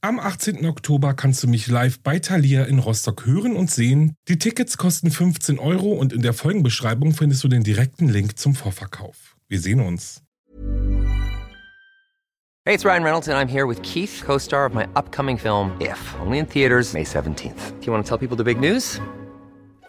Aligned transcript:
Am 0.00 0.20
18. 0.20 0.64
Oktober 0.64 1.12
kannst 1.12 1.42
du 1.42 1.48
mich 1.48 1.66
live 1.66 1.98
bei 1.98 2.20
Thalia 2.20 2.62
in 2.66 2.78
Rostock 2.78 3.26
hören 3.26 3.56
und 3.56 3.68
sehen. 3.68 4.14
Die 4.28 4.38
Tickets 4.38 4.76
kosten 4.76 5.10
15 5.10 5.58
Euro 5.58 5.92
und 5.92 6.12
in 6.12 6.22
der 6.22 6.34
Folgenbeschreibung 6.34 7.14
findest 7.14 7.42
du 7.42 7.48
den 7.48 7.64
direkten 7.64 8.08
Link 8.08 8.38
zum 8.38 8.54
Vorverkauf. 8.54 9.36
Wir 9.48 9.58
sehen 9.58 9.80
uns. 9.80 10.22
Hey, 12.64 12.74
it's 12.74 12.84
Ryan 12.84 13.02
Reynolds 13.02 13.28
and 13.28 13.36
I'm 13.36 13.50
here 13.50 13.66
with 13.66 13.82
Keith, 13.82 14.22
co-star 14.24 14.66
of 14.66 14.72
my 14.72 14.84
upcoming 14.94 15.36
film 15.36 15.72
If, 15.80 15.98
only 16.24 16.38
in 16.38 16.46
theaters 16.46 16.92
May 16.92 17.02
17th. 17.02 17.80
Do 17.80 17.86
you 17.86 17.92
want 17.92 18.06
to 18.06 18.08
tell 18.08 18.18
people 18.18 18.36
the 18.36 18.44
big 18.44 18.60
news? 18.60 19.00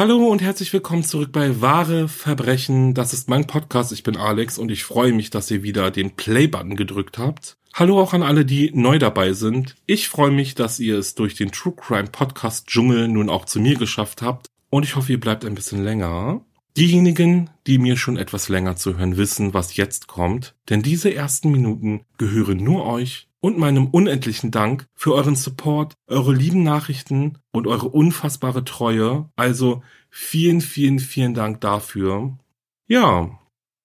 Hallo 0.00 0.28
und 0.28 0.40
herzlich 0.40 0.72
willkommen 0.72 1.04
zurück 1.04 1.30
bei 1.30 1.60
Wahre 1.60 2.08
Verbrechen. 2.08 2.94
Das 2.94 3.12
ist 3.12 3.28
mein 3.28 3.46
Podcast. 3.46 3.92
Ich 3.92 4.02
bin 4.02 4.16
Alex 4.16 4.56
und 4.56 4.70
ich 4.70 4.82
freue 4.82 5.12
mich, 5.12 5.28
dass 5.28 5.50
ihr 5.50 5.62
wieder 5.62 5.90
den 5.90 6.16
Play-Button 6.16 6.74
gedrückt 6.74 7.18
habt. 7.18 7.58
Hallo 7.74 8.00
auch 8.00 8.14
an 8.14 8.22
alle, 8.22 8.46
die 8.46 8.70
neu 8.72 8.98
dabei 8.98 9.34
sind. 9.34 9.76
Ich 9.84 10.08
freue 10.08 10.30
mich, 10.30 10.54
dass 10.54 10.80
ihr 10.80 10.96
es 10.96 11.16
durch 11.16 11.34
den 11.34 11.52
True 11.52 11.74
Crime 11.76 12.08
Podcast 12.10 12.66
Dschungel 12.66 13.08
nun 13.08 13.28
auch 13.28 13.44
zu 13.44 13.60
mir 13.60 13.76
geschafft 13.76 14.22
habt 14.22 14.46
und 14.70 14.84
ich 14.84 14.96
hoffe, 14.96 15.12
ihr 15.12 15.20
bleibt 15.20 15.44
ein 15.44 15.54
bisschen 15.54 15.84
länger. 15.84 16.40
Diejenigen, 16.78 17.50
die 17.66 17.76
mir 17.76 17.98
schon 17.98 18.16
etwas 18.16 18.48
länger 18.48 18.76
zu 18.76 18.96
hören, 18.96 19.18
wissen, 19.18 19.52
was 19.52 19.76
jetzt 19.76 20.06
kommt, 20.06 20.54
denn 20.70 20.80
diese 20.80 21.12
ersten 21.12 21.50
Minuten 21.50 22.06
gehören 22.16 22.64
nur 22.64 22.86
euch 22.86 23.28
und 23.40 23.58
meinem 23.58 23.86
unendlichen 23.88 24.50
Dank 24.50 24.86
für 24.94 25.14
euren 25.14 25.36
Support, 25.36 25.94
eure 26.06 26.34
lieben 26.34 26.62
Nachrichten 26.62 27.38
und 27.52 27.66
eure 27.66 27.88
unfassbare 27.88 28.64
Treue. 28.64 29.28
Also 29.36 29.82
vielen, 30.10 30.60
vielen, 30.60 30.98
vielen 30.98 31.34
Dank 31.34 31.60
dafür. 31.60 32.38
Ja, 32.86 33.38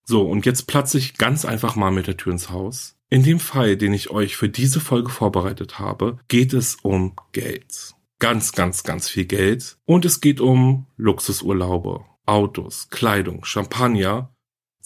so, 0.05 0.21
und 0.21 0.45
jetzt 0.45 0.67
platze 0.67 0.99
ich 0.99 1.17
ganz 1.17 1.45
einfach 1.45 1.75
mal 1.75 1.91
mit 1.91 2.07
der 2.07 2.17
Tür 2.17 2.33
ins 2.33 2.49
Haus. 2.49 2.95
In 3.09 3.23
dem 3.23 3.39
Fall, 3.39 3.75
den 3.75 3.93
ich 3.93 4.11
euch 4.11 4.35
für 4.35 4.49
diese 4.49 4.79
Folge 4.79 5.09
vorbereitet 5.09 5.79
habe, 5.79 6.19
geht 6.27 6.53
es 6.53 6.75
um 6.75 7.13
Geld. 7.31 7.95
Ganz, 8.19 8.51
ganz, 8.51 8.83
ganz 8.83 9.09
viel 9.09 9.25
Geld. 9.25 9.77
Und 9.85 10.05
es 10.05 10.21
geht 10.21 10.41
um 10.41 10.85
Luxusurlaube, 10.95 12.05
Autos, 12.25 12.89
Kleidung, 12.89 13.45
Champagner 13.45 14.34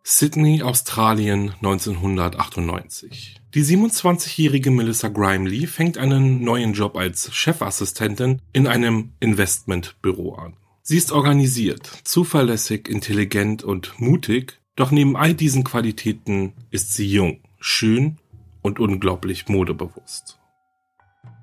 Sydney, 0.03 0.61
Australien 0.63 1.55
1998. 1.63 3.40
Die 3.53 3.65
27-jährige 3.65 4.71
Melissa 4.71 5.09
Grimley 5.09 5.67
fängt 5.67 5.99
einen 5.99 6.45
neuen 6.45 6.73
Job 6.73 6.97
als 6.97 7.33
Chefassistentin 7.33 8.41
in 8.53 8.69
einem 8.69 9.11
Investmentbüro 9.19 10.37
an. 10.37 10.57
Sie 10.83 10.97
ist 10.97 11.11
organisiert, 11.11 11.91
zuverlässig, 12.05 12.89
intelligent 12.89 13.65
und 13.65 14.01
mutig, 14.01 14.61
doch 14.77 14.93
neben 14.93 15.17
all 15.17 15.35
diesen 15.35 15.65
Qualitäten 15.65 16.53
ist 16.71 16.95
sie 16.95 17.09
jung, 17.09 17.41
schön 17.59 18.19
und 18.63 18.79
unglaublich 18.79 19.49
modebewusst. 19.49 20.39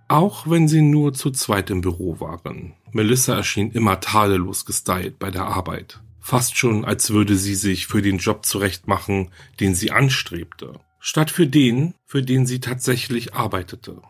Auch 0.08 0.50
wenn 0.50 0.70
sie 0.70 0.82
nur 0.82 1.14
zu 1.14 1.32
zweit 1.32 1.70
im 1.70 1.82
Büro 1.82 2.22
waren, 2.22 2.74
Melissa 2.94 3.36
erschien 3.36 3.72
immer 3.72 4.00
tadellos 4.00 4.66
gestylt 4.66 5.20
bei 5.20 5.30
der 5.30 5.46
Arbeit 5.46 6.00
fast 6.28 6.58
schon 6.58 6.84
als 6.84 7.12
würde 7.12 7.38
sie 7.38 7.56
sich 7.56 7.88
für 7.88 8.02
den 8.02 8.18
Job 8.18 8.46
zurechtmachen, 8.46 9.30
den 9.62 9.76
sie 9.76 9.92
anstrebte, 9.92 10.74
statt 11.00 11.32
für 11.32 11.48
den, 11.48 11.94
für 12.06 12.24
den 12.24 12.46
sie 12.46 12.60
tatsächlich 12.60 13.34
arbeitete. 13.34 14.02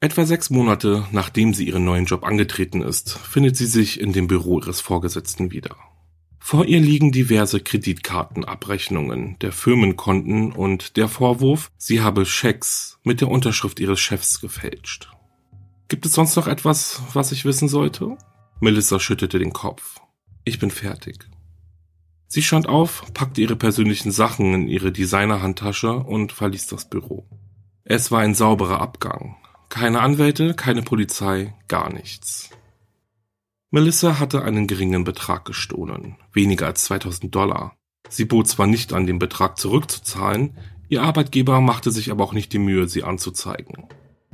Etwa 0.00 0.26
sechs 0.26 0.50
Monate 0.50 1.06
nachdem 1.12 1.54
sie 1.54 1.66
ihren 1.66 1.84
neuen 1.84 2.04
Job 2.04 2.24
angetreten 2.24 2.82
ist, 2.82 3.16
findet 3.18 3.56
sie 3.56 3.66
sich 3.66 4.00
in 4.00 4.12
dem 4.12 4.26
Büro 4.26 4.60
ihres 4.60 4.80
Vorgesetzten 4.80 5.50
wieder. 5.50 5.76
Vor 6.38 6.66
ihr 6.66 6.78
liegen 6.78 7.10
diverse 7.10 7.58
Kreditkartenabrechnungen 7.58 9.38
der 9.40 9.50
Firmenkonten 9.50 10.52
und 10.52 10.98
der 10.98 11.08
Vorwurf, 11.08 11.70
sie 11.78 12.02
habe 12.02 12.26
Schecks 12.26 12.98
mit 13.02 13.22
der 13.22 13.28
Unterschrift 13.28 13.80
ihres 13.80 13.98
Chefs 13.98 14.42
gefälscht. 14.42 15.10
Gibt 15.88 16.04
es 16.04 16.12
sonst 16.12 16.36
noch 16.36 16.48
etwas, 16.48 17.00
was 17.14 17.32
ich 17.32 17.46
wissen 17.46 17.68
sollte? 17.68 18.18
Melissa 18.60 19.00
schüttelte 19.00 19.38
den 19.38 19.54
Kopf. 19.54 20.00
Ich 20.44 20.58
bin 20.58 20.70
fertig. 20.70 21.24
Sie 22.26 22.42
stand 22.42 22.68
auf, 22.68 23.04
packte 23.14 23.40
ihre 23.40 23.56
persönlichen 23.56 24.10
Sachen 24.10 24.54
in 24.54 24.68
ihre 24.68 24.92
Designerhandtasche 24.92 25.92
und 25.92 26.32
verließ 26.32 26.66
das 26.66 26.88
Büro. 26.88 27.26
Es 27.84 28.10
war 28.10 28.20
ein 28.20 28.34
sauberer 28.34 28.80
Abgang. 28.80 29.36
Keine 29.68 30.00
Anwälte, 30.00 30.54
keine 30.54 30.82
Polizei, 30.82 31.54
gar 31.68 31.92
nichts. 31.92 32.50
Melissa 33.70 34.18
hatte 34.18 34.42
einen 34.42 34.66
geringen 34.66 35.04
Betrag 35.04 35.44
gestohlen, 35.44 36.16
weniger 36.32 36.66
als 36.66 36.84
2000 36.84 37.34
Dollar. 37.34 37.76
Sie 38.08 38.24
bot 38.24 38.46
zwar 38.46 38.66
nicht 38.66 38.92
an, 38.92 39.06
den 39.06 39.18
Betrag 39.18 39.58
zurückzuzahlen, 39.58 40.56
ihr 40.88 41.02
Arbeitgeber 41.02 41.60
machte 41.60 41.90
sich 41.90 42.10
aber 42.10 42.22
auch 42.22 42.32
nicht 42.32 42.52
die 42.52 42.58
Mühe, 42.58 42.86
sie 42.86 43.02
anzuzeigen. 43.02 43.88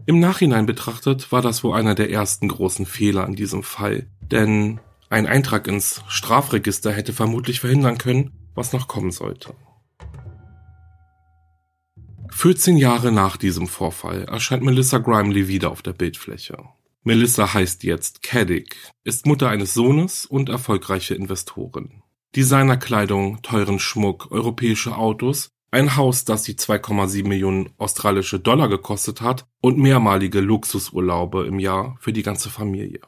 Im 0.07 0.21
Nachhinein 0.21 0.67
betrachtet 0.67 1.33
war 1.33 1.41
das 1.41 1.65
wohl 1.65 1.75
einer 1.75 1.95
der 1.95 2.11
ersten 2.11 2.49
großen 2.49 2.85
Fehler 2.85 3.27
in 3.27 3.35
diesem 3.35 3.63
Fall, 3.63 4.07
denn 4.21 4.81
ein 5.11 5.27
Eintrag 5.27 5.67
ins 5.67 6.03
Strafregister 6.07 6.93
hätte 6.93 7.13
vermutlich 7.13 7.61
verhindern 7.61 7.99
können, 7.99 8.31
was 8.55 8.73
noch 8.73 8.87
kommen 8.87 9.11
sollte. 9.11 9.55
14 12.31 12.77
Jahre 12.77 13.11
nach 13.11 13.37
diesem 13.37 13.67
Vorfall 13.67 14.25
erscheint 14.25 14.63
Melissa 14.63 14.99
Grimley 14.99 15.49
wieder 15.49 15.73
auf 15.73 15.83
der 15.83 15.93
Bildfläche. 15.93 16.57
Melissa 17.03 17.53
heißt 17.53 17.83
jetzt 17.83 18.23
Caddick, 18.23 18.77
ist 19.03 19.27
Mutter 19.27 19.49
eines 19.49 19.75
Sohnes 19.75 20.27
und 20.27 20.49
erfolgreiche 20.49 21.15
Investorin. 21.15 22.03
Designerkleidung, 22.37 23.43
teuren 23.43 23.81
Schmuck, 23.81 24.31
europäische 24.31 24.97
Autos, 24.97 25.51
ein 25.73 25.97
Haus, 25.97 26.25
das 26.25 26.45
sie 26.45 26.55
2,7 26.55 27.27
Millionen 27.27 27.71
australische 27.79 28.39
Dollar 28.39 28.69
gekostet 28.69 29.23
hat 29.23 29.47
und 29.61 29.79
mehrmalige 29.79 30.41
Luxusurlaube 30.41 31.47
im 31.47 31.59
Jahr 31.59 31.97
für 32.01 32.13
die 32.13 32.23
ganze 32.23 32.49
Familie. 32.49 33.01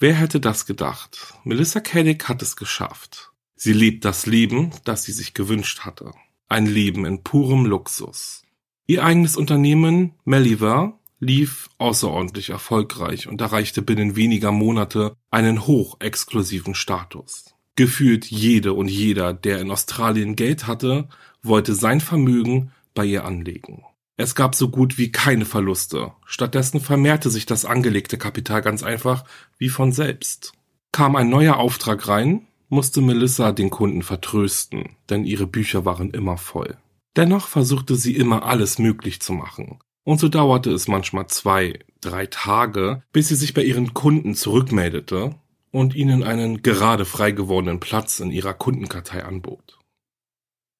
Wer 0.00 0.14
hätte 0.14 0.38
das 0.38 0.64
gedacht? 0.64 1.34
Melissa 1.42 1.80
Caddick 1.80 2.28
hat 2.28 2.40
es 2.40 2.54
geschafft. 2.54 3.32
Sie 3.56 3.72
lebt 3.72 4.04
das 4.04 4.26
Leben, 4.26 4.70
das 4.84 5.02
sie 5.02 5.10
sich 5.10 5.34
gewünscht 5.34 5.80
hatte. 5.80 6.12
Ein 6.48 6.66
Leben 6.66 7.04
in 7.04 7.24
purem 7.24 7.66
Luxus. 7.66 8.44
Ihr 8.86 9.04
eigenes 9.04 9.36
Unternehmen, 9.36 10.14
Melliver, 10.24 10.98
lief 11.18 11.68
außerordentlich 11.78 12.50
erfolgreich 12.50 13.26
und 13.26 13.40
erreichte 13.40 13.82
binnen 13.82 14.14
weniger 14.14 14.52
Monate 14.52 15.16
einen 15.32 15.66
hochexklusiven 15.66 16.76
Status. 16.76 17.56
Gefühlt 17.74 18.26
jede 18.26 18.74
und 18.74 18.86
jeder, 18.86 19.34
der 19.34 19.60
in 19.60 19.72
Australien 19.72 20.36
Geld 20.36 20.68
hatte, 20.68 21.08
wollte 21.42 21.74
sein 21.74 22.00
Vermögen 22.00 22.70
bei 22.94 23.04
ihr 23.04 23.24
anlegen. 23.24 23.82
Es 24.20 24.34
gab 24.34 24.56
so 24.56 24.68
gut 24.68 24.98
wie 24.98 25.12
keine 25.12 25.44
Verluste. 25.44 26.10
Stattdessen 26.26 26.80
vermehrte 26.80 27.30
sich 27.30 27.46
das 27.46 27.64
angelegte 27.64 28.18
Kapital 28.18 28.62
ganz 28.62 28.82
einfach 28.82 29.24
wie 29.58 29.68
von 29.68 29.92
selbst. 29.92 30.54
Kam 30.90 31.14
ein 31.14 31.30
neuer 31.30 31.56
Auftrag 31.58 32.08
rein, 32.08 32.48
musste 32.68 33.00
Melissa 33.00 33.52
den 33.52 33.70
Kunden 33.70 34.02
vertrösten, 34.02 34.96
denn 35.08 35.24
ihre 35.24 35.46
Bücher 35.46 35.84
waren 35.84 36.10
immer 36.10 36.36
voll. 36.36 36.76
Dennoch 37.16 37.46
versuchte 37.46 37.94
sie 37.94 38.16
immer 38.16 38.42
alles 38.42 38.80
möglich 38.80 39.20
zu 39.20 39.32
machen. 39.32 39.78
Und 40.02 40.18
so 40.18 40.28
dauerte 40.28 40.72
es 40.72 40.88
manchmal 40.88 41.28
zwei, 41.28 41.78
drei 42.00 42.26
Tage, 42.26 43.04
bis 43.12 43.28
sie 43.28 43.36
sich 43.36 43.54
bei 43.54 43.62
ihren 43.62 43.94
Kunden 43.94 44.34
zurückmeldete 44.34 45.36
und 45.70 45.94
ihnen 45.94 46.24
einen 46.24 46.62
gerade 46.62 47.04
frei 47.04 47.30
gewordenen 47.30 47.78
Platz 47.78 48.18
in 48.18 48.32
ihrer 48.32 48.54
Kundenkartei 48.54 49.24
anbot. 49.24 49.78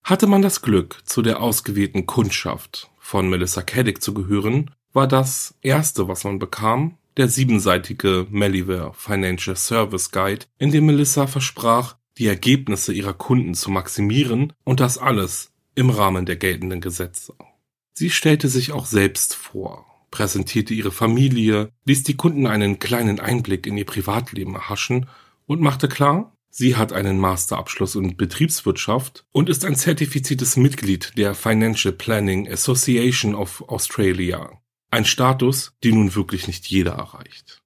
Hatte 0.02 0.26
man 0.26 0.43
das 0.43 0.61
Glück, 0.61 1.02
zu 1.05 1.23
der 1.23 1.41
ausgewählten 1.41 2.06
Kundschaft 2.06 2.91
von 3.08 3.31
Melissa 3.31 3.62
Caddick 3.62 4.02
zu 4.02 4.12
gehören, 4.12 4.70
war 4.93 5.08
das 5.08 5.55
erste, 5.62 6.08
was 6.08 6.25
man 6.25 6.38
bekam, 6.38 6.99
der 7.16 7.28
siebenseitige 7.28 8.26
Melliver 8.28 8.93
Financial 8.93 9.56
Service 9.56 10.10
Guide, 10.10 10.44
in 10.58 10.72
dem 10.72 10.84
Melissa 10.84 11.26
versprach, 11.26 11.96
die 12.19 12.26
Ergebnisse 12.26 12.93
ihrer 12.93 13.14
Kunden 13.14 13.55
zu 13.55 13.70
maximieren 13.70 14.52
und 14.62 14.81
das 14.81 14.99
alles 14.99 15.52
im 15.75 15.88
Rahmen 15.88 16.26
der 16.26 16.37
geltenden 16.37 16.82
Gesetze. 16.82 17.32
Sie 17.94 18.10
stellte 18.10 18.50
sich 18.50 18.72
auch 18.72 18.84
selbst 18.84 19.34
vor, 19.34 19.87
präsentierte 20.10 20.75
ihre 20.75 20.93
Familie, 20.93 21.70
ließ 21.87 22.02
die 22.02 22.16
Kunden 22.19 22.46
einen 22.46 22.78
kleinen 22.78 23.20
Einblick 23.20 23.66
in 23.66 23.78
ihr 23.78 23.87
Privatleben 23.87 24.55
erhaschen 24.55 25.08
und 25.46 25.62
machte 25.62 25.88
klar, 25.88 26.37
sie 26.58 26.75
hat 26.76 26.93
einen 26.93 27.19
Masterabschluss 27.19 27.94
in 27.94 28.16
Betriebswirtschaft 28.16 29.25
und 29.31 29.49
ist 29.49 29.64
ein 29.64 29.76
zertifiziertes 29.76 30.56
Mitglied 30.56 31.12
der 31.16 31.34
Financial 31.34 31.94
Planning 31.94 32.50
Association 32.50 33.37
of 33.37 33.69
Australia, 33.69 34.60
ein 34.90 35.05
Status, 35.05 35.72
den 35.84 35.94
nun 35.94 36.14
wirklich 36.16 36.49
nicht 36.49 36.66
jeder 36.66 36.93
erreicht. 36.93 37.62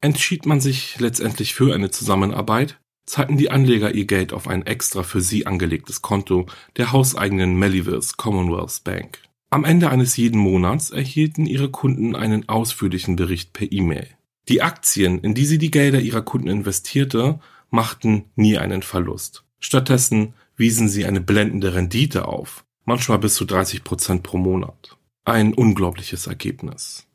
Entschied 0.00 0.46
man 0.46 0.60
sich 0.60 0.98
letztendlich 0.98 1.54
für 1.54 1.74
eine 1.74 1.90
Zusammenarbeit, 1.90 2.80
zahlten 3.04 3.36
die 3.36 3.50
Anleger 3.50 3.94
ihr 3.94 4.06
Geld 4.06 4.32
auf 4.32 4.48
ein 4.48 4.64
extra 4.64 5.02
für 5.02 5.20
sie 5.20 5.46
angelegtes 5.46 6.00
Konto 6.00 6.46
der 6.76 6.92
hauseigenen 6.92 7.58
Mellivers 7.58 8.16
Commonwealth 8.16 8.84
Bank. 8.84 9.20
Am 9.50 9.64
Ende 9.64 9.90
eines 9.90 10.16
jeden 10.16 10.38
Monats 10.38 10.90
erhielten 10.90 11.44
ihre 11.44 11.70
Kunden 11.70 12.16
einen 12.16 12.48
ausführlichen 12.48 13.16
Bericht 13.16 13.52
per 13.52 13.70
E-Mail. 13.70 14.08
Die 14.48 14.62
Aktien, 14.62 15.18
in 15.20 15.34
die 15.34 15.44
sie 15.44 15.58
die 15.58 15.70
Gelder 15.70 16.00
ihrer 16.00 16.22
Kunden 16.22 16.48
investierte, 16.48 17.40
machten 17.70 18.24
nie 18.36 18.58
einen 18.58 18.82
Verlust. 18.82 19.44
Stattdessen 19.60 20.34
wiesen 20.56 20.88
sie 20.88 21.04
eine 21.04 21.20
blendende 21.20 21.74
Rendite 21.74 22.26
auf, 22.26 22.64
manchmal 22.84 23.18
bis 23.18 23.34
zu 23.34 23.44
30 23.44 23.84
Prozent 23.84 24.22
pro 24.22 24.38
Monat. 24.38 24.96
Ein 25.24 25.54
unglaubliches 25.54 26.26
Ergebnis. 26.26 27.06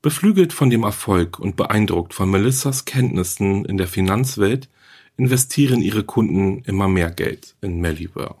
Beflügelt 0.00 0.52
von 0.52 0.70
dem 0.70 0.84
Erfolg 0.84 1.38
und 1.38 1.56
beeindruckt 1.56 2.14
von 2.14 2.30
Melissas 2.30 2.84
Kenntnissen 2.84 3.64
in 3.64 3.76
der 3.76 3.88
Finanzwelt 3.88 4.68
investieren 5.16 5.82
ihre 5.82 6.04
Kunden 6.04 6.62
immer 6.62 6.86
mehr 6.86 7.10
Geld 7.10 7.56
in 7.60 7.80
Melliver. 7.80 8.40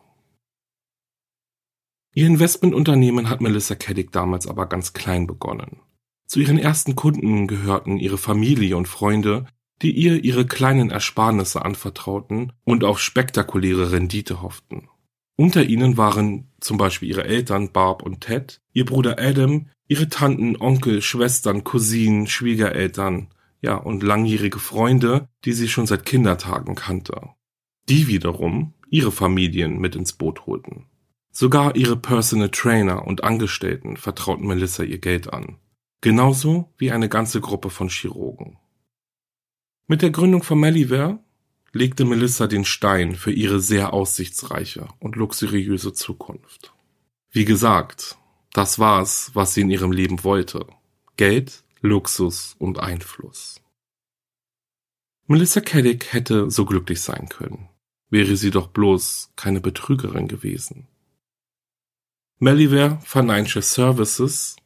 Ihr 2.14 2.26
Investmentunternehmen 2.26 3.28
hat 3.28 3.40
Melissa 3.40 3.74
Caddick 3.74 4.12
damals 4.12 4.46
aber 4.46 4.66
ganz 4.66 4.92
klein 4.92 5.26
begonnen. 5.26 5.80
Zu 6.26 6.40
ihren 6.40 6.58
ersten 6.58 6.94
Kunden 6.94 7.46
gehörten 7.46 7.98
ihre 7.98 8.18
Familie 8.18 8.76
und 8.76 8.86
Freunde, 8.86 9.46
die 9.82 9.92
ihr 9.92 10.24
ihre 10.24 10.46
kleinen 10.46 10.90
Ersparnisse 10.90 11.64
anvertrauten 11.64 12.52
und 12.64 12.84
auf 12.84 13.00
spektakuläre 13.00 13.92
Rendite 13.92 14.42
hofften. 14.42 14.88
Unter 15.36 15.62
ihnen 15.62 15.96
waren 15.96 16.50
zum 16.60 16.78
Beispiel 16.78 17.08
ihre 17.08 17.24
Eltern 17.24 17.70
Barb 17.70 18.02
und 18.02 18.22
Ted, 18.22 18.60
ihr 18.72 18.84
Bruder 18.84 19.16
Adam, 19.18 19.68
ihre 19.86 20.08
Tanten, 20.08 20.56
Onkel, 20.56 21.00
Schwestern, 21.00 21.62
Cousinen, 21.62 22.26
Schwiegereltern, 22.26 23.28
ja, 23.60 23.76
und 23.76 24.02
langjährige 24.02 24.58
Freunde, 24.58 25.28
die 25.44 25.52
sie 25.52 25.68
schon 25.68 25.86
seit 25.86 26.04
Kindertagen 26.04 26.74
kannte. 26.74 27.20
Die 27.88 28.06
wiederum 28.06 28.74
ihre 28.90 29.12
Familien 29.12 29.78
mit 29.78 29.96
ins 29.96 30.12
Boot 30.12 30.46
holten. 30.46 30.86
Sogar 31.30 31.76
ihre 31.76 31.96
Personal 31.96 32.50
Trainer 32.50 33.06
und 33.06 33.22
Angestellten 33.22 33.96
vertrauten 33.96 34.46
Melissa 34.46 34.82
ihr 34.82 34.98
Geld 34.98 35.32
an. 35.32 35.58
Genauso 36.00 36.72
wie 36.78 36.90
eine 36.90 37.08
ganze 37.08 37.40
Gruppe 37.40 37.70
von 37.70 37.88
Chirurgen. 37.88 38.56
Mit 39.90 40.02
der 40.02 40.10
Gründung 40.10 40.42
von 40.42 40.60
Melliver 40.60 41.18
legte 41.72 42.04
Melissa 42.04 42.46
den 42.46 42.66
Stein 42.66 43.16
für 43.16 43.32
ihre 43.32 43.58
sehr 43.58 43.94
aussichtsreiche 43.94 44.86
und 45.00 45.16
luxuriöse 45.16 45.94
Zukunft. 45.94 46.74
Wie 47.30 47.46
gesagt, 47.46 48.18
das 48.52 48.78
war 48.78 49.00
es, 49.00 49.30
was 49.32 49.54
sie 49.54 49.62
in 49.62 49.70
ihrem 49.70 49.90
Leben 49.90 50.24
wollte. 50.24 50.66
Geld, 51.16 51.64
Luxus 51.80 52.54
und 52.58 52.78
Einfluss. 52.78 53.62
Melissa 55.26 55.62
Caddick 55.62 56.12
hätte 56.12 56.50
so 56.50 56.66
glücklich 56.66 57.00
sein 57.00 57.30
können, 57.30 57.70
wäre 58.10 58.36
sie 58.36 58.50
doch 58.50 58.66
bloß 58.66 59.32
keine 59.36 59.62
Betrügerin 59.62 60.28
gewesen. 60.28 60.86
Melliver 62.38 63.00
Financial 63.06 63.62
Services, 63.62 64.56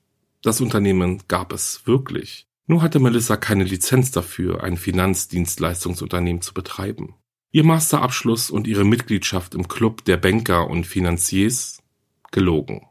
das 0.43 0.61
Unternehmen 0.61 1.23
gab 1.29 1.53
es 1.53 1.87
wirklich. 1.87 2.49
Nur 2.73 2.81
hatte 2.81 3.01
Melissa 3.01 3.37
keine 3.37 3.65
Lizenz 3.65 4.13
dafür, 4.13 4.65
ein 4.65 4.79
Finanzdienstleistungsunternehmen 4.79 6.41
zu 6.41 6.55
betreiben. 6.55 7.17
Ihr 7.51 7.65
Masterabschluss 7.65 8.49
und 8.49 8.67
ihre 8.67 8.87
Mitgliedschaft 8.87 9.55
im 9.55 9.69
Club 9.69 10.07
der 10.07 10.17
Banker 10.17 10.71
und 10.71 10.87
Finanziers 10.87 11.83
gelogen. 12.31 12.87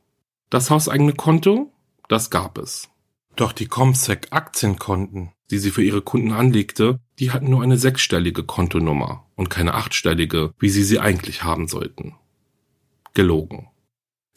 Das 0.52 0.70
hauseigene 0.70 1.14
Konto, 1.14 1.74
das 2.10 2.30
gab 2.30 2.60
es. 2.60 2.92
Doch 3.36 3.54
die 3.54 3.66
Comsec 3.66 4.28
Aktienkonten, 4.30 5.32
die 5.50 5.58
sie 5.58 5.72
für 5.72 5.82
ihre 5.82 6.04
Kunden 6.04 6.32
anlegte, 6.32 7.00
die 7.18 7.32
hatten 7.32 7.50
nur 7.50 7.64
eine 7.64 7.80
sechsstellige 7.80 8.44
Kontonummer 8.44 9.26
und 9.36 9.50
keine 9.50 9.74
achtstellige, 9.74 10.54
wie 10.60 10.70
sie 10.70 10.84
sie 10.84 11.00
eigentlich 11.00 11.42
haben 11.42 11.68
sollten. 11.68 12.14
Gelogen. 13.16 13.71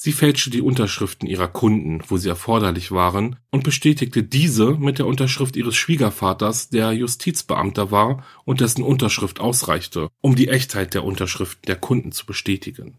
Sie 0.04 0.12
fälschte 0.12 0.50
die 0.50 0.60
Unterschriften 0.60 1.26
ihrer 1.26 1.48
Kunden, 1.48 2.02
wo 2.08 2.18
sie 2.18 2.28
erforderlich 2.28 2.92
waren, 2.92 3.36
und 3.50 3.64
bestätigte 3.64 4.22
diese 4.22 4.74
mit 4.74 4.98
der 4.98 5.06
Unterschrift 5.06 5.56
ihres 5.56 5.76
Schwiegervaters, 5.76 6.68
der 6.68 6.92
Justizbeamter 6.92 7.90
war 7.90 8.22
und 8.44 8.60
dessen 8.60 8.82
Unterschrift 8.82 9.40
ausreichte, 9.40 10.10
um 10.20 10.36
die 10.36 10.48
Echtheit 10.48 10.92
der 10.92 11.04
Unterschriften 11.04 11.62
der 11.68 11.76
Kunden 11.76 12.12
zu 12.12 12.26
bestätigen. 12.26 12.98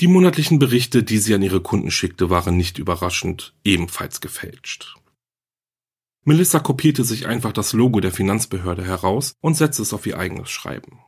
Die 0.00 0.06
monatlichen 0.06 0.58
Berichte, 0.58 1.02
die 1.02 1.16
sie 1.16 1.34
an 1.34 1.40
ihre 1.40 1.62
Kunden 1.62 1.90
schickte, 1.90 2.28
waren 2.28 2.58
nicht 2.58 2.76
überraschend 2.76 3.54
ebenfalls 3.64 4.20
gefälscht. 4.20 4.96
Melissa 6.26 6.58
kopierte 6.58 7.04
sich 7.04 7.26
einfach 7.26 7.52
das 7.52 7.72
Logo 7.72 8.00
der 8.00 8.12
Finanzbehörde 8.12 8.84
heraus 8.84 9.32
und 9.40 9.54
setzte 9.54 9.80
es 9.80 9.94
auf 9.94 10.04
ihr 10.04 10.18
eigenes 10.18 10.50
Schreiben. 10.50 10.98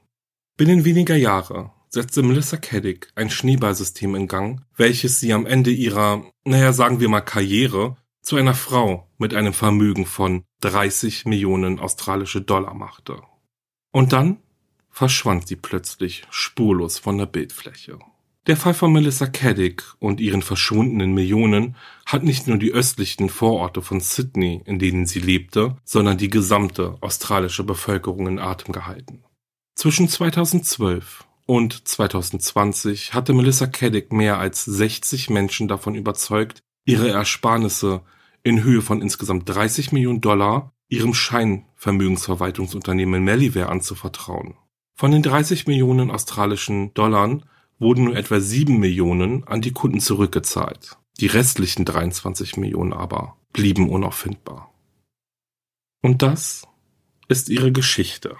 Binnen 0.57 0.87
weniger 0.87 1.17
Jahre 1.17 1.73
setzte 1.91 2.23
Melissa 2.23 2.57
Caddick 2.57 3.09
ein 3.17 3.31
Schneeballsystem 3.31 4.15
in 4.15 4.29
Gang, 4.29 4.63
welches 4.77 5.21
sie 5.21 5.33
am 5.33 5.45
Ende 5.45 5.71
ihrer, 5.71 6.25
naja, 6.45 6.73
sagen 6.73 7.01
wir 7.01 7.09
mal 7.09 7.21
Karriere, 7.21 7.97
zu 8.23 8.37
einer 8.37 8.55
Frau 8.55 9.09
mit 9.19 9.35
einem 9.35 9.53
Vermögen 9.53 10.07
von 10.07 10.45
30 10.61 11.27
Millionen 11.27 11.81
australische 11.81 12.41
Dollar 12.41 12.75
machte. 12.75 13.21
Und 13.93 14.13
dann 14.13 14.39
verschwand 14.89 15.49
sie 15.49 15.57
plötzlich 15.57 16.25
spurlos 16.31 16.99
von 16.99 17.19
der 17.19 17.27
Bildfläche. 17.27 17.99
Der 18.47 18.57
Fall 18.57 18.75
von 18.75 18.93
Melissa 18.93 19.27
Caddick 19.27 19.83
und 19.99 20.21
ihren 20.21 20.43
verschwundenen 20.43 21.13
Millionen 21.13 21.77
hat 22.07 22.23
nicht 22.23 22.47
nur 22.47 22.57
die 22.57 22.73
östlichen 22.73 23.29
Vororte 23.29 23.83
von 23.83 24.01
Sydney, 24.01 24.63
in 24.65 24.79
denen 24.79 25.07
sie 25.07 25.21
lebte, 25.21 25.77
sondern 25.85 26.19
die 26.19 26.31
gesamte 26.31 26.97
australische 27.01 27.65
Bevölkerung 27.65 28.27
in 28.29 28.39
Atem 28.39 28.73
gehalten. 28.73 29.25
Zwischen 29.75 30.09
2012 30.09 31.27
und 31.51 31.89
2020 31.89 33.13
hatte 33.13 33.33
Melissa 33.33 33.67
Caddick 33.67 34.13
mehr 34.13 34.39
als 34.39 34.65
60 34.65 35.31
Menschen 35.31 35.67
davon 35.67 35.97
überzeugt, 35.97 36.63
ihre 36.85 37.11
Ersparnisse 37.11 38.03
in 38.45 38.63
Höhe 38.63 38.83
von 38.83 39.03
insgesamt 39.03 39.49
30 39.49 39.91
Millionen 39.91 40.21
Dollar 40.21 40.73
ihrem 40.89 41.13
Scheinvermögensverwaltungsunternehmen 41.13 43.25
Meliware 43.25 43.69
anzuvertrauen. 43.69 44.55
Von 44.95 45.11
den 45.11 45.25
30 45.25 45.67
Millionen 45.67 46.13
australischen 46.13 46.95
Dollar 46.95 47.41
wurden 47.81 48.05
nur 48.05 48.15
etwa 48.15 48.39
7 48.39 48.79
Millionen 48.79 49.43
an 49.43 49.61
die 49.61 49.73
Kunden 49.73 49.99
zurückgezahlt. 49.99 50.99
Die 51.19 51.27
restlichen 51.27 51.85
23 51.85 52.59
Millionen 52.59 52.93
aber 52.93 53.37
blieben 53.53 53.91
unauffindbar. 53.91 54.73
Und 56.01 56.23
das 56.23 56.69
ist 57.27 57.49
ihre 57.49 57.73
Geschichte. 57.73 58.37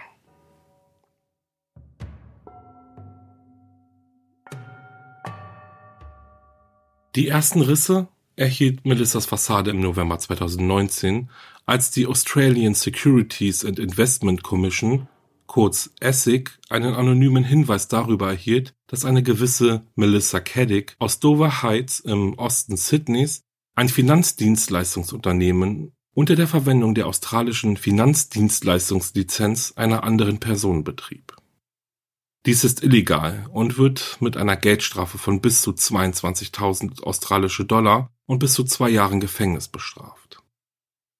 Die 7.17 7.27
ersten 7.27 7.61
Risse 7.61 8.07
erhielt 8.37 8.87
Melissas 8.87 9.27
Fassade 9.27 9.73
im 9.73 9.81
November 9.81 10.21
2019, 10.21 11.29
als 11.67 11.91
die 11.91 12.07
Australian 12.07 12.75
Securities 12.75 13.65
and 13.65 13.81
Investment 13.81 14.45
Commission, 14.45 15.09
kurz 15.47 15.91
ASIC, 16.01 16.57
einen 16.69 16.95
anonymen 16.95 17.43
Hinweis 17.43 17.89
darüber 17.89 18.29
erhielt, 18.29 18.75
dass 18.87 19.05
eine 19.05 19.25
gewisse 19.25 19.85
Melissa 19.97 20.39
Caddick 20.39 20.95
aus 21.01 21.19
Dover 21.19 21.63
Heights 21.63 21.99
im 21.99 22.39
Osten 22.39 22.77
Sydneys 22.77 23.43
ein 23.75 23.89
Finanzdienstleistungsunternehmen 23.89 25.91
unter 26.15 26.37
der 26.37 26.47
Verwendung 26.47 26.95
der 26.95 27.09
australischen 27.09 27.77
Finanzdienstleistungslizenz 27.77 29.73
einer 29.75 30.05
anderen 30.05 30.39
Person 30.39 30.85
betrieb. 30.85 31.40
Dies 32.47 32.65
ist 32.65 32.83
illegal 32.83 33.47
und 33.53 33.77
wird 33.77 34.17
mit 34.21 34.39
einer 34.39 34.57
Geldstrafe 34.57 35.19
von 35.19 35.43
bis 35.43 35.61
zu 35.61 35.73
22.000 35.73 37.03
australische 37.03 37.67
Dollar 37.67 38.11
und 38.25 38.39
bis 38.39 38.55
zu 38.55 38.65
zwei 38.65 38.89
Jahren 38.89 39.21
Gefängnis 39.21 39.69
bestraft. 39.69 40.43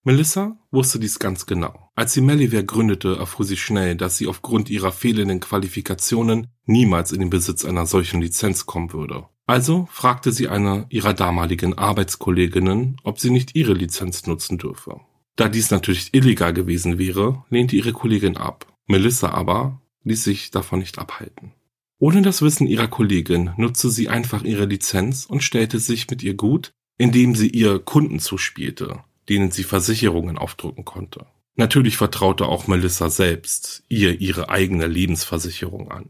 Melissa 0.03 0.57
wusste 0.71 0.97
dies 0.97 1.19
ganz 1.19 1.45
genau. 1.45 1.91
Als 1.93 2.13
sie 2.13 2.21
Meliware 2.21 2.65
gründete, 2.65 3.17
erfuhr 3.17 3.45
sie 3.45 3.57
schnell, 3.57 3.95
dass 3.95 4.17
sie 4.17 4.25
aufgrund 4.25 4.71
ihrer 4.71 4.91
fehlenden 4.91 5.39
Qualifikationen 5.39 6.47
niemals 6.65 7.11
in 7.11 7.19
den 7.19 7.29
Besitz 7.29 7.65
einer 7.65 7.85
solchen 7.85 8.19
Lizenz 8.19 8.65
kommen 8.65 8.93
würde. 8.93 9.27
Also 9.45 9.87
fragte 9.91 10.31
sie 10.31 10.47
eine 10.47 10.87
ihrer 10.89 11.13
damaligen 11.13 11.77
Arbeitskolleginnen, 11.77 12.97
ob 13.03 13.19
sie 13.19 13.29
nicht 13.29 13.55
ihre 13.55 13.73
Lizenz 13.73 14.25
nutzen 14.25 14.57
dürfe. 14.57 15.01
Da 15.35 15.49
dies 15.49 15.69
natürlich 15.69 16.13
illegal 16.13 16.53
gewesen 16.53 16.97
wäre, 16.97 17.43
lehnte 17.49 17.75
ihre 17.75 17.93
Kollegin 17.93 18.37
ab. 18.37 18.65
Melissa 18.87 19.29
aber 19.29 19.80
ließ 20.03 20.23
sich 20.23 20.51
davon 20.51 20.79
nicht 20.79 20.99
abhalten. 20.99 21.53
Ohne 21.99 22.21
das 22.21 22.41
Wissen 22.41 22.67
ihrer 22.67 22.87
Kollegin 22.87 23.51
nutzte 23.57 23.91
sie 23.91 24.09
einfach 24.09 24.43
ihre 24.43 24.65
Lizenz 24.65 25.25
und 25.25 25.43
stellte 25.43 25.79
sich 25.79 26.09
mit 26.09 26.23
ihr 26.23 26.33
gut, 26.33 26.73
indem 26.97 27.35
sie 27.35 27.47
ihr 27.47 27.79
Kunden 27.79 28.19
zuspielte, 28.19 29.03
denen 29.29 29.51
sie 29.51 29.63
Versicherungen 29.63 30.37
aufdrücken 30.37 30.83
konnte. 30.83 31.27
Natürlich 31.55 31.97
vertraute 31.97 32.47
auch 32.47 32.67
Melissa 32.67 33.09
selbst 33.09 33.83
ihr 33.87 34.19
ihre 34.19 34.49
eigene 34.49 34.87
Lebensversicherung 34.87 35.91
an. 35.91 36.09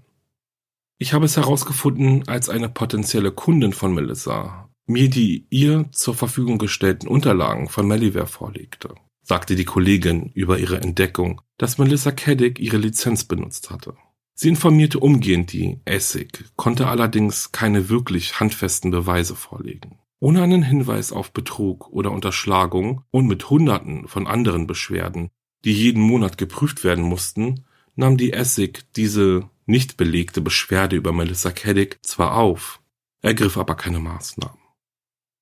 Ich 0.98 1.14
habe 1.14 1.26
es 1.26 1.36
herausgefunden, 1.36 2.28
als 2.28 2.48
eine 2.48 2.70
potenzielle 2.70 3.32
Kundin 3.32 3.74
von 3.74 3.94
Melissa 3.94 4.70
mir 4.86 5.10
die 5.10 5.48
ihr 5.50 5.90
zur 5.92 6.16
Verfügung 6.16 6.58
gestellten 6.58 7.08
Unterlagen 7.08 7.70
von 7.70 7.88
Meliware 7.88 8.28
vorlegte 8.28 8.96
sagte 9.32 9.56
die 9.56 9.64
Kollegin 9.64 10.30
über 10.34 10.60
ihre 10.60 10.82
Entdeckung, 10.82 11.40
dass 11.58 11.78
Melissa 11.78 12.12
Caddick 12.12 12.60
ihre 12.60 12.76
Lizenz 12.76 13.24
benutzt 13.24 13.70
hatte. 13.70 13.96
Sie 14.34 14.50
informierte 14.50 15.00
umgehend 15.00 15.54
die 15.54 15.80
Essig, 15.86 16.44
konnte 16.58 16.88
allerdings 16.88 17.54
keine 17.54 17.88
wirklich 17.88 18.42
handfesten 18.42 18.92
Beweise 18.92 19.38
vorlegen. 19.38 20.00
Ohne 20.20 20.42
einen 20.42 20.64
Hinweis 20.64 21.14
auf 21.14 21.32
Betrug 21.32 21.88
oder 21.92 22.12
Unterschlagung 22.12 23.06
und 23.10 23.26
mit 23.26 23.50
Hunderten 23.50 24.06
von 24.10 24.28
anderen 24.28 24.68
Beschwerden, 24.68 25.30
die 25.64 25.72
jeden 25.72 26.02
Monat 26.02 26.38
geprüft 26.38 26.84
werden 26.84 27.06
mussten, 27.06 27.64
nahm 27.96 28.18
die 28.18 28.34
Essig 28.34 28.84
diese 28.98 29.50
nicht 29.66 29.96
belegte 29.96 30.42
Beschwerde 30.42 30.98
über 30.98 31.14
Melissa 31.14 31.52
Caddick 31.52 32.00
zwar 32.02 32.36
auf, 32.36 32.82
ergriff 33.22 33.58
aber 33.58 33.76
keine 33.76 34.00
Maßnahmen. 34.00 34.60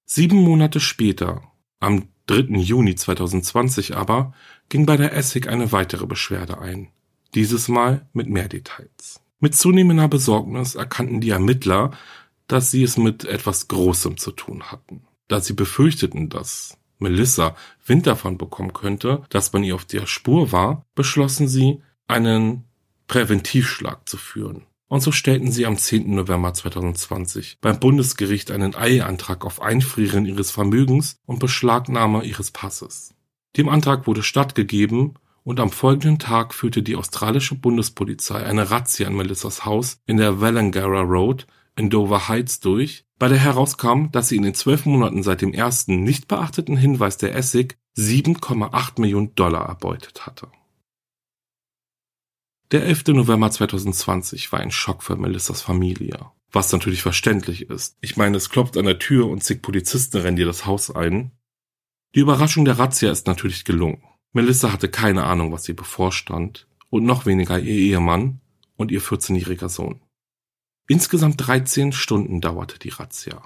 Sieben 0.05 0.37
Monate 0.37 0.79
später, 0.79 1.41
am 1.79 2.09
3. 2.29 2.59
Juni 2.59 2.93
2020 2.93 3.97
aber 3.97 4.33
ging 4.69 4.85
bei 4.85 4.97
der 4.97 5.13
Essig 5.15 5.47
eine 5.47 5.71
weitere 5.71 6.05
Beschwerde 6.05 6.59
ein, 6.59 6.89
dieses 7.33 7.67
Mal 7.67 8.07
mit 8.13 8.29
mehr 8.29 8.47
Details. 8.47 9.19
Mit 9.39 9.55
zunehmender 9.55 10.07
Besorgnis 10.07 10.75
erkannten 10.75 11.21
die 11.21 11.31
Ermittler, 11.31 11.91
dass 12.47 12.69
sie 12.69 12.83
es 12.83 12.97
mit 12.97 13.25
etwas 13.25 13.67
Großem 13.67 14.17
zu 14.17 14.31
tun 14.31 14.63
hatten. 14.71 15.07
Da 15.27 15.41
sie 15.41 15.53
befürchteten, 15.53 16.29
dass 16.29 16.77
Melissa 16.99 17.55
Wind 17.85 18.05
davon 18.05 18.37
bekommen 18.37 18.73
könnte, 18.73 19.23
dass 19.29 19.51
man 19.53 19.63
ihr 19.63 19.73
auf 19.73 19.85
der 19.85 20.05
Spur 20.05 20.51
war, 20.51 20.85
beschlossen 20.93 21.47
sie, 21.47 21.81
einen 22.07 22.65
Präventivschlag 23.07 24.07
zu 24.07 24.17
führen. 24.17 24.65
Und 24.89 25.01
so 25.01 25.11
stellten 25.11 25.51
sie 25.51 25.67
am 25.67 25.77
10. 25.77 26.15
November 26.15 26.51
2020 26.51 27.59
beim 27.61 27.79
Bundesgericht 27.79 28.49
einen 28.49 28.75
Eilantrag 28.75 29.45
auf 29.45 29.61
Einfrieren 29.61 30.25
ihres 30.25 30.49
Vermögens 30.49 31.19
und 31.27 31.39
Beschlagnahme 31.39 32.23
ihres 32.23 32.49
Passes. 32.49 33.13
Dem 33.55 33.69
Antrag 33.69 34.07
wurde 34.07 34.23
stattgegeben 34.23 35.13
und 35.43 35.59
am 35.59 35.69
folgenden 35.69 36.17
Tag 36.17 36.55
führte 36.55 36.81
die 36.81 36.95
australische 36.95 37.53
Bundespolizei 37.53 38.43
eine 38.43 38.71
Razzia 38.71 39.07
an 39.07 39.15
Melissas 39.15 39.63
Haus 39.63 39.99
in 40.07 40.17
der 40.17 40.41
Wallangara 40.41 41.01
Road 41.01 41.45
in 41.75 41.91
Dover 41.91 42.27
Heights 42.27 42.59
durch, 42.59 43.05
bei 43.19 43.27
der 43.27 43.37
herauskam, 43.37 44.07
dass 44.11 44.29
sie 44.29 44.37
in 44.37 44.43
den 44.43 44.55
zwölf 44.55 44.85
Monaten 44.85 45.21
seit 45.21 45.41
dem 45.41 45.53
ersten 45.53 46.03
nicht 46.03 46.27
beachteten 46.27 46.77
Hinweis 46.77 47.17
der 47.17 47.35
Essig 47.35 47.77
7,8 47.95 48.99
Millionen 48.99 49.35
Dollar 49.35 49.67
erbeutet 49.67 50.25
hatte. 50.25 50.47
Der 52.71 52.85
11. 52.85 53.07
November 53.07 53.49
2020 53.49 54.51
war 54.51 54.59
ein 54.59 54.69
Schock 54.69 55.01
für 55.01 55.15
Melissas 55.15 55.59
Familie. 55.59 56.27
Was 56.51 56.71
natürlich 56.71 57.01
verständlich 57.01 57.67
ist. 57.67 57.97
Ich 57.99 58.15
meine, 58.15 58.37
es 58.37 58.51
klopft 58.51 58.77
an 58.77 58.85
der 58.85 58.99
Tür 58.99 59.27
und 59.27 59.43
zig 59.43 59.63
Polizisten 59.63 60.17
rennen 60.17 60.37
dir 60.37 60.45
das 60.45 60.67
Haus 60.67 60.91
ein. 60.91 61.31
Die 62.13 62.19
Überraschung 62.19 62.65
der 62.65 62.77
Razzia 62.77 63.11
ist 63.11 63.25
natürlich 63.25 63.65
gelungen. 63.65 64.03
Melissa 64.33 64.71
hatte 64.71 64.87
keine 64.87 65.23
Ahnung, 65.23 65.51
was 65.51 65.67
ihr 65.67 65.75
bevorstand 65.75 66.67
und 66.91 67.05
noch 67.05 67.25
weniger 67.25 67.57
ihr 67.57 67.73
Ehemann 67.73 68.39
und 68.77 68.91
ihr 68.91 69.01
14-jähriger 69.01 69.69
Sohn. 69.69 70.01
Insgesamt 70.87 71.47
13 71.47 71.91
Stunden 71.91 72.39
dauerte 72.39 72.77
die 72.77 72.89
Razzia. 72.89 73.41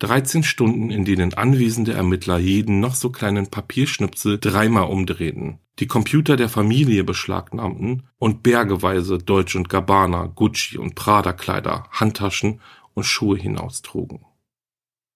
13 0.00 0.42
Stunden, 0.42 0.90
in 0.90 1.04
denen 1.04 1.34
anwesende 1.34 1.92
Ermittler 1.92 2.38
jeden 2.38 2.80
noch 2.80 2.96
so 2.96 3.10
kleinen 3.10 3.46
Papierschnipsel 3.46 4.40
dreimal 4.40 4.88
umdrehten, 4.88 5.60
die 5.80 5.86
Computer 5.86 6.36
der 6.36 6.50
Familie 6.50 7.04
beschlagnahmten 7.04 8.04
und 8.18 8.42
bergeweise 8.42 9.18
Deutsch 9.18 9.56
und 9.56 9.70
Gabbana, 9.70 10.26
Gucci 10.26 10.78
und 10.78 10.94
Prada 10.94 11.32
Kleider, 11.32 11.88
Handtaschen 11.90 12.60
und 12.94 13.04
Schuhe 13.04 13.38
hinaustrugen. 13.38 14.24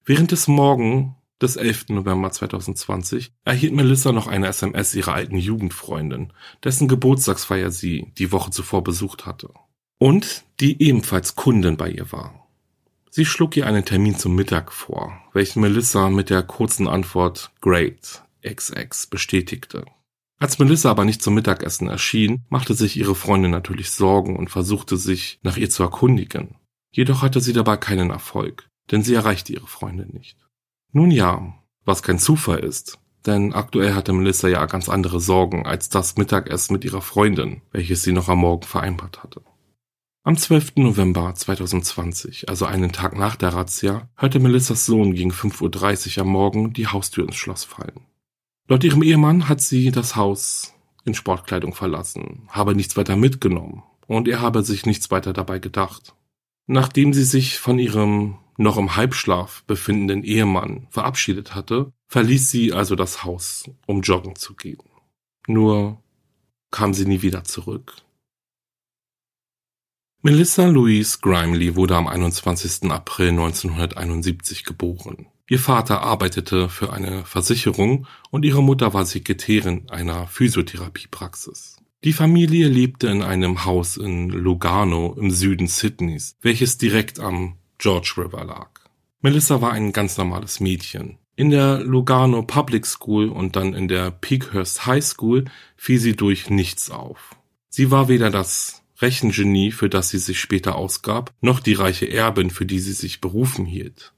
Während 0.04 0.32
des 0.32 0.48
Morgen 0.48 1.16
des 1.40 1.56
11. 1.56 1.90
November 1.90 2.30
2020 2.30 3.32
erhielt 3.44 3.74
Melissa 3.74 4.12
noch 4.12 4.26
eine 4.26 4.46
SMS 4.46 4.94
ihrer 4.94 5.12
alten 5.12 5.36
Jugendfreundin, 5.36 6.32
dessen 6.62 6.88
Geburtstagsfeier 6.88 7.70
sie 7.70 8.12
die 8.16 8.32
Woche 8.32 8.50
zuvor 8.50 8.82
besucht 8.82 9.26
hatte. 9.26 9.50
Und 9.98 10.44
die 10.60 10.82
ebenfalls 10.82 11.36
Kundin 11.36 11.76
bei 11.76 11.90
ihr 11.90 12.10
war. 12.10 12.48
Sie 13.10 13.24
schlug 13.24 13.56
ihr 13.56 13.66
einen 13.66 13.84
Termin 13.84 14.16
zum 14.16 14.34
Mittag 14.34 14.72
vor, 14.72 15.12
welchen 15.34 15.60
Melissa 15.60 16.08
mit 16.08 16.30
der 16.30 16.42
kurzen 16.42 16.88
Antwort 16.88 17.52
Great 17.60 18.24
XX 18.42 19.06
bestätigte. 19.06 19.84
Als 20.44 20.58
Melissa 20.58 20.90
aber 20.90 21.06
nicht 21.06 21.22
zum 21.22 21.32
Mittagessen 21.32 21.88
erschien, 21.88 22.44
machte 22.50 22.74
sich 22.74 22.98
ihre 22.98 23.14
Freundin 23.14 23.50
natürlich 23.50 23.92
Sorgen 23.92 24.36
und 24.36 24.50
versuchte 24.50 24.98
sich 24.98 25.40
nach 25.42 25.56
ihr 25.56 25.70
zu 25.70 25.82
erkundigen. 25.82 26.56
Jedoch 26.92 27.22
hatte 27.22 27.40
sie 27.40 27.54
dabei 27.54 27.78
keinen 27.78 28.10
Erfolg, 28.10 28.68
denn 28.90 29.02
sie 29.02 29.14
erreichte 29.14 29.54
ihre 29.54 29.66
Freundin 29.66 30.10
nicht. 30.12 30.36
Nun 30.92 31.10
ja, 31.10 31.54
was 31.86 32.02
kein 32.02 32.18
Zufall 32.18 32.58
ist, 32.58 32.98
denn 33.24 33.54
aktuell 33.54 33.94
hatte 33.94 34.12
Melissa 34.12 34.46
ja 34.48 34.66
ganz 34.66 34.90
andere 34.90 35.18
Sorgen 35.18 35.64
als 35.64 35.88
das 35.88 36.18
Mittagessen 36.18 36.74
mit 36.74 36.84
ihrer 36.84 37.00
Freundin, 37.00 37.62
welches 37.72 38.02
sie 38.02 38.12
noch 38.12 38.28
am 38.28 38.40
Morgen 38.40 38.64
vereinbart 38.64 39.22
hatte. 39.22 39.40
Am 40.24 40.36
12. 40.36 40.74
November 40.76 41.34
2020, 41.34 42.50
also 42.50 42.66
einen 42.66 42.92
Tag 42.92 43.16
nach 43.16 43.36
der 43.36 43.54
Razzia, 43.54 44.10
hörte 44.14 44.40
Melissas 44.40 44.84
Sohn 44.84 45.14
gegen 45.14 45.30
5.30 45.30 46.18
Uhr 46.18 46.24
am 46.24 46.28
Morgen 46.28 46.74
die 46.74 46.88
Haustür 46.88 47.24
ins 47.24 47.36
Schloss 47.36 47.64
fallen. 47.64 48.02
Laut 48.66 48.82
ihrem 48.82 49.02
Ehemann 49.02 49.48
hat 49.48 49.60
sie 49.60 49.90
das 49.90 50.16
Haus 50.16 50.72
in 51.04 51.14
Sportkleidung 51.14 51.74
verlassen, 51.74 52.48
habe 52.48 52.74
nichts 52.74 52.96
weiter 52.96 53.14
mitgenommen 53.14 53.82
und 54.06 54.26
er 54.26 54.40
habe 54.40 54.62
sich 54.62 54.86
nichts 54.86 55.10
weiter 55.10 55.34
dabei 55.34 55.58
gedacht. 55.58 56.14
Nachdem 56.66 57.12
sie 57.12 57.24
sich 57.24 57.58
von 57.58 57.78
ihrem 57.78 58.38
noch 58.56 58.78
im 58.78 58.96
Halbschlaf 58.96 59.64
befindenden 59.64 60.24
Ehemann 60.24 60.86
verabschiedet 60.90 61.54
hatte, 61.54 61.92
verließ 62.08 62.50
sie 62.50 62.72
also 62.72 62.94
das 62.96 63.24
Haus, 63.24 63.70
um 63.86 64.00
joggen 64.00 64.36
zu 64.36 64.54
gehen. 64.54 64.88
Nur 65.46 66.02
kam 66.70 66.94
sie 66.94 67.04
nie 67.04 67.20
wieder 67.20 67.44
zurück. 67.44 67.96
Melissa 70.22 70.68
Louise 70.68 71.18
Grimley 71.20 71.76
wurde 71.76 71.96
am 71.96 72.06
21. 72.06 72.90
April 72.90 73.30
1971 73.30 74.64
geboren. 74.64 75.26
Ihr 75.46 75.58
Vater 75.58 76.00
arbeitete 76.00 76.70
für 76.70 76.92
eine 76.92 77.24
Versicherung 77.26 78.06
und 78.30 78.46
ihre 78.46 78.62
Mutter 78.62 78.94
war 78.94 79.04
Sekretärin 79.04 79.90
einer 79.90 80.26
Physiotherapiepraxis. 80.26 81.76
Die 82.02 82.14
Familie 82.14 82.68
lebte 82.68 83.08
in 83.08 83.22
einem 83.22 83.66
Haus 83.66 83.98
in 83.98 84.30
Lugano 84.30 85.14
im 85.18 85.30
Süden 85.30 85.66
Sydneys, 85.66 86.36
welches 86.40 86.78
direkt 86.78 87.20
am 87.20 87.56
George 87.76 88.14
River 88.16 88.44
lag. 88.44 88.70
Melissa 89.20 89.60
war 89.60 89.72
ein 89.72 89.92
ganz 89.92 90.16
normales 90.16 90.60
Mädchen. 90.60 91.18
In 91.36 91.50
der 91.50 91.80
Lugano 91.80 92.42
Public 92.42 92.86
School 92.86 93.28
und 93.28 93.56
dann 93.56 93.74
in 93.74 93.88
der 93.88 94.10
Peakhurst 94.12 94.86
High 94.86 95.04
School 95.04 95.44
fiel 95.76 95.98
sie 95.98 96.16
durch 96.16 96.48
nichts 96.48 96.90
auf. 96.90 97.36
Sie 97.68 97.90
war 97.90 98.08
weder 98.08 98.30
das 98.30 98.82
Rechengenie, 99.00 99.72
für 99.72 99.90
das 99.90 100.08
sie 100.08 100.18
sich 100.18 100.40
später 100.40 100.76
ausgab, 100.76 101.34
noch 101.42 101.60
die 101.60 101.74
reiche 101.74 102.10
Erbin, 102.10 102.48
für 102.48 102.64
die 102.64 102.78
sie 102.78 102.92
sich 102.92 103.20
berufen 103.20 103.66
hielt. 103.66 104.13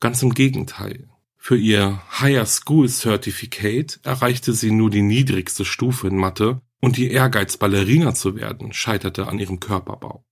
Ganz 0.00 0.22
im 0.22 0.34
Gegenteil. 0.34 1.08
Für 1.36 1.56
ihr 1.56 2.00
Higher 2.20 2.46
School 2.46 2.88
Certificate 2.88 4.00
erreichte 4.02 4.52
sie 4.52 4.70
nur 4.70 4.90
die 4.90 5.02
niedrigste 5.02 5.64
Stufe 5.64 6.08
in 6.08 6.16
Mathe 6.16 6.62
und 6.80 6.98
ihr 6.98 7.10
Ehrgeiz, 7.10 7.56
Ballerina 7.56 8.14
zu 8.14 8.36
werden, 8.36 8.72
scheiterte 8.72 9.28
an 9.28 9.38
ihrem 9.38 9.60
Körperbau. 9.60 10.24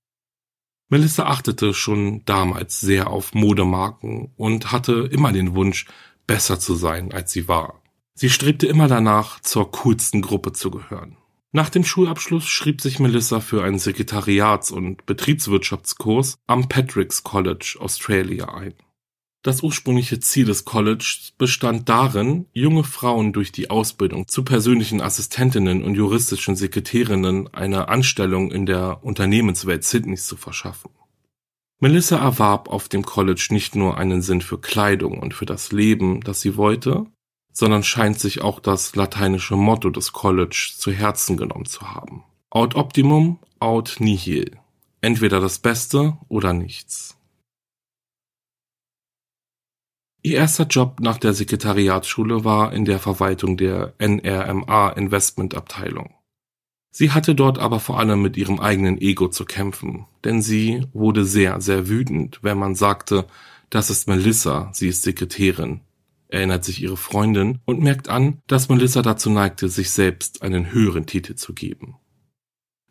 Melissa 0.89 1.25
achtete 1.25 1.73
schon 1.73 2.23
damals 2.25 2.79
sehr 2.79 3.09
auf 3.09 3.33
Modemarken 3.33 4.31
und 4.37 4.71
hatte 4.71 5.09
immer 5.11 5.31
den 5.31 5.55
Wunsch, 5.55 5.85
besser 6.27 6.59
zu 6.59 6.75
sein, 6.75 7.11
als 7.11 7.31
sie 7.31 7.47
war. 7.47 7.81
Sie 8.15 8.29
strebte 8.29 8.67
immer 8.67 8.87
danach, 8.87 9.39
zur 9.39 9.71
coolsten 9.71 10.21
Gruppe 10.21 10.53
zu 10.53 10.69
gehören. 10.69 11.17
Nach 11.51 11.69
dem 11.69 11.83
Schulabschluss 11.83 12.45
schrieb 12.45 12.81
sich 12.81 12.99
Melissa 12.99 13.39
für 13.39 13.63
einen 13.63 13.77
Sekretariats- 13.77 14.71
und 14.71 15.05
Betriebswirtschaftskurs 15.05 16.37
am 16.47 16.69
Patrick's 16.69 17.23
College 17.23 17.77
Australia 17.79 18.53
ein. 18.53 18.73
Das 19.43 19.61
ursprüngliche 19.61 20.21
Ziel 20.21 20.45
des 20.45 20.63
Colleges 20.63 21.33
bestand 21.37 21.89
darin, 21.89 22.45
junge 22.53 22.85
Frauen 22.85 23.33
durch 23.33 23.51
die 23.51 23.69
Ausbildung 23.69 24.29
zu 24.29 24.45
persönlichen 24.45 25.01
Assistentinnen 25.01 25.83
und 25.83 25.95
juristischen 25.95 26.55
Sekretärinnen 26.55 27.53
eine 27.53 27.89
Anstellung 27.89 28.51
in 28.51 28.65
der 28.65 29.03
Unternehmenswelt 29.03 29.83
Sydneys 29.83 30.27
zu 30.27 30.37
verschaffen. 30.37 30.91
Melissa 31.81 32.17
erwarb 32.17 32.69
auf 32.69 32.87
dem 32.87 33.03
College 33.03 33.47
nicht 33.49 33.75
nur 33.75 33.97
einen 33.97 34.21
Sinn 34.21 34.39
für 34.39 34.61
Kleidung 34.61 35.19
und 35.19 35.33
für 35.33 35.45
das 35.45 35.73
Leben, 35.73 36.21
das 36.21 36.39
sie 36.39 36.55
wollte, 36.55 37.05
sondern 37.51 37.83
scheint 37.83 38.21
sich 38.21 38.41
auch 38.41 38.61
das 38.61 38.95
lateinische 38.95 39.57
Motto 39.57 39.89
des 39.89 40.13
College 40.13 40.71
zu 40.77 40.93
Herzen 40.93 41.35
genommen 41.35 41.65
zu 41.65 41.81
haben. 41.93 42.23
Aut 42.49 42.75
optimum, 42.75 43.39
aut 43.59 43.97
nihil. 43.99 44.51
Entweder 45.01 45.41
das 45.41 45.59
Beste 45.59 46.17
oder 46.29 46.53
nichts. 46.53 47.17
Ihr 50.25 50.37
erster 50.37 50.65
Job 50.65 51.01
nach 51.01 51.17
der 51.17 51.33
Sekretariatsschule 51.33 52.45
war 52.45 52.71
in 52.71 52.85
der 52.85 52.99
Verwaltung 52.99 53.57
der 53.57 53.93
NRMA 53.97 54.91
Investment 54.91 55.53
Abteilung. 55.53 56.15
Sie 56.91 57.11
hatte 57.11 57.35
dort 57.35 57.59
aber 57.59 57.81
vor 57.81 57.99
allem 57.99 58.21
mit 58.21 58.37
ihrem 58.37 58.61
eigenen 58.61 58.97
Ego 59.01 59.27
zu 59.27 59.43
kämpfen, 59.43 60.05
denn 60.23 60.41
sie 60.41 60.85
wurde 60.93 61.25
sehr, 61.25 61.59
sehr 61.59 61.89
wütend, 61.89 62.39
wenn 62.41 62.57
man 62.57 62.73
sagte, 62.73 63.27
das 63.69 63.89
ist 63.89 64.07
Melissa, 64.07 64.69
sie 64.71 64.87
ist 64.87 65.03
Sekretärin, 65.03 65.81
erinnert 66.29 66.63
sich 66.63 66.81
ihre 66.81 66.95
Freundin 66.95 67.59
und 67.65 67.81
merkt 67.81 68.07
an, 68.07 68.39
dass 68.47 68.69
Melissa 68.69 69.01
dazu 69.01 69.29
neigte, 69.29 69.67
sich 69.67 69.89
selbst 69.89 70.41
einen 70.41 70.71
höheren 70.71 71.05
Titel 71.05 71.35
zu 71.35 71.53
geben. 71.53 71.97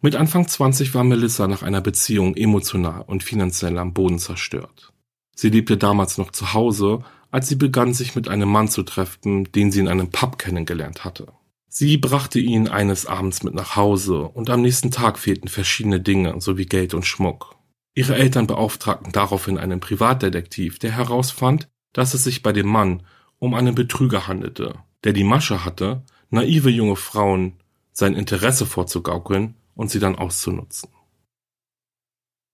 Mit 0.02 0.16
Anfang 0.16 0.46
20 0.46 0.92
war 0.94 1.04
Melissa 1.04 1.46
nach 1.46 1.62
einer 1.62 1.80
Beziehung 1.80 2.36
emotional 2.36 3.04
und 3.06 3.22
finanziell 3.22 3.78
am 3.78 3.94
Boden 3.94 4.18
zerstört. 4.18 4.92
Sie 5.34 5.48
lebte 5.48 5.78
damals 5.78 6.18
noch 6.18 6.30
zu 6.32 6.52
Hause, 6.52 6.98
als 7.32 7.48
sie 7.48 7.56
begann, 7.56 7.94
sich 7.94 8.14
mit 8.14 8.28
einem 8.28 8.48
Mann 8.48 8.68
zu 8.68 8.84
treffen, 8.84 9.50
den 9.52 9.72
sie 9.72 9.80
in 9.80 9.88
einem 9.88 10.10
Pub 10.10 10.38
kennengelernt 10.38 11.04
hatte. 11.04 11.32
Sie 11.66 11.96
brachte 11.96 12.38
ihn 12.38 12.68
eines 12.68 13.06
Abends 13.06 13.42
mit 13.42 13.54
nach 13.54 13.74
Hause 13.74 14.24
und 14.24 14.50
am 14.50 14.60
nächsten 14.60 14.90
Tag 14.90 15.18
fehlten 15.18 15.48
verschiedene 15.48 16.00
Dinge 16.00 16.38
sowie 16.40 16.66
Geld 16.66 16.92
und 16.92 17.06
Schmuck. 17.06 17.56
Ihre 17.94 18.14
Eltern 18.14 18.46
beauftragten 18.46 19.12
daraufhin 19.12 19.56
einen 19.56 19.80
Privatdetektiv, 19.80 20.78
der 20.78 20.92
herausfand, 20.92 21.68
dass 21.94 22.12
es 22.12 22.24
sich 22.24 22.42
bei 22.42 22.52
dem 22.52 22.68
Mann 22.68 23.02
um 23.38 23.54
einen 23.54 23.74
Betrüger 23.74 24.26
handelte, 24.28 24.74
der 25.04 25.14
die 25.14 25.24
Masche 25.24 25.64
hatte, 25.64 26.02
naive 26.28 26.68
junge 26.68 26.96
Frauen 26.96 27.54
sein 27.92 28.14
Interesse 28.14 28.66
vorzugaukeln 28.66 29.54
und 29.74 29.90
sie 29.90 29.98
dann 29.98 30.16
auszunutzen. 30.16 30.90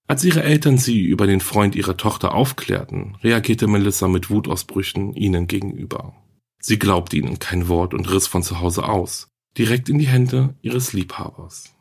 Als 0.09 0.23
ihre 0.23 0.41
Eltern 0.41 0.79
sie 0.79 1.03
über 1.03 1.27
den 1.27 1.39
Freund 1.39 1.75
ihrer 1.75 1.95
Tochter 1.95 2.33
aufklärten, 2.33 3.15
reagierte 3.21 3.67
Melissa 3.67 4.07
mit 4.07 4.31
Wutausbrüchen 4.31 5.13
ihnen 5.13 5.45
gegenüber. 5.45 6.15
Sie 6.59 6.79
glaubte 6.79 7.15
ihnen 7.15 7.37
kein 7.37 7.67
Wort 7.67 7.93
und 7.93 8.11
riss 8.11 8.25
von 8.25 8.41
zu 8.41 8.59
Hause 8.59 8.89
aus, 8.89 9.27
direkt 9.55 9.87
in 9.87 9.99
die 9.99 10.07
Hände 10.07 10.55
ihres 10.63 10.93
Liebhabers. 10.93 11.75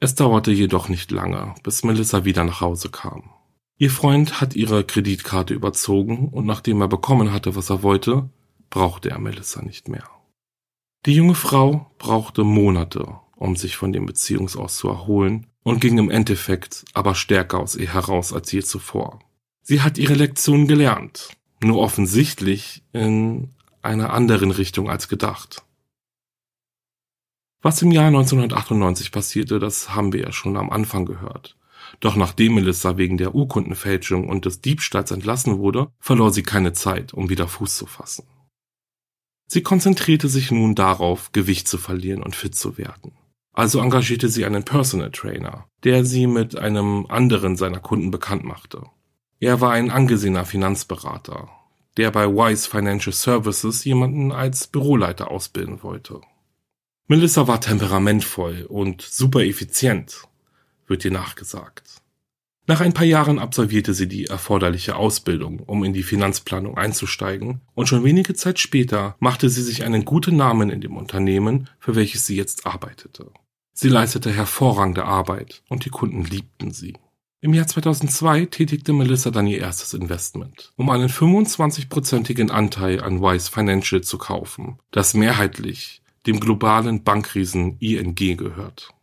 Es 0.00 0.14
dauerte 0.14 0.52
jedoch 0.52 0.88
nicht 0.88 1.10
lange, 1.10 1.54
bis 1.62 1.84
Melissa 1.84 2.24
wieder 2.24 2.44
nach 2.44 2.62
Hause 2.62 2.88
kam. 2.88 3.28
Ihr 3.76 3.90
Freund 3.90 4.40
hat 4.40 4.56
ihre 4.56 4.82
Kreditkarte 4.82 5.52
überzogen 5.52 6.30
und 6.30 6.46
nachdem 6.46 6.80
er 6.80 6.88
bekommen 6.88 7.30
hatte, 7.30 7.54
was 7.54 7.68
er 7.68 7.82
wollte, 7.82 8.30
brauchte 8.70 9.10
er 9.10 9.18
Melissa 9.18 9.60
nicht 9.60 9.88
mehr. 9.88 10.08
Die 11.04 11.14
junge 11.14 11.34
Frau 11.34 11.94
brauchte 11.98 12.42
Monate, 12.42 13.20
um 13.36 13.54
sich 13.54 13.76
von 13.76 13.92
dem 13.92 14.06
Beziehungsaus 14.06 14.76
zu 14.76 14.88
erholen 14.88 15.46
und 15.64 15.80
ging 15.80 15.98
im 15.98 16.10
Endeffekt 16.10 16.84
aber 16.92 17.16
stärker 17.16 17.58
aus 17.58 17.74
ihr 17.74 17.92
heraus 17.92 18.32
als 18.32 18.52
je 18.52 18.62
zuvor. 18.62 19.18
Sie 19.62 19.80
hat 19.80 19.98
ihre 19.98 20.14
Lektion 20.14 20.68
gelernt, 20.68 21.30
nur 21.60 21.80
offensichtlich 21.80 22.84
in 22.92 23.50
einer 23.82 24.12
anderen 24.12 24.52
Richtung 24.52 24.88
als 24.88 25.08
gedacht. 25.08 25.62
Was 27.62 27.80
im 27.80 27.90
Jahr 27.90 28.08
1998 28.08 29.10
passierte, 29.10 29.58
das 29.58 29.94
haben 29.94 30.12
wir 30.12 30.20
ja 30.20 30.32
schon 30.32 30.56
am 30.58 30.70
Anfang 30.70 31.06
gehört. 31.06 31.56
Doch 32.00 32.14
nachdem 32.14 32.54
Melissa 32.54 32.98
wegen 32.98 33.16
der 33.16 33.34
Urkundenfälschung 33.34 34.28
und 34.28 34.44
des 34.44 34.60
Diebstahls 34.60 35.10
entlassen 35.10 35.58
wurde, 35.58 35.88
verlor 35.98 36.32
sie 36.32 36.42
keine 36.42 36.74
Zeit, 36.74 37.14
um 37.14 37.30
wieder 37.30 37.48
Fuß 37.48 37.76
zu 37.76 37.86
fassen. 37.86 38.26
Sie 39.46 39.62
konzentrierte 39.62 40.28
sich 40.28 40.50
nun 40.50 40.74
darauf, 40.74 41.32
Gewicht 41.32 41.68
zu 41.68 41.78
verlieren 41.78 42.22
und 42.22 42.36
fit 42.36 42.54
zu 42.54 42.76
werden. 42.76 43.12
Also 43.54 43.80
engagierte 43.80 44.28
sie 44.28 44.44
einen 44.44 44.64
Personal 44.64 45.12
Trainer, 45.12 45.66
der 45.84 46.04
sie 46.04 46.26
mit 46.26 46.58
einem 46.58 47.06
anderen 47.06 47.56
seiner 47.56 47.78
Kunden 47.78 48.10
bekannt 48.10 48.44
machte. 48.44 48.82
Er 49.38 49.60
war 49.60 49.72
ein 49.72 49.90
angesehener 49.90 50.44
Finanzberater, 50.44 51.48
der 51.96 52.10
bei 52.10 52.26
Wise 52.26 52.68
Financial 52.68 53.12
Services 53.12 53.84
jemanden 53.84 54.32
als 54.32 54.66
Büroleiter 54.66 55.30
ausbilden 55.30 55.82
wollte. 55.82 56.20
Melissa 57.06 57.46
war 57.46 57.60
temperamentvoll 57.60 58.66
und 58.68 59.02
super 59.02 59.44
effizient 59.44 60.26
wird 60.86 61.04
ihr 61.04 61.12
nachgesagt. 61.12 62.00
Nach 62.66 62.80
ein 62.80 62.94
paar 62.94 63.04
Jahren 63.04 63.38
absolvierte 63.38 63.92
sie 63.92 64.08
die 64.08 64.24
erforderliche 64.24 64.96
Ausbildung, 64.96 65.60
um 65.60 65.84
in 65.84 65.92
die 65.92 66.02
Finanzplanung 66.02 66.78
einzusteigen, 66.78 67.60
und 67.74 67.88
schon 67.88 68.04
wenige 68.04 68.34
Zeit 68.34 68.58
später 68.58 69.16
machte 69.20 69.50
sie 69.50 69.62
sich 69.62 69.84
einen 69.84 70.06
guten 70.06 70.36
Namen 70.36 70.70
in 70.70 70.80
dem 70.80 70.96
Unternehmen, 70.96 71.68
für 71.78 71.94
welches 71.94 72.26
sie 72.26 72.36
jetzt 72.36 72.66
arbeitete. 72.66 73.30
Sie 73.76 73.88
leistete 73.88 74.30
hervorragende 74.30 75.04
Arbeit 75.04 75.62
und 75.68 75.84
die 75.84 75.90
Kunden 75.90 76.24
liebten 76.24 76.70
sie. 76.70 76.94
Im 77.40 77.52
Jahr 77.52 77.66
2002 77.66 78.46
tätigte 78.46 78.92
Melissa 78.92 79.30
dann 79.30 79.48
ihr 79.48 79.58
erstes 79.58 79.92
Investment, 79.92 80.72
um 80.76 80.88
einen 80.88 81.10
25-prozentigen 81.10 82.50
Anteil 82.50 83.02
an 83.02 83.20
Wise 83.20 83.50
Financial 83.50 84.00
zu 84.00 84.16
kaufen, 84.16 84.78
das 84.92 85.12
mehrheitlich 85.12 86.00
dem 86.26 86.40
globalen 86.40 87.02
Bankriesen 87.02 87.76
ING 87.80 88.14
gehört. 88.14 88.94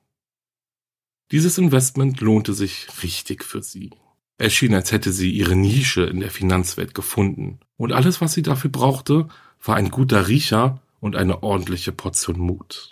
Dieses 1.32 1.58
Investment 1.58 2.20
lohnte 2.22 2.54
sich 2.54 2.88
richtig 3.04 3.44
für 3.44 3.62
sie. 3.62 3.92
Es 4.38 4.54
schien, 4.54 4.74
als 4.74 4.92
hätte 4.92 5.12
sie 5.12 5.32
ihre 5.32 5.56
Nische 5.56 6.04
in 6.04 6.22
der 6.22 6.32
Finanzwelt 6.32 6.96
gefunden. 6.96 7.60
Und 7.78 7.92
alles, 7.92 8.22
was 8.22 8.34
sie 8.34 8.42
dafür 8.42 8.72
brauchte, 8.72 9.28
war 9.64 9.76
ein 9.76 9.92
guter 9.92 10.28
Riecher 10.28 10.82
und 11.00 11.16
eine 11.16 11.44
ordentliche 11.44 11.92
Portion 11.92 12.40
Mut. 12.40 12.90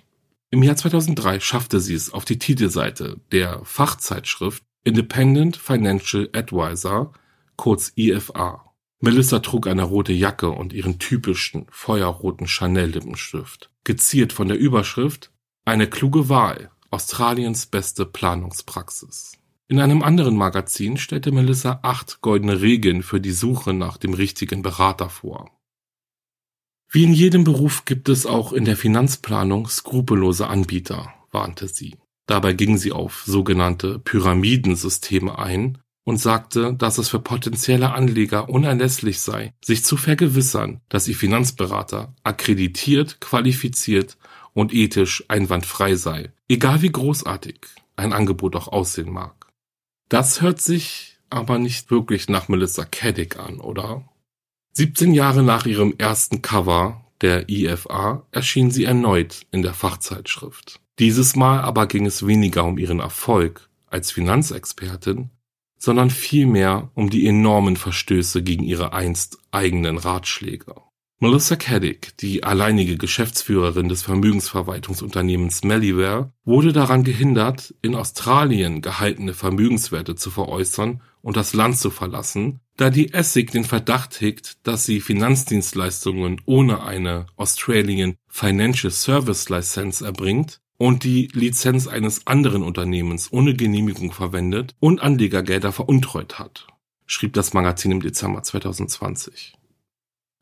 Im 0.51 0.63
Jahr 0.63 0.75
2003 0.75 1.39
schaffte 1.41 1.79
sie 1.79 1.93
es 1.93 2.11
auf 2.11 2.25
die 2.25 2.39
Titelseite 2.39 3.21
der 3.31 3.61
Fachzeitschrift 3.63 4.63
Independent 4.83 5.57
Financial 5.57 6.27
Advisor, 6.33 7.13
kurz 7.55 7.91
IFA. 7.95 8.73
Melissa 8.99 9.39
trug 9.39 9.67
eine 9.67 9.83
rote 9.83 10.11
Jacke 10.11 10.49
und 10.49 10.73
ihren 10.73 10.97
typischen 10.97 11.67
feuerroten 11.69 12.47
Chanel-Lippenstift, 12.47 13.69
geziert 13.83 14.33
von 14.33 14.47
der 14.47 14.57
Überschrift 14.57 15.31
Eine 15.65 15.87
kluge 15.87 16.29
Wahl, 16.29 16.71
Australiens 16.89 17.67
beste 17.67 18.07
Planungspraxis. 18.07 19.33
In 19.67 19.79
einem 19.79 20.01
anderen 20.01 20.35
Magazin 20.35 20.97
stellte 20.97 21.31
Melissa 21.31 21.79
acht 21.83 22.21
goldene 22.21 22.59
Regeln 22.59 23.03
für 23.03 23.21
die 23.21 23.31
Suche 23.31 23.73
nach 23.73 23.97
dem 23.97 24.15
richtigen 24.15 24.63
Berater 24.63 25.09
vor. 25.09 25.51
Wie 26.91 27.03
in 27.03 27.13
jedem 27.13 27.43
Beruf 27.43 27.85
gibt 27.85 28.09
es 28.09 28.25
auch 28.25 28.51
in 28.51 28.65
der 28.65 28.75
Finanzplanung 28.75 29.67
skrupellose 29.67 30.47
Anbieter, 30.47 31.13
warnte 31.31 31.67
sie. 31.67 31.97
Dabei 32.25 32.53
ging 32.53 32.77
sie 32.77 32.91
auf 32.91 33.23
sogenannte 33.27 33.99
Pyramidensysteme 33.99 35.37
ein 35.37 35.77
und 36.03 36.17
sagte, 36.17 36.73
dass 36.73 36.97
es 36.97 37.09
für 37.09 37.19
potenzielle 37.19 37.91
Anleger 37.91 38.49
unerlässlich 38.49 39.19
sei, 39.19 39.53
sich 39.63 39.83
zu 39.83 39.97
vergewissern, 39.97 40.81
dass 40.89 41.07
ihr 41.07 41.15
Finanzberater 41.15 42.15
akkreditiert, 42.23 43.21
qualifiziert 43.21 44.17
und 44.53 44.73
ethisch 44.73 45.23
einwandfrei 45.27 45.93
sei, 45.93 46.31
egal 46.47 46.81
wie 46.81 46.91
großartig 46.91 47.59
ein 47.97 48.13
Angebot 48.13 48.55
auch 48.55 48.67
aussehen 48.67 49.11
mag. 49.11 49.35
Das 50.09 50.41
hört 50.41 50.59
sich 50.59 51.19
aber 51.29 51.59
nicht 51.59 51.91
wirklich 51.91 52.29
nach 52.29 52.47
Melissa 52.47 52.83
Caddick 52.85 53.37
an, 53.37 53.59
oder? 53.59 54.03
17 54.79 55.13
Jahre 55.13 55.43
nach 55.43 55.65
ihrem 55.65 55.93
ersten 55.97 56.41
Cover 56.41 57.03
der 57.19 57.49
IFA 57.49 58.25
erschien 58.31 58.71
sie 58.71 58.85
erneut 58.85 59.45
in 59.51 59.61
der 59.61 59.73
Fachzeitschrift. 59.73 60.79
Dieses 60.99 61.35
Mal 61.35 61.59
aber 61.59 61.85
ging 61.85 62.05
es 62.05 62.25
weniger 62.25 62.63
um 62.63 62.77
ihren 62.77 63.01
Erfolg 63.01 63.67
als 63.87 64.09
Finanzexpertin, 64.13 65.31
sondern 65.77 66.09
vielmehr 66.09 66.91
um 66.93 67.09
die 67.09 67.27
enormen 67.27 67.75
Verstöße 67.75 68.41
gegen 68.41 68.63
ihre 68.63 68.93
einst 68.93 69.39
eigenen 69.51 69.97
Ratschläge. 69.97 70.75
Melissa 71.19 71.57
Caddick, 71.57 72.15
die 72.15 72.45
alleinige 72.45 72.95
Geschäftsführerin 72.95 73.89
des 73.89 74.03
Vermögensverwaltungsunternehmens 74.03 75.65
Meliware, 75.65 76.31
wurde 76.45 76.71
daran 76.71 77.03
gehindert, 77.03 77.75
in 77.81 77.95
Australien 77.95 78.81
gehaltene 78.81 79.33
Vermögenswerte 79.33 80.15
zu 80.15 80.31
veräußern 80.31 81.01
und 81.21 81.37
das 81.37 81.53
Land 81.53 81.77
zu 81.77 81.89
verlassen, 81.89 82.59
da 82.77 82.89
die 82.89 83.13
Essig 83.13 83.51
den 83.51 83.65
Verdacht 83.65 84.21
hegt, 84.21 84.57
dass 84.65 84.85
sie 84.85 85.01
Finanzdienstleistungen 85.01 86.41
ohne 86.45 86.83
eine 86.83 87.25
Australian 87.35 88.15
Financial 88.27 88.91
Service 88.91 89.49
License 89.49 90.05
erbringt 90.05 90.61
und 90.77 91.03
die 91.03 91.27
Lizenz 91.33 91.87
eines 91.87 92.25
anderen 92.25 92.63
Unternehmens 92.63 93.31
ohne 93.33 93.53
Genehmigung 93.53 94.13
verwendet 94.13 94.75
und 94.79 95.01
Anlegergelder 95.01 95.73
veruntreut 95.73 96.39
hat, 96.39 96.67
schrieb 97.05 97.33
das 97.33 97.53
Magazin 97.53 97.91
im 97.91 98.01
Dezember 98.01 98.41
2020. 98.43 99.55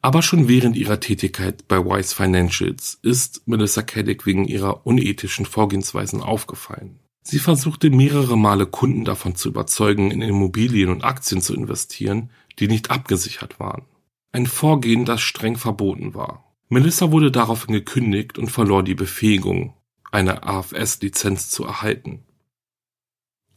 Aber 0.01 0.21
schon 0.21 0.47
während 0.47 0.77
ihrer 0.77 0.99
Tätigkeit 0.99 1.67
bei 1.67 1.83
Wise 1.83 2.15
Financials 2.15 2.99
ist 3.01 3.47
Melissa 3.47 3.81
Caddick 3.81 4.27
wegen 4.27 4.45
ihrer 4.45 4.85
unethischen 4.85 5.45
Vorgehensweisen 5.45 6.21
aufgefallen. 6.21 6.99
Sie 7.29 7.39
versuchte 7.39 7.89
mehrere 7.89 8.37
Male 8.37 8.65
Kunden 8.65 9.03
davon 9.03 9.35
zu 9.35 9.49
überzeugen, 9.49 10.11
in 10.11 10.21
Immobilien 10.21 10.87
und 10.87 11.03
Aktien 11.03 11.41
zu 11.41 11.53
investieren, 11.53 12.29
die 12.57 12.69
nicht 12.69 12.89
abgesichert 12.89 13.59
waren. 13.59 13.83
Ein 14.31 14.45
Vorgehen, 14.45 15.03
das 15.03 15.19
streng 15.19 15.57
verboten 15.57 16.13
war. 16.13 16.45
Melissa 16.69 17.11
wurde 17.11 17.29
daraufhin 17.29 17.73
gekündigt 17.73 18.37
und 18.37 18.47
verlor 18.47 18.81
die 18.81 18.95
Befähigung, 18.95 19.73
eine 20.09 20.43
AFS-Lizenz 20.43 21.49
zu 21.49 21.65
erhalten. 21.65 22.23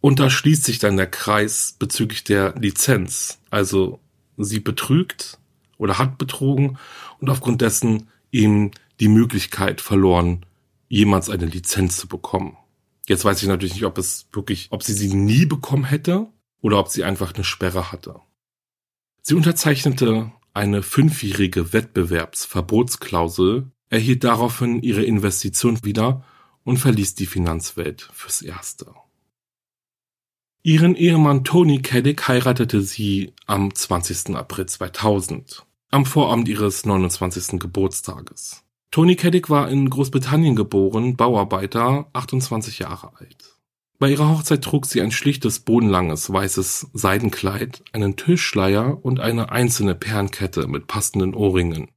Und 0.00 0.18
da 0.18 0.30
schließt 0.30 0.64
sich 0.64 0.80
dann 0.80 0.96
der 0.96 1.06
Kreis 1.06 1.76
bezüglich 1.78 2.24
der 2.24 2.56
Lizenz. 2.58 3.38
Also 3.50 4.00
sie 4.36 4.58
betrügt 4.58 5.38
oder 5.78 5.96
hat 5.96 6.18
betrogen 6.18 6.76
und 7.20 7.30
aufgrund 7.30 7.60
dessen 7.60 8.08
eben 8.32 8.72
die 8.98 9.06
Möglichkeit 9.06 9.80
verloren, 9.80 10.44
jemals 10.88 11.30
eine 11.30 11.46
Lizenz 11.46 11.98
zu 11.98 12.08
bekommen. 12.08 12.56
Jetzt 13.10 13.24
weiß 13.24 13.42
ich 13.42 13.48
natürlich 13.48 13.74
nicht, 13.74 13.86
ob 13.86 13.98
es 13.98 14.28
wirklich, 14.30 14.68
ob 14.70 14.84
sie 14.84 14.92
sie 14.92 15.12
nie 15.12 15.44
bekommen 15.44 15.82
hätte 15.82 16.28
oder 16.60 16.78
ob 16.78 16.86
sie 16.86 17.02
einfach 17.02 17.34
eine 17.34 17.42
Sperre 17.42 17.90
hatte. 17.90 18.20
Sie 19.20 19.34
unterzeichnete 19.34 20.30
eine 20.54 20.84
fünfjährige 20.84 21.72
Wettbewerbsverbotsklausel, 21.72 23.68
erhielt 23.88 24.22
daraufhin 24.22 24.80
ihre 24.80 25.02
Investition 25.02 25.82
wieder 25.82 26.24
und 26.62 26.76
verließ 26.76 27.16
die 27.16 27.26
Finanzwelt 27.26 28.08
fürs 28.12 28.42
Erste. 28.42 28.94
Ihren 30.62 30.94
Ehemann 30.94 31.42
Tony 31.42 31.82
Caddick 31.82 32.28
heiratete 32.28 32.80
sie 32.80 33.32
am 33.44 33.74
20. 33.74 34.36
April 34.36 34.66
2000, 34.66 35.66
am 35.90 36.06
Vorabend 36.06 36.46
ihres 36.48 36.86
29. 36.86 37.58
Geburtstages. 37.58 38.62
Tony 38.90 39.14
Caddick 39.14 39.50
war 39.50 39.70
in 39.70 39.88
Großbritannien 39.88 40.56
geboren, 40.56 41.14
Bauarbeiter, 41.16 42.08
28 42.12 42.80
Jahre 42.80 43.12
alt. 43.16 43.56
Bei 44.00 44.10
ihrer 44.10 44.30
Hochzeit 44.30 44.64
trug 44.64 44.86
sie 44.86 45.00
ein 45.00 45.12
schlichtes, 45.12 45.60
bodenlanges, 45.60 46.32
weißes 46.32 46.88
Seidenkleid, 46.92 47.84
einen 47.92 48.16
Tischschleier 48.16 48.98
und 49.04 49.20
eine 49.20 49.52
einzelne 49.52 49.94
Perlenkette 49.94 50.66
mit 50.66 50.88
passenden 50.88 51.34
Ohrringen. 51.34 51.88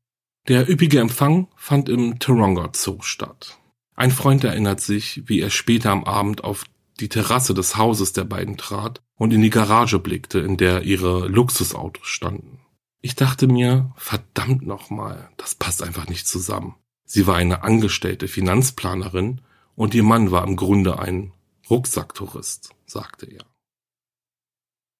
Der 0.47 0.69
üppige 0.69 0.99
Empfang 0.99 1.47
fand 1.56 1.89
im 1.89 2.19
Taronga 2.19 2.69
Zoo 2.75 3.01
statt. 3.01 3.58
Ein 3.95 4.12
Freund 4.12 4.43
erinnert 4.43 4.82
sich, 4.82 5.23
wie 5.25 5.39
er 5.39 5.49
später 5.49 5.91
am 5.91 6.03
Abend 6.03 6.43
auf 6.43 6.65
die 6.99 7.10
Terrasse 7.10 7.56
des 7.56 7.75
Hauses 7.75 8.13
der 8.13 8.25
beiden 8.25 8.58
trat 8.58 9.01
und 9.15 9.34
in 9.34 9.41
die 9.41 9.49
Garage 9.49 9.97
blickte, 9.97 10.39
in 10.39 10.58
der 10.58 10.84
ihre 10.84 11.27
Luxusautos 11.27 12.06
standen. 12.06 12.60
Ich 13.01 13.15
dachte 13.15 13.47
mir, 13.47 13.93
verdammt 13.95 14.67
nochmal, 14.67 15.29
das 15.38 15.56
passt 15.56 15.82
einfach 15.82 16.08
nicht 16.08 16.27
zusammen. 16.27 16.75
Sie 17.13 17.28
war 17.28 17.36
eine 17.36 17.62
angestellte 17.62 18.28
Finanzplanerin 18.28 19.41
und 19.76 19.93
ihr 19.93 20.02
Mann 20.02 20.32
war 20.32 20.47
im 20.47 20.56
Grunde 20.56 20.97
ein 20.97 21.32
Rucksacktourist, 21.69 22.71
sagte 22.88 23.28
er. 23.28 23.45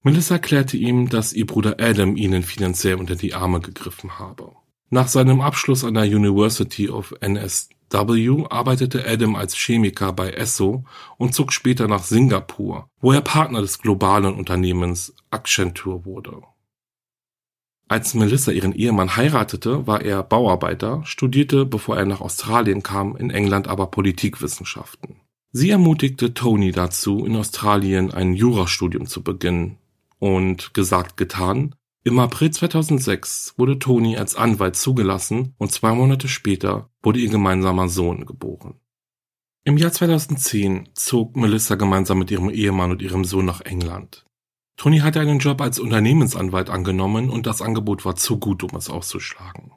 Melissa 0.04 0.36
erklärte 0.36 0.78
ihm, 0.78 1.10
dass 1.10 1.34
ihr 1.34 1.48
Bruder 1.48 1.78
Adam 1.80 2.16
ihnen 2.16 2.44
finanziell 2.44 2.98
unter 2.98 3.16
die 3.16 3.34
Arme 3.34 3.62
gegriffen 3.62 4.20
habe. 4.20 4.52
Nach 4.92 5.08
seinem 5.08 5.42
Abschluss 5.42 5.84
an 5.84 5.96
der 5.96 6.04
University 6.04 6.88
of 6.88 7.16
NSW 7.20 8.46
arbeitete 8.48 9.08
Adam 9.08 9.36
als 9.36 9.56
Chemiker 9.56 10.14
bei 10.14 10.34
Esso 10.34 10.84
und 11.18 11.34
zog 11.34 11.52
später 11.52 11.88
nach 11.88 12.04
Singapur, 12.04 12.90
wo 13.02 13.12
er 13.12 13.22
Partner 13.22 13.62
des 13.62 13.80
globalen 13.80 14.36
Unternehmens 14.36 15.16
Accenture 15.32 16.06
wurde. 16.06 16.44
Als 17.94 18.16
Melissa 18.16 18.52
ihren 18.52 18.74
Ehemann 18.74 19.18
heiratete, 19.18 19.86
war 19.86 20.02
er 20.02 20.24
Bauarbeiter, 20.24 21.04
studierte, 21.06 21.64
bevor 21.64 21.96
er 21.96 22.08
nach 22.08 22.22
Australien 22.22 22.82
kam, 22.82 23.16
in 23.16 23.30
England 23.30 23.68
aber 23.68 23.86
Politikwissenschaften. 23.86 25.18
Sie 25.52 25.70
ermutigte 25.70 26.34
Tony 26.34 26.72
dazu, 26.72 27.24
in 27.24 27.36
Australien 27.36 28.12
ein 28.12 28.34
Jurastudium 28.34 29.06
zu 29.06 29.22
beginnen. 29.22 29.78
Und 30.18 30.74
gesagt, 30.74 31.18
getan. 31.18 31.76
Im 32.04 32.18
April 32.18 32.50
2006 32.50 33.54
wurde 33.58 33.78
Tony 33.78 34.18
als 34.18 34.36
Anwalt 34.36 34.76
zugelassen 34.76 35.54
und 35.60 35.72
zwei 35.72 35.94
Monate 35.94 36.28
später 36.28 36.90
wurde 37.04 37.20
ihr 37.20 37.30
gemeinsamer 37.30 37.90
Sohn 37.90 38.26
geboren. 38.26 38.74
Im 39.66 39.78
Jahr 39.78 39.92
2010 39.92 40.90
zog 40.96 41.36
Melissa 41.36 41.76
gemeinsam 41.76 42.18
mit 42.18 42.32
ihrem 42.32 42.50
Ehemann 42.50 42.90
und 42.90 43.04
ihrem 43.04 43.24
Sohn 43.24 43.46
nach 43.46 43.62
England. 43.62 44.26
Tony 44.76 45.00
hatte 45.00 45.20
einen 45.20 45.40
Job 45.40 45.62
als 45.62 45.80
Unternehmensanwalt 45.80 46.70
angenommen 46.70 47.30
und 47.30 47.46
das 47.46 47.62
Angebot 47.62 48.06
war 48.06 48.16
zu 48.16 48.40
gut, 48.40 48.64
um 48.64 48.76
es 48.76 48.90
auszuschlagen. 48.90 49.72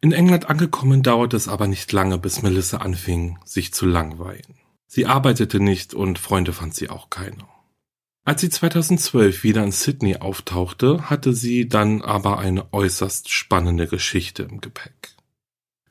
In 0.00 0.12
England 0.12 0.48
angekommen 0.48 1.02
dauerte 1.02 1.36
es 1.36 1.46
aber 1.46 1.66
nicht 1.66 1.92
lange, 1.92 2.16
bis 2.16 2.42
Melissa 2.42 2.78
anfing, 2.78 3.38
sich 3.44 3.74
zu 3.74 3.86
langweilen. 3.86 4.56
Sie 4.86 5.06
arbeitete 5.06 5.60
nicht 5.60 5.94
und 5.94 6.18
Freunde 6.18 6.52
fand 6.52 6.74
sie 6.74 6.88
auch 6.88 7.10
keine. 7.10 7.46
Als 8.24 8.40
sie 8.40 8.50
2012 8.50 9.44
wieder 9.44 9.62
in 9.62 9.72
Sydney 9.72 10.16
auftauchte, 10.16 11.10
hatte 11.10 11.32
sie 11.32 11.68
dann 11.68 12.02
aber 12.02 12.38
eine 12.38 12.72
äußerst 12.72 13.30
spannende 13.30 13.86
Geschichte 13.86 14.42
im 14.42 14.60
Gepäck. 14.60 15.16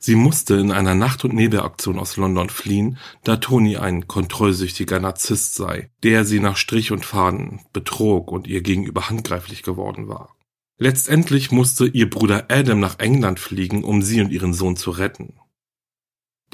Sie 0.02 0.14
musste 0.14 0.54
in 0.54 0.72
einer 0.72 0.94
Nacht- 0.94 1.24
und 1.26 1.34
Nebelaktion 1.34 1.98
aus 1.98 2.16
London 2.16 2.48
fliehen, 2.48 2.96
da 3.22 3.36
Tony 3.36 3.76
ein 3.76 4.08
kontrollsüchtiger 4.08 4.98
Narzisst 4.98 5.54
sei, 5.54 5.90
der 6.02 6.24
sie 6.24 6.40
nach 6.40 6.56
Strich 6.56 6.90
und 6.90 7.04
Faden 7.04 7.60
betrog 7.74 8.32
und 8.32 8.48
ihr 8.48 8.62
gegenüber 8.62 9.10
handgreiflich 9.10 9.62
geworden 9.62 10.08
war. 10.08 10.34
Letztendlich 10.78 11.50
musste 11.52 11.86
ihr 11.86 12.08
Bruder 12.08 12.46
Adam 12.48 12.80
nach 12.80 12.98
England 12.98 13.38
fliegen, 13.38 13.84
um 13.84 14.00
sie 14.00 14.22
und 14.22 14.32
ihren 14.32 14.54
Sohn 14.54 14.76
zu 14.76 14.90
retten. 14.90 15.34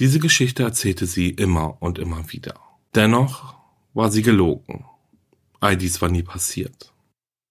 Diese 0.01 0.19
Geschichte 0.19 0.65
erzählte 0.65 1.07
sie 1.07 1.31
immer 1.31 1.81
und 1.81 2.01
immer 2.01 2.33
wieder. 2.33 2.59
Dennoch 2.97 3.55
war 3.95 4.11
sie 4.11 4.23
gelogen. 4.23 4.87
All 5.61 5.77
dies 5.77 6.03
war 6.03 6.09
nie 6.09 6.25
passiert. 6.25 6.93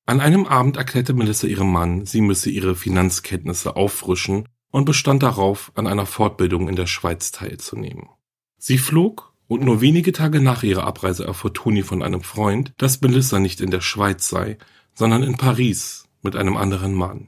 An 0.06 0.20
einem 0.20 0.46
Abend 0.46 0.76
erklärte 0.76 1.14
Melissa 1.14 1.48
ihrem 1.48 1.72
Mann, 1.72 2.06
sie 2.06 2.20
müsse 2.20 2.50
ihre 2.50 2.76
Finanzkenntnisse 2.76 3.78
auffrischen 3.78 4.50
und 4.72 4.86
bestand 4.86 5.24
darauf, 5.24 5.72
an 5.76 5.88
einer 5.88 6.06
Fortbildung 6.06 6.68
in 6.70 6.76
der 6.76 6.88
Schweiz 6.88 7.32
teilzunehmen. 7.32 8.10
Sie 8.58 8.78
flog 8.78 9.34
und 9.48 9.64
nur 9.64 9.82
wenige 9.82 10.12
Tage 10.12 10.42
nach 10.42 10.64
ihrer 10.64 10.86
Abreise 10.86 11.26
erfuhr 11.26 11.54
Toni 11.54 11.84
von 11.84 12.02
einem 12.02 12.22
Freund, 12.22 12.74
dass 12.78 13.02
Melissa 13.02 13.40
nicht 13.40 13.62
in 13.62 13.72
der 13.72 13.82
Schweiz 13.82 14.28
sei, 14.28 14.58
sondern 14.94 15.24
in 15.24 15.38
Paris 15.38 16.06
mit 16.22 16.36
einem 16.36 16.58
anderen 16.58 16.94
Mann. 16.94 17.28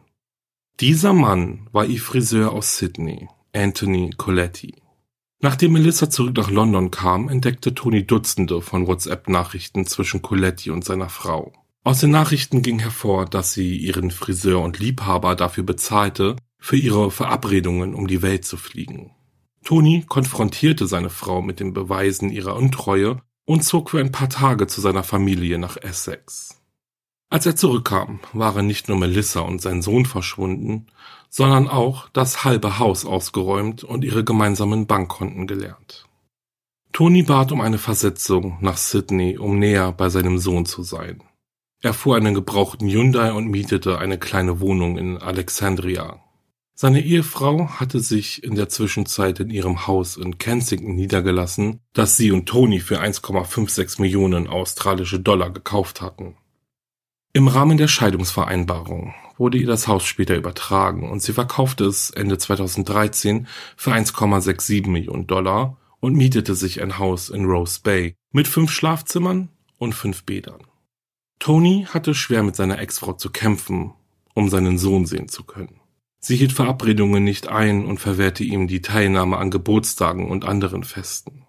Dieser 0.80 1.14
Mann 1.14 1.68
war 1.72 1.86
ihr 1.86 2.00
Friseur 2.00 2.52
aus 2.52 2.78
Sydney, 2.78 3.28
Anthony 3.54 4.12
Coletti. 4.16 4.76
Nachdem 5.40 5.74
Melissa 5.74 6.10
zurück 6.10 6.36
nach 6.36 6.50
London 6.50 6.90
kam, 6.90 7.30
entdeckte 7.30 7.76
Toni 7.76 8.08
Dutzende 8.08 8.62
von 8.62 8.88
WhatsApp-Nachrichten 8.88 9.86
zwischen 9.86 10.24
Coletti 10.24 10.72
und 10.72 10.84
seiner 10.84 11.10
Frau. 11.10 11.54
Aus 11.84 12.00
den 12.00 12.12
Nachrichten 12.12 12.64
ging 12.64 12.80
hervor, 12.80 13.26
dass 13.26 13.54
sie 13.54 13.78
ihren 13.78 14.12
Friseur 14.12 14.62
und 14.62 14.80
Liebhaber 14.80 15.36
dafür 15.36 15.64
bezahlte, 15.64 16.36
für 16.60 16.78
ihre 16.78 17.12
Verabredungen 17.12 17.94
um 17.94 18.08
die 18.08 18.22
Welt 18.22 18.46
zu 18.46 18.58
fliegen. 18.58 19.12
Toni 19.64 20.06
konfrontierte 20.08 20.88
seine 20.88 21.10
Frau 21.10 21.42
mit 21.42 21.60
den 21.60 21.74
Beweisen 21.74 22.30
ihrer 22.30 22.56
Untreue 22.56 23.22
und 23.46 23.64
zog 23.64 23.92
für 23.92 24.00
ein 24.00 24.12
paar 24.12 24.30
Tage 24.30 24.68
zu 24.68 24.82
seiner 24.82 25.04
Familie 25.04 25.58
nach 25.58 25.78
Essex. 25.78 26.62
Als 27.30 27.46
er 27.46 27.56
zurückkam, 27.58 28.20
waren 28.32 28.68
nicht 28.68 28.88
nur 28.88 28.98
Melissa 28.98 29.42
und 29.42 29.62
sein 29.62 29.82
Sohn 29.82 30.06
verschwunden, 30.06 30.88
sondern 31.30 31.68
auch 31.68 32.08
das 32.10 32.46
halbe 32.46 32.80
Haus 32.80 33.06
ausgeräumt 33.06 33.84
und 33.84 34.06
ihre 34.06 34.24
gemeinsamen 34.24 34.88
Bankkonten 34.88 35.48
geleert. 35.48 36.08
Toni 36.94 37.24
bat 37.24 37.52
um 37.52 37.62
eine 37.62 37.78
Versetzung 37.78 38.58
nach 38.62 38.78
Sydney, 38.78 39.38
um 39.38 39.60
näher 39.60 39.92
bei 39.92 40.10
seinem 40.10 40.40
Sohn 40.40 40.66
zu 40.66 40.84
sein. 40.84 41.22
Er 41.82 41.94
fuhr 41.94 42.16
einen 42.16 42.34
gebrauchten 42.34 42.90
Hyundai 42.90 43.34
und 43.34 43.50
mietete 43.50 44.00
eine 44.00 44.18
kleine 44.18 44.62
Wohnung 44.62 44.98
in 44.98 45.18
Alexandria, 45.18 46.24
seine 46.80 47.04
Ehefrau 47.04 47.70
hatte 47.80 48.00
sich 48.00 48.44
in 48.44 48.54
der 48.54 48.70
Zwischenzeit 48.70 49.40
in 49.40 49.50
ihrem 49.50 49.88
Haus 49.88 50.16
in 50.16 50.38
Kensington 50.38 50.94
niedergelassen, 50.94 51.80
das 51.94 52.18
sie 52.18 52.32
und 52.32 52.46
Tony 52.46 52.80
für 52.80 53.02
1,56 53.02 54.00
Millionen 54.00 54.48
australische 54.48 55.20
Dollar 55.20 55.50
gekauft 55.50 56.02
hatten. 56.02 56.38
Im 57.34 57.48
Rahmen 57.48 57.78
der 57.78 57.88
Scheidungsvereinbarung 57.88 59.16
wurde 59.40 59.58
ihr 59.58 59.66
das 59.66 59.88
Haus 59.88 60.06
später 60.06 60.36
übertragen 60.36 61.10
und 61.10 61.24
sie 61.24 61.34
verkaufte 61.34 61.86
es 61.86 62.12
Ende 62.12 62.38
2013 62.38 63.48
für 63.76 63.94
1,67 63.94 64.88
Millionen 64.88 65.26
Dollar 65.26 65.78
und 66.00 66.16
mietete 66.16 66.54
sich 66.54 66.84
ein 66.84 67.00
Haus 67.00 67.30
in 67.30 67.46
Rose 67.46 67.80
Bay 67.82 68.14
mit 68.32 68.48
fünf 68.48 68.72
Schlafzimmern 68.72 69.50
und 69.80 69.94
fünf 69.94 70.26
Bädern. 70.26 70.62
Tony 71.40 71.88
hatte 71.90 72.14
schwer 72.14 72.44
mit 72.44 72.56
seiner 72.56 72.78
Ex-Frau 72.78 73.14
zu 73.14 73.32
kämpfen, 73.32 73.94
um 74.36 74.50
seinen 74.50 74.78
Sohn 74.78 75.08
sehen 75.08 75.28
zu 75.28 75.44
können. 75.44 75.77
Sie 76.20 76.36
hielt 76.36 76.52
Verabredungen 76.52 77.24
nicht 77.24 77.48
ein 77.48 77.86
und 77.86 78.00
verwehrte 78.00 78.44
ihm 78.44 78.68
die 78.68 78.82
Teilnahme 78.82 79.38
an 79.38 79.52
Geburtstagen 79.52 80.30
und 80.30 80.46
anderen 80.46 80.84
Festen. 80.84 81.44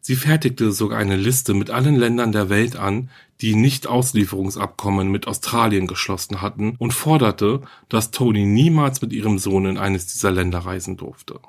Sie 0.00 0.14
fertigte 0.14 0.70
sogar 0.70 1.00
eine 1.00 1.16
Liste 1.16 1.52
mit 1.52 1.70
allen 1.70 1.96
Ländern 1.96 2.30
der 2.30 2.48
Welt 2.48 2.76
an, 2.76 3.10
die 3.40 3.56
Nicht-Auslieferungsabkommen 3.56 5.10
mit 5.10 5.26
Australien 5.26 5.88
geschlossen 5.88 6.40
hatten 6.40 6.76
und 6.78 6.92
forderte, 6.92 7.62
dass 7.88 8.12
Tony 8.12 8.46
niemals 8.46 9.02
mit 9.02 9.12
ihrem 9.12 9.38
Sohn 9.38 9.66
in 9.66 9.78
eines 9.78 10.06
dieser 10.06 10.30
Länder 10.30 10.60
reisen 10.60 10.96
durfte. 10.96 11.40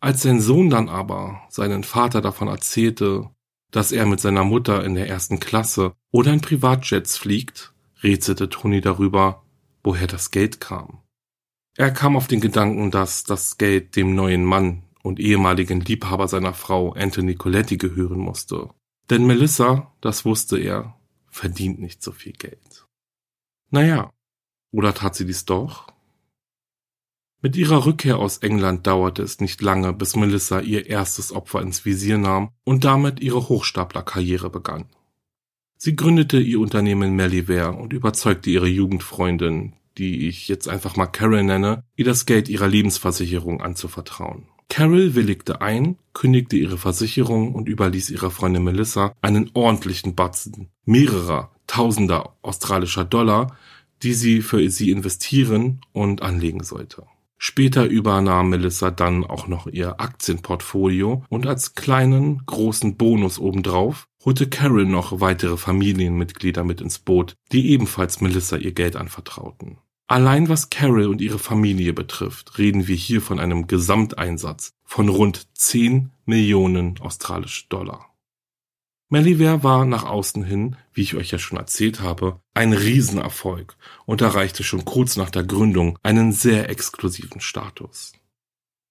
Als 0.00 0.22
sein 0.22 0.40
Sohn 0.40 0.70
dann 0.70 0.88
aber 0.88 1.42
seinen 1.50 1.84
Vater 1.84 2.20
davon 2.20 2.48
erzählte, 2.48 3.30
dass 3.70 3.92
er 3.92 4.06
mit 4.06 4.20
seiner 4.20 4.44
Mutter 4.44 4.84
in 4.84 4.94
der 4.94 5.08
ersten 5.08 5.38
Klasse 5.38 5.92
oder 6.10 6.32
in 6.32 6.40
Privatjets 6.40 7.16
fliegt, 7.16 7.72
rätselte 8.02 8.48
Tony 8.48 8.80
darüber, 8.80 9.44
woher 9.84 10.06
das 10.06 10.30
Geld 10.30 10.60
kam. 10.60 11.02
Er 11.78 11.92
kam 11.92 12.16
auf 12.16 12.26
den 12.26 12.40
Gedanken, 12.40 12.90
dass 12.90 13.22
das 13.22 13.56
Geld 13.56 13.94
dem 13.94 14.16
neuen 14.16 14.44
Mann 14.44 14.82
und 15.04 15.20
ehemaligen 15.20 15.80
Liebhaber 15.80 16.26
seiner 16.26 16.52
Frau 16.52 16.92
Anthony 16.94 17.36
Coletti 17.36 17.76
gehören 17.76 18.18
musste. 18.18 18.70
Denn 19.10 19.24
Melissa, 19.28 19.94
das 20.00 20.24
wusste 20.24 20.58
er, 20.58 20.98
verdient 21.28 21.78
nicht 21.78 22.02
so 22.02 22.10
viel 22.10 22.32
Geld. 22.32 22.84
Naja, 23.70 24.12
oder 24.72 24.92
tat 24.92 25.14
sie 25.14 25.24
dies 25.24 25.44
doch? 25.44 25.86
Mit 27.42 27.54
ihrer 27.54 27.86
Rückkehr 27.86 28.18
aus 28.18 28.38
England 28.38 28.88
dauerte 28.88 29.22
es 29.22 29.38
nicht 29.38 29.62
lange, 29.62 29.92
bis 29.92 30.16
Melissa 30.16 30.58
ihr 30.58 30.86
erstes 30.86 31.30
Opfer 31.30 31.62
ins 31.62 31.84
Visier 31.84 32.18
nahm 32.18 32.50
und 32.64 32.84
damit 32.84 33.20
ihre 33.20 33.48
Hochstaplerkarriere 33.48 34.50
begann. 34.50 34.86
Sie 35.76 35.94
gründete 35.94 36.40
ihr 36.40 36.58
Unternehmen 36.58 37.14
Melliware 37.14 37.74
und 37.74 37.92
überzeugte 37.92 38.50
ihre 38.50 38.66
Jugendfreundin, 38.66 39.74
die 39.98 40.28
ich 40.28 40.48
jetzt 40.48 40.68
einfach 40.68 40.96
mal 40.96 41.06
Carol 41.06 41.42
nenne, 41.42 41.84
ihr 41.96 42.04
das 42.04 42.24
Geld 42.24 42.48
ihrer 42.48 42.68
Lebensversicherung 42.68 43.60
anzuvertrauen. 43.60 44.44
Carol 44.68 45.14
willigte 45.14 45.60
ein, 45.60 45.96
kündigte 46.12 46.56
ihre 46.56 46.78
Versicherung 46.78 47.54
und 47.54 47.68
überließ 47.68 48.10
ihrer 48.10 48.30
Freundin 48.30 48.64
Melissa 48.64 49.14
einen 49.22 49.50
ordentlichen 49.54 50.14
Batzen 50.14 50.68
mehrerer 50.84 51.50
tausender 51.66 52.34
australischer 52.42 53.04
Dollar, 53.04 53.56
die 54.02 54.14
sie 54.14 54.42
für 54.42 54.68
sie 54.70 54.90
investieren 54.90 55.80
und 55.92 56.22
anlegen 56.22 56.64
sollte. 56.64 57.04
Später 57.36 57.84
übernahm 57.84 58.50
Melissa 58.50 58.90
dann 58.90 59.24
auch 59.24 59.46
noch 59.46 59.68
ihr 59.68 60.00
Aktienportfolio 60.00 61.24
und 61.28 61.46
als 61.46 61.74
kleinen, 61.76 62.42
großen 62.46 62.96
Bonus 62.96 63.38
obendrauf 63.38 64.08
holte 64.24 64.48
Carol 64.48 64.84
noch 64.84 65.20
weitere 65.20 65.56
Familienmitglieder 65.56 66.64
mit 66.64 66.80
ins 66.80 66.98
Boot, 66.98 67.34
die 67.52 67.70
ebenfalls 67.70 68.20
Melissa 68.20 68.56
ihr 68.56 68.72
Geld 68.72 68.96
anvertrauten. 68.96 69.78
Allein 70.10 70.48
was 70.48 70.70
Carol 70.70 71.06
und 71.06 71.20
ihre 71.20 71.38
Familie 71.38 71.92
betrifft, 71.92 72.56
reden 72.56 72.88
wir 72.88 72.96
hier 72.96 73.20
von 73.20 73.38
einem 73.38 73.66
Gesamteinsatz 73.66 74.72
von 74.82 75.10
rund 75.10 75.46
10 75.52 76.10
Millionen 76.24 76.98
australische 77.00 77.66
Dollar. 77.68 78.08
Melliware 79.10 79.62
war 79.62 79.84
nach 79.84 80.04
außen 80.04 80.44
hin, 80.44 80.76
wie 80.94 81.02
ich 81.02 81.14
euch 81.14 81.30
ja 81.30 81.38
schon 81.38 81.58
erzählt 81.58 82.00
habe, 82.00 82.40
ein 82.54 82.72
Riesenerfolg 82.72 83.76
und 84.06 84.22
erreichte 84.22 84.64
schon 84.64 84.86
kurz 84.86 85.16
nach 85.16 85.28
der 85.28 85.44
Gründung 85.44 85.98
einen 86.02 86.32
sehr 86.32 86.70
exklusiven 86.70 87.42
Status. 87.42 88.14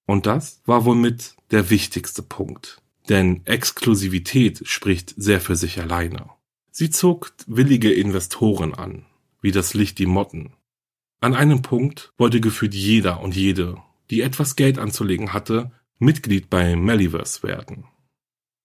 Und 0.06 0.26
das 0.26 0.62
war 0.66 0.84
wohl 0.84 0.96
mit 0.96 1.34
der 1.50 1.68
wichtigste 1.68 2.22
Punkt, 2.22 2.80
denn 3.08 3.44
Exklusivität 3.44 4.62
spricht 4.68 5.14
sehr 5.16 5.40
für 5.40 5.56
sich 5.56 5.80
alleine. 5.80 6.30
Sie 6.70 6.90
zog 6.90 7.32
willige 7.48 7.92
Investoren 7.92 8.72
an, 8.72 9.04
wie 9.40 9.50
das 9.50 9.74
Licht 9.74 9.98
die 9.98 10.06
Motten, 10.06 10.52
an 11.20 11.34
einem 11.34 11.62
Punkt 11.62 12.12
wollte 12.16 12.40
gefühlt 12.40 12.74
jeder 12.74 13.20
und 13.20 13.34
jede, 13.34 13.76
die 14.10 14.22
etwas 14.22 14.56
Geld 14.56 14.78
anzulegen 14.78 15.32
hatte, 15.32 15.72
Mitglied 15.98 16.48
bei 16.48 16.76
Melliverse 16.76 17.42
werden. 17.42 17.84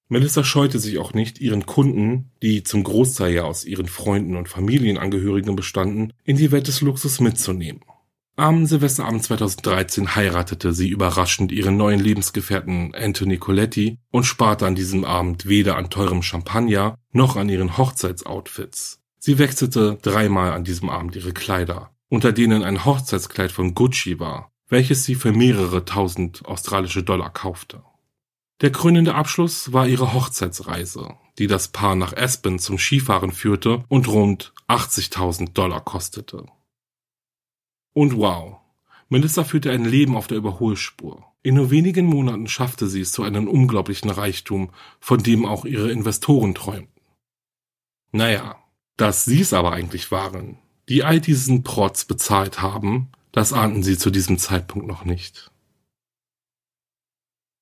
Melissa 0.07 0.43
scheute 0.43 0.77
sich 0.79 0.99
auch 0.99 1.13
nicht, 1.13 1.41
ihren 1.41 1.65
Kunden, 1.65 2.31
die 2.43 2.61
zum 2.63 2.83
Großteil 2.83 3.33
ja 3.33 3.43
aus 3.43 3.65
ihren 3.65 3.87
Freunden 3.87 4.35
und 4.35 4.49
Familienangehörigen 4.49 5.55
bestanden, 5.55 6.13
in 6.23 6.37
die 6.37 6.51
Welt 6.51 6.67
des 6.67 6.81
Luxus 6.81 7.19
mitzunehmen. 7.19 7.81
Am 8.35 8.65
Silvesterabend 8.65 9.23
2013 9.23 10.15
heiratete 10.15 10.73
sie 10.73 10.89
überraschend 10.89 11.51
ihren 11.51 11.77
neuen 11.77 11.99
Lebensgefährten 11.99 12.93
Anthony 12.95 13.37
Coletti 13.37 13.99
und 14.11 14.25
sparte 14.25 14.65
an 14.65 14.75
diesem 14.75 15.05
Abend 15.05 15.47
weder 15.47 15.77
an 15.77 15.89
teurem 15.89 16.23
Champagner 16.23 16.97
noch 17.11 17.35
an 17.35 17.49
ihren 17.49 17.77
Hochzeitsoutfits. 17.77 18.99
Sie 19.19 19.37
wechselte 19.37 19.99
dreimal 20.01 20.51
an 20.51 20.63
diesem 20.63 20.89
Abend 20.89 21.15
ihre 21.15 21.31
Kleider, 21.31 21.92
unter 22.13 22.31
denen 22.31 22.61
ein 22.61 22.85
Hochzeitskleid 22.85 23.51
von 23.51 23.73
Gucci 23.73 24.19
war, 24.19 24.51
welches 24.69 25.03
sie 25.03 25.15
für 25.15 25.31
mehrere 25.31 25.83
tausend 25.83 26.45
australische 26.45 27.01
Dollar 27.01 27.33
kaufte. 27.33 27.81
Der 28.61 28.71
krönende 28.71 29.15
Abschluss 29.15 29.73
war 29.73 29.87
ihre 29.87 30.13
Hochzeitsreise, 30.13 31.15
die 31.39 31.47
das 31.47 31.69
Paar 31.69 31.95
nach 31.95 32.15
Aspen 32.15 32.59
zum 32.59 32.77
Skifahren 32.77 33.31
führte 33.31 33.83
und 33.87 34.07
rund 34.07 34.53
80.000 34.67 35.53
Dollar 35.53 35.81
kostete. 35.81 36.45
Und 37.93 38.15
wow, 38.15 38.57
Melissa 39.09 39.43
führte 39.43 39.71
ein 39.71 39.83
Leben 39.83 40.15
auf 40.15 40.27
der 40.27 40.37
Überholspur. 40.37 41.25
In 41.41 41.55
nur 41.55 41.71
wenigen 41.71 42.05
Monaten 42.05 42.45
schaffte 42.45 42.85
sie 42.85 43.01
es 43.01 43.11
zu 43.11 43.23
einem 43.23 43.47
unglaublichen 43.47 44.11
Reichtum, 44.11 44.69
von 44.99 45.23
dem 45.23 45.47
auch 45.47 45.65
ihre 45.65 45.89
Investoren 45.89 46.53
träumten. 46.53 47.01
Naja, 48.11 48.63
dass 48.97 49.25
sie 49.25 49.41
es 49.41 49.51
aber 49.51 49.71
eigentlich 49.71 50.11
waren, 50.11 50.59
die 50.89 51.03
all 51.03 51.19
diesen 51.19 51.63
Protz 51.63 52.05
bezahlt 52.05 52.61
haben, 52.61 53.09
das 53.31 53.53
ahnten 53.53 53.83
sie 53.83 53.97
zu 53.97 54.09
diesem 54.09 54.37
Zeitpunkt 54.37 54.87
noch 54.87 55.05
nicht. 55.05 55.51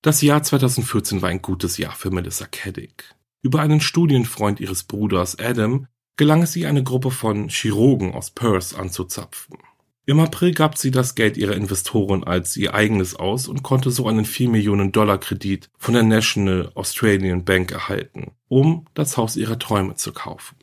Das 0.01 0.21
Jahr 0.21 0.41
2014 0.41 1.21
war 1.21 1.29
ein 1.29 1.41
gutes 1.41 1.77
Jahr 1.77 1.93
für 1.93 2.09
Melissa 2.09 2.45
Caddick. 2.45 3.15
Über 3.43 3.61
einen 3.61 3.81
Studienfreund 3.81 4.59
ihres 4.59 4.83
Bruders 4.83 5.37
Adam 5.37 5.87
gelang 6.17 6.41
es 6.41 6.55
ihr, 6.55 6.69
eine 6.69 6.83
Gruppe 6.83 7.11
von 7.11 7.49
Chirurgen 7.49 8.13
aus 8.13 8.31
Perth 8.31 8.75
anzuzapfen. 8.75 9.57
Im 10.05 10.19
April 10.19 10.53
gab 10.53 10.77
sie 10.77 10.89
das 10.89 11.13
Geld 11.13 11.37
ihrer 11.37 11.55
Investoren 11.55 12.23
als 12.23 12.57
ihr 12.57 12.73
eigenes 12.73 13.15
aus 13.15 13.47
und 13.47 13.61
konnte 13.61 13.91
so 13.91 14.07
einen 14.07 14.25
4 14.25 14.49
Millionen 14.49 14.91
Dollar 14.91 15.19
Kredit 15.19 15.69
von 15.77 15.93
der 15.93 16.03
National 16.03 16.71
Australian 16.73 17.45
Bank 17.45 17.71
erhalten, 17.71 18.31
um 18.47 18.85
das 18.95 19.17
Haus 19.17 19.37
ihrer 19.37 19.59
Träume 19.59 19.95
zu 19.95 20.11
kaufen. 20.11 20.57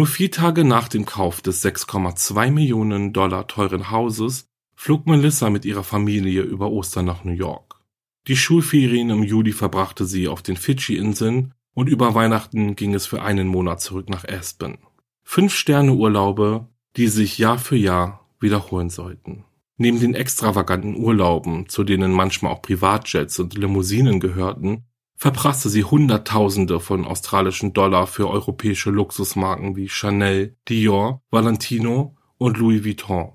Nur 0.00 0.06
vier 0.06 0.30
Tage 0.30 0.64
nach 0.64 0.88
dem 0.88 1.04
Kauf 1.04 1.42
des 1.42 1.62
6,2 1.62 2.50
Millionen 2.50 3.12
Dollar 3.12 3.46
teuren 3.46 3.90
Hauses 3.90 4.46
flog 4.74 5.06
Melissa 5.06 5.50
mit 5.50 5.66
ihrer 5.66 5.84
Familie 5.84 6.40
über 6.40 6.70
Ostern 6.70 7.04
nach 7.04 7.22
New 7.22 7.34
York. 7.34 7.82
Die 8.26 8.36
Schulferien 8.36 9.10
im 9.10 9.22
Juli 9.22 9.52
verbrachte 9.52 10.06
sie 10.06 10.26
auf 10.26 10.40
den 10.40 10.56
Fidschi-Inseln 10.56 11.52
und 11.74 11.90
über 11.90 12.14
Weihnachten 12.14 12.76
ging 12.76 12.94
es 12.94 13.04
für 13.04 13.20
einen 13.20 13.46
Monat 13.46 13.82
zurück 13.82 14.08
nach 14.08 14.26
Aspen. 14.26 14.78
Fünf 15.22 15.54
Sterne 15.54 15.92
Urlaube, 15.92 16.66
die 16.96 17.08
sich 17.08 17.36
Jahr 17.36 17.58
für 17.58 17.76
Jahr 17.76 18.26
wiederholen 18.40 18.88
sollten. 18.88 19.44
Neben 19.76 20.00
den 20.00 20.14
extravaganten 20.14 20.96
Urlauben, 20.96 21.68
zu 21.68 21.84
denen 21.84 22.12
manchmal 22.12 22.52
auch 22.52 22.62
Privatjets 22.62 23.38
und 23.38 23.52
Limousinen 23.52 24.18
gehörten, 24.18 24.86
verprasste 25.20 25.68
sie 25.68 25.84
Hunderttausende 25.84 26.80
von 26.80 27.04
australischen 27.04 27.74
Dollar 27.74 28.06
für 28.06 28.30
europäische 28.30 28.90
Luxusmarken 28.90 29.76
wie 29.76 29.90
Chanel, 29.90 30.56
Dior, 30.66 31.22
Valentino 31.30 32.16
und 32.38 32.56
Louis 32.56 32.84
Vuitton. 32.84 33.32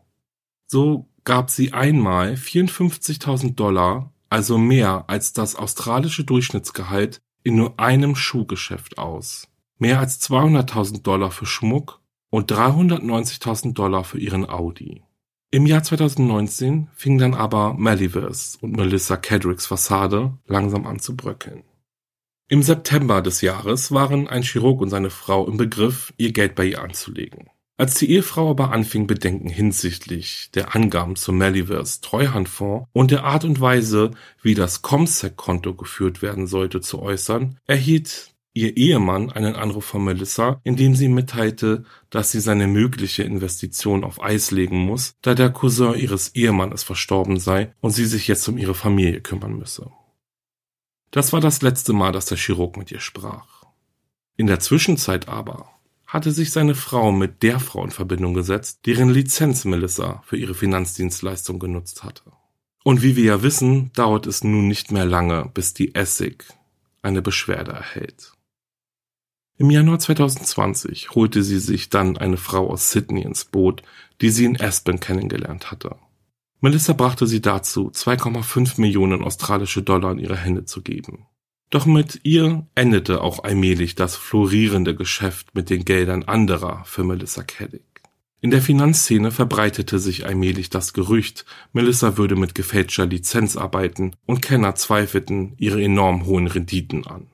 So 0.65 1.08
gab 1.26 1.52
sie 1.52 1.74
einmal 1.74 2.34
54.000 2.34 3.54
Dollar, 3.54 4.12
also 4.30 4.58
mehr 4.58 5.06
als 5.08 5.34
das 5.34 5.56
australische 5.56 6.24
Durchschnittsgehalt, 6.24 7.21
in 7.43 7.56
nur 7.56 7.80
einem 7.80 8.15
Schuhgeschäft 8.15 8.98
aus. 8.98 9.48
Mehr 9.78 10.00
als 10.00 10.19
200.000 10.21 11.04
Dollar 11.04 11.30
für 11.30 11.45
Schmuck 11.45 12.02
und 12.32 12.52
390.000 12.52 13.74
Dollar 13.74 14.04
für 14.04 14.17
ihren 14.17 14.50
Audi. 14.50 15.04
Im 15.52 15.67
Jahr 15.67 15.84
2019 15.84 16.88
fing 16.95 17.19
dann 17.19 17.36
aber 17.36 17.76
Malivers 17.76 18.58
und 18.60 18.76
Melissa 18.76 19.17
Kedricks 19.17 19.67
Fassade 19.67 20.39
langsam 20.48 20.88
an 20.88 20.98
zu 20.98 21.15
bröckeln. 21.15 21.63
Im 22.47 22.62
September 22.62 23.23
des 23.23 23.41
Jahres 23.41 23.91
waren 23.91 24.27
ein 24.27 24.43
Chirurg 24.43 24.79
und 24.79 24.91
seine 24.91 25.10
Frau 25.10 25.47
im 25.47 25.58
Begriff, 25.58 26.13
ihr 26.17 26.31
Geld 26.31 26.53
bei 26.53 26.65
ihr 26.65 26.81
anzulegen. 26.84 27.49
Als 27.75 27.95
die 27.95 28.12
Ehefrau 28.12 28.51
aber 28.51 28.71
anfing, 28.71 29.08
Bedenken 29.08 29.49
hinsichtlich 29.49 30.51
der 30.53 30.75
Angaben 30.75 31.15
zum 31.15 31.39
Malivers 31.39 32.01
Treuhandfonds 32.01 32.88
und 32.93 33.10
der 33.10 33.23
Art 33.23 33.45
und 33.45 33.60
Weise, 33.60 34.12
wie 34.43 34.53
das 34.53 34.84
Comsec-Konto 34.84 35.73
geführt 35.73 36.21
werden 36.21 36.45
sollte, 36.45 36.81
zu 36.81 37.01
äußern, 37.01 37.58
erhielt 37.65 38.36
ihr 38.53 38.77
Ehemann 38.77 39.31
einen 39.31 39.55
Anruf 39.55 39.86
von 39.86 40.05
Melissa, 40.05 40.62
in 40.63 40.75
dem 40.75 40.93
sie 40.93 41.10
mitteilte, 41.10 41.84
dass 42.12 42.31
sie 42.31 42.39
seine 42.39 42.67
mögliche 42.67 43.23
Investition 43.23 44.03
auf 44.03 44.21
Eis 44.21 44.51
legen 44.51 44.77
muss, 44.77 45.15
da 45.23 45.34
der 45.34 45.49
Cousin 45.49 45.95
ihres 45.95 46.36
Ehemannes 46.36 46.84
verstorben 46.84 47.39
sei 47.39 47.73
und 47.81 47.89
sie 47.89 48.05
sich 48.05 48.27
jetzt 48.27 48.47
um 48.47 48.60
ihre 48.60 48.75
Familie 48.75 49.21
kümmern 49.21 49.58
müsse. 49.58 49.89
Das 51.15 51.32
war 51.32 51.39
das 51.39 51.62
letzte 51.62 51.93
Mal, 51.93 52.12
dass 52.12 52.25
der 52.25 52.38
Chirurg 52.38 52.75
mit 52.75 52.91
ihr 52.91 52.99
sprach. 52.99 53.63
In 54.36 54.47
der 54.47 54.60
Zwischenzeit 54.60 55.30
aber 55.30 55.69
hatte 56.06 56.34
sich 56.34 56.51
seine 56.51 56.75
Frau 56.75 57.13
mit 57.13 57.41
der 57.41 57.62
Frau 57.62 57.86
in 57.86 57.91
Verbindung 57.91 58.34
gesetzt, 58.34 58.82
deren 58.86 59.08
Lizenz 59.08 59.63
Melissa 59.63 60.23
für 60.25 60.36
ihre 60.36 60.54
Finanzdienstleistung 60.54 61.58
genutzt 61.58 62.04
hatte. 62.04 62.34
Und 62.84 63.01
wie 63.01 63.15
wir 63.15 63.23
ja 63.23 63.43
wissen, 63.43 63.93
dauert 63.93 64.28
es 64.28 64.43
nun 64.43 64.67
nicht 64.67 64.91
mehr 64.91 65.06
lange, 65.06 65.49
bis 65.54 65.73
die 65.73 65.95
Essig 65.95 66.43
eine 67.01 67.21
Beschwerde 67.21 67.71
erhält. 67.71 68.34
Im 69.58 69.69
Januar 69.69 69.99
2020 69.99 71.12
holte 71.12 71.43
sie 71.43 71.60
sich 71.60 71.89
dann 71.89 72.17
eine 72.17 72.36
Frau 72.36 72.69
aus 72.69 72.91
Sydney 72.91 73.21
ins 73.21 73.45
Boot, 73.45 73.84
die 74.19 74.32
sie 74.32 74.43
in 74.43 74.60
Aspen 74.60 74.99
kennengelernt 74.99 75.71
hatte. 75.71 75.95
Melissa 76.62 76.94
brachte 76.94 77.28
sie 77.28 77.41
dazu, 77.41 77.89
2,5 77.89 78.80
Millionen 78.82 79.24
australische 79.24 79.84
Dollar 79.84 80.12
in 80.12 80.20
ihre 80.20 80.38
Hände 80.38 80.65
zu 80.65 80.82
geben. 80.82 81.26
Doch 81.70 81.86
mit 81.86 82.22
ihr 82.24 82.68
endete 82.76 83.22
auch 83.22 83.44
allmählich 83.44 83.96
das 83.96 84.15
florierende 84.15 84.96
Geschäft 84.96 85.56
mit 85.56 85.70
den 85.70 85.84
Geldern 85.84 86.24
anderer 86.24 86.84
für 86.86 87.04
Melissa 87.04 87.44
Caddick. 87.44 87.84
In 88.41 88.52
der 88.52 88.62
Finanzszene 88.62 89.32
verbreitete 89.32 89.98
sich 89.98 90.26
allmählich 90.26 90.70
das 90.70 90.94
Gerücht, 90.94 91.46
Melissa 91.74 92.18
würde 92.18 92.36
mit 92.36 92.54
gefälschter 92.54 93.08
Lizenz 93.08 93.58
arbeiten 93.58 94.15
und 94.26 94.41
Kenner 94.41 94.76
zweifelten 94.76 95.54
ihre 95.58 95.82
enorm 95.82 96.26
hohen 96.26 96.48
Renditen 96.48 97.08
an. 97.08 97.28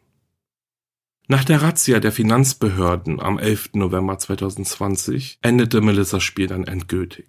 Nach 1.28 1.44
der 1.44 1.62
Razzia 1.62 2.00
der 2.00 2.12
Finanzbehörden 2.12 3.20
am 3.20 3.40
11. 3.40 3.72
November 3.74 4.18
2020 4.18 5.40
endete 5.42 5.82
Melissas 5.82 6.24
Spiel 6.24 6.48
dann 6.48 6.64
endgültig. 6.64 7.28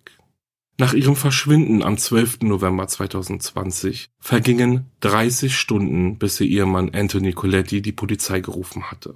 Nach 0.78 0.94
ihrem 0.94 1.16
Verschwinden 1.16 1.82
am 1.82 1.98
12. 1.98 2.40
November 2.42 2.88
2020 2.88 4.08
vergingen 4.18 4.90
30 5.00 5.54
Stunden, 5.54 6.18
bis 6.18 6.40
ihr 6.40 6.48
Ehemann 6.48 6.90
Anthony 6.94 7.32
Coletti 7.32 7.82
die 7.82 7.92
Polizei 7.92 8.40
gerufen 8.40 8.90
hatte. 8.90 9.14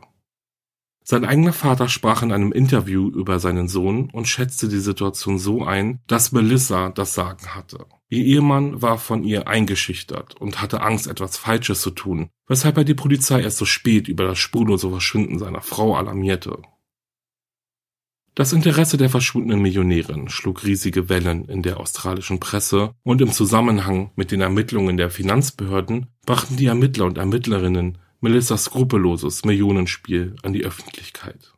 Sein 1.03 1.25
eigener 1.25 1.53
Vater 1.53 1.88
sprach 1.88 2.23
in 2.23 2.33
einem 2.33 2.51
Interview 2.51 3.09
über 3.09 3.38
seinen 3.38 3.69
Sohn 3.69 4.11
und 4.11 4.27
schätzte 4.27 4.69
die 4.69 4.81
Situation 4.81 5.38
so 5.38 5.64
ein, 5.64 6.01
dass 6.09 6.33
Melissa 6.33 6.90
das 6.90 7.14
Sagen 7.14 7.55
hatte. 7.55 7.87
Ihr 8.09 8.25
Ehemann 8.25 8.83
war 8.83 8.99
von 8.99 9.23
ihr 9.23 9.47
eingeschüchtert 9.47 10.35
und 10.40 10.61
hatte 10.61 10.83
Angst, 10.83 11.07
etwas 11.07 11.37
Falsches 11.37 11.81
zu 11.81 11.90
tun, 11.90 12.29
weshalb 12.49 12.77
er 12.77 12.85
die 12.85 12.95
Polizei 12.95 13.40
erst 13.40 13.59
so 13.59 13.64
spät 13.64 14.09
über 14.09 14.25
das 14.25 14.38
spurlose 14.38 14.90
Verschwinden 14.90 15.38
seiner 15.38 15.62
Frau 15.62 15.97
alarmierte. 15.97 16.59
Das 18.37 18.53
Interesse 18.53 18.99
der 18.99 19.09
verschwundenen 19.09 19.62
Millionärin 19.62 20.29
schlug 20.29 20.62
riesige 20.62 21.09
Wellen 21.09 21.46
in 21.46 21.62
der 21.62 21.81
australischen 21.81 22.38
Presse 22.38 22.92
und 23.03 23.22
im 23.22 23.33
Zusammenhang 23.33 24.11
mit 24.14 24.31
den 24.31 24.42
Ermittlungen 24.42 24.99
der 24.99 25.09
Finanzbehörden 25.09 26.09
brachten 26.27 26.59
die 26.59 26.66
Ermittler 26.66 27.07
und 27.07 27.16
Ermittlerinnen 27.16 27.96
Melissas 28.20 28.64
skrupelloses 28.64 29.46
Millionenspiel 29.46 30.37
an 30.42 30.53
die 30.53 30.66
Öffentlichkeit. 30.66 31.55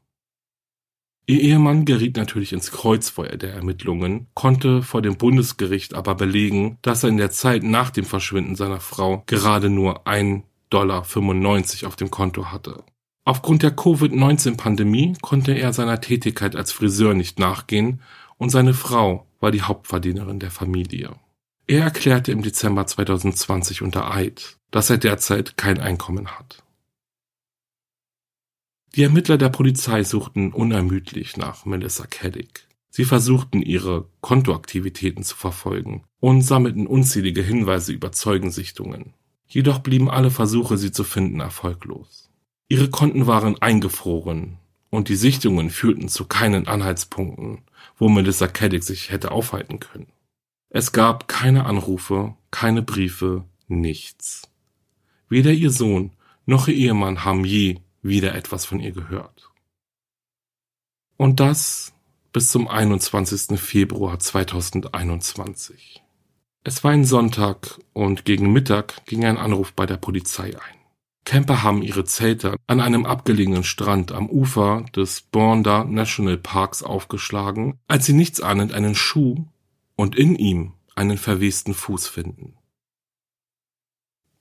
Ihr 1.27 1.41
Ehemann 1.41 1.85
geriet 1.85 2.17
natürlich 2.17 2.53
ins 2.53 2.71
Kreuzfeuer 2.71 3.37
der 3.37 3.55
Ermittlungen, 3.55 4.29
konnte 4.35 4.83
vor 4.83 5.03
dem 5.03 5.17
Bundesgericht 5.17 5.95
aber 5.95 6.15
belegen, 6.15 6.79
dass 6.83 7.03
er 7.03 7.09
in 7.09 7.17
der 7.17 7.33
Zeit 7.33 7.65
nach 7.65 7.91
dem 7.91 8.05
Verschwinden 8.05 8.55
seiner 8.55 8.79
Frau 8.79 9.25
gerade 9.27 9.69
nur 9.69 10.07
1,95 10.07 10.45
Dollar 10.71 11.01
auf 11.89 11.97
dem 11.97 12.13
Konto 12.13 12.53
hatte. 12.53 12.85
Aufgrund 13.29 13.63
der 13.63 13.77
Covid-19-Pandemie 13.77 15.13
konnte 15.21 15.53
er 15.53 15.75
seiner 15.75 16.01
Tätigkeit 16.01 16.57
als 16.57 16.73
Friseur 16.73 17.13
nicht 17.13 17.39
nachgehen 17.39 18.01
und 18.39 18.49
seine 18.49 18.73
Frau 18.73 19.27
war 19.39 19.51
die 19.51 19.61
Hauptverdienerin 19.61 20.41
der 20.41 20.51
Familie. 20.51 21.15
Er 21.67 21.83
erklärte 21.83 22.33
im 22.33 22.41
Dezember 22.41 22.87
2020 22.87 23.83
unter 23.83 24.11
Eid, 24.11 24.57
dass 24.71 24.89
er 24.89 24.97
derzeit 24.97 25.59
kein 25.59 25.79
Einkommen 25.79 26.39
hat. 26.39 26.65
Die 28.95 29.03
Ermittler 29.03 29.37
der 29.37 29.51
Polizei 29.51 30.05
suchten 30.05 30.55
unermüdlich 30.55 31.37
nach 31.37 31.67
Melissa 31.67 32.07
Caddick. 32.07 32.67
Sie 32.89 33.05
versuchten 33.05 33.61
ihre 33.61 34.09
Kontoaktivitäten 34.23 35.23
zu 35.23 35.37
verfolgen 35.37 36.03
und 36.19 36.41
sammelten 36.41 36.87
unzählige 36.87 37.43
Hinweise 37.43 37.93
über 37.93 38.11
Zeugensichtungen. 38.11 39.13
Jedoch 39.47 39.81
blieben 39.81 40.11
alle 40.11 40.31
Versuche, 40.31 40.79
sie 40.79 40.93
zu 40.93 41.05
finden, 41.05 41.41
erfolglos. 41.41 42.28
Ihre 42.69 42.91
Konten 42.91 43.27
waren 43.27 43.61
eingefroren 43.61 44.59
und 44.91 45.09
die 45.09 45.17
Sichtungen 45.17 45.71
führten 45.71 46.09
zu 46.09 46.27
keinen 46.27 46.69
Anhaltspunkten, 46.69 47.63
wo 47.97 48.09
Melissa 48.09 48.47
Caddick 48.47 48.85
sich 48.85 49.11
hätte 49.11 49.31
aufhalten 49.31 49.81
können. 49.81 50.13
Es 50.71 50.93
gab 50.93 51.29
keine 51.29 51.65
Anrufe, 51.65 52.37
keine 52.51 52.83
Briefe, 52.83 53.45
nichts. 53.69 54.43
Weder 55.29 55.53
ihr 55.53 55.71
Sohn 55.71 56.13
noch 56.45 56.69
ihr 56.69 56.75
Ehemann 56.75 57.25
haben 57.25 57.45
je 57.45 57.81
wieder 58.03 58.35
etwas 58.35 58.67
von 58.67 58.81
ihr 58.81 58.93
gehört. 58.93 59.51
Und 61.17 61.41
das 61.41 61.95
bis 62.33 62.51
zum 62.51 62.69
21. 62.69 63.59
Februar 63.59 64.19
2021. 64.19 66.03
Es 66.65 66.85
war 66.85 66.93
ein 66.93 67.05
Sonntag 67.05 67.81
und 67.95 68.25
gegen 68.25 68.53
Mittag 68.53 69.05
ging 69.07 69.25
ein 69.25 69.39
Anruf 69.39 69.73
bei 69.73 69.87
der 69.87 69.97
Polizei 69.97 70.55
ein. 70.55 70.78
Camper 71.29 71.63
haben 71.63 71.83
ihre 71.83 72.07
Zelte 72.07 72.57
an 72.69 72.81
einem 72.81 73.05
abgelegenen 73.05 73.63
Strand 73.63 74.13
am 74.13 74.31
Ufer 74.31 74.87
des 74.97 75.21
Bonda 75.21 75.85
National 75.85 76.39
Parks 76.39 76.83
aufgeschlagen, 76.83 77.79
als 77.87 78.07
sie 78.07 78.15
nichtsahnend 78.15 78.73
einen 78.73 78.95
Schuh 78.95 79.45
und 79.95 80.17
in 80.17 80.37
ihm 80.37 80.73
einen 80.95 81.19
verwesten 81.19 81.75
Fuß 81.75 82.09
finden. 82.09 82.55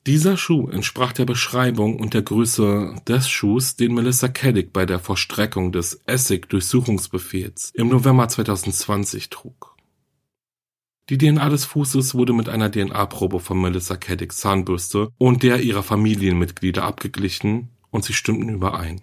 Dieser 0.06 0.38
Schuh 0.38 0.69
entsprach 0.69 1.12
der 1.12 1.26
Beschreibung 1.26 2.00
und 2.00 2.14
der 2.14 2.22
Größe 2.22 2.95
des 3.05 3.28
Schuhs, 3.28 3.76
den 3.76 3.93
Melissa 3.93 4.30
Caddick 4.30 4.72
bei 4.72 4.86
der 4.86 4.99
Vollstreckung 4.99 5.74
des 5.74 6.01
Essig-Durchsuchungsbefehls 6.05 7.72
im 7.76 7.89
November 7.89 8.30
2020 8.30 9.30
trug. 9.30 9.76
Die 11.10 11.18
DNA 11.18 11.47
des 11.49 11.64
Fußes 11.64 12.16
wurde 12.16 12.34
mit 12.34 12.49
einer 12.49 12.70
DNA-Probe 12.70 13.39
von 13.39 13.62
Melissa 13.62 13.95
Caddicks 13.95 14.38
Zahnbürste 14.38 15.10
und 15.18 15.41
der 15.41 15.62
ihrer 15.62 15.84
Familienmitglieder 15.84 16.84
abgeglichen 16.84 17.70
und 17.91 18.03
sie 18.03 18.14
stimmten 18.14 18.49
überein. 18.49 19.01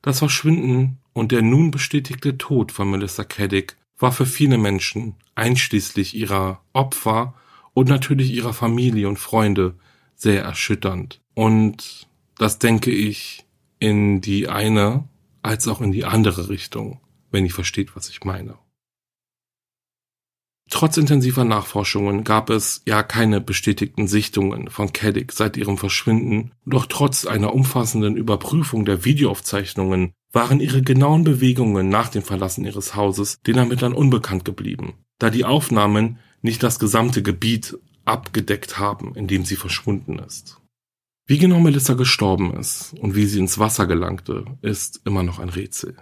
Das 0.00 0.20
Verschwinden 0.20 0.98
und 1.12 1.32
der 1.32 1.42
nun 1.42 1.70
bestätigte 1.70 2.38
Tod 2.38 2.72
von 2.72 2.90
Melissa 2.90 3.24
Caddick 3.24 3.76
war 3.98 4.12
für 4.12 4.24
viele 4.24 4.56
Menschen, 4.56 5.16
einschließlich 5.34 6.14
ihrer 6.14 6.62
Opfer 6.72 7.34
und 7.74 7.88
natürlich 7.88 8.32
ihrer 8.32 8.54
Familie 8.54 9.08
und 9.08 9.18
Freunde, 9.18 9.74
sehr 10.14 10.42
erschütternd. 10.42 11.20
Und 11.34 12.08
das 12.38 12.58
denke 12.58 12.90
ich 12.90 13.44
in 13.78 14.22
die 14.22 14.48
eine 14.48 15.04
als 15.42 15.68
auch 15.68 15.82
in 15.82 15.92
die 15.92 16.06
andere 16.06 16.48
Richtung, 16.48 17.00
wenn 17.30 17.44
ihr 17.44 17.52
versteht, 17.52 17.94
was 17.94 18.08
ich 18.08 18.24
meine. 18.24 18.56
Trotz 20.68 20.96
intensiver 20.96 21.44
Nachforschungen 21.44 22.24
gab 22.24 22.50
es 22.50 22.82
ja 22.86 23.02
keine 23.02 23.40
bestätigten 23.40 24.08
Sichtungen 24.08 24.68
von 24.68 24.92
Caddick 24.92 25.32
seit 25.32 25.56
ihrem 25.56 25.78
Verschwinden, 25.78 26.52
doch 26.64 26.86
trotz 26.86 27.24
einer 27.24 27.54
umfassenden 27.54 28.16
Überprüfung 28.16 28.84
der 28.84 29.04
Videoaufzeichnungen 29.04 30.12
waren 30.32 30.60
ihre 30.60 30.82
genauen 30.82 31.22
Bewegungen 31.22 31.88
nach 31.88 32.08
dem 32.08 32.22
Verlassen 32.22 32.64
ihres 32.64 32.96
Hauses 32.96 33.38
den 33.46 33.56
Ermittlern 33.56 33.94
unbekannt 33.94 34.44
geblieben, 34.44 34.94
da 35.18 35.30
die 35.30 35.44
Aufnahmen 35.44 36.18
nicht 36.42 36.62
das 36.62 36.78
gesamte 36.78 37.22
Gebiet 37.22 37.78
abgedeckt 38.04 38.78
haben, 38.78 39.14
in 39.14 39.28
dem 39.28 39.44
sie 39.44 39.56
verschwunden 39.56 40.18
ist. 40.18 40.60
Wie 41.26 41.38
genau 41.38 41.58
Melissa 41.60 41.94
gestorben 41.94 42.54
ist 42.54 42.94
und 43.00 43.14
wie 43.14 43.26
sie 43.26 43.38
ins 43.38 43.58
Wasser 43.58 43.86
gelangte, 43.86 44.44
ist 44.62 45.00
immer 45.04 45.22
noch 45.22 45.38
ein 45.38 45.48
Rätsel. 45.48 45.96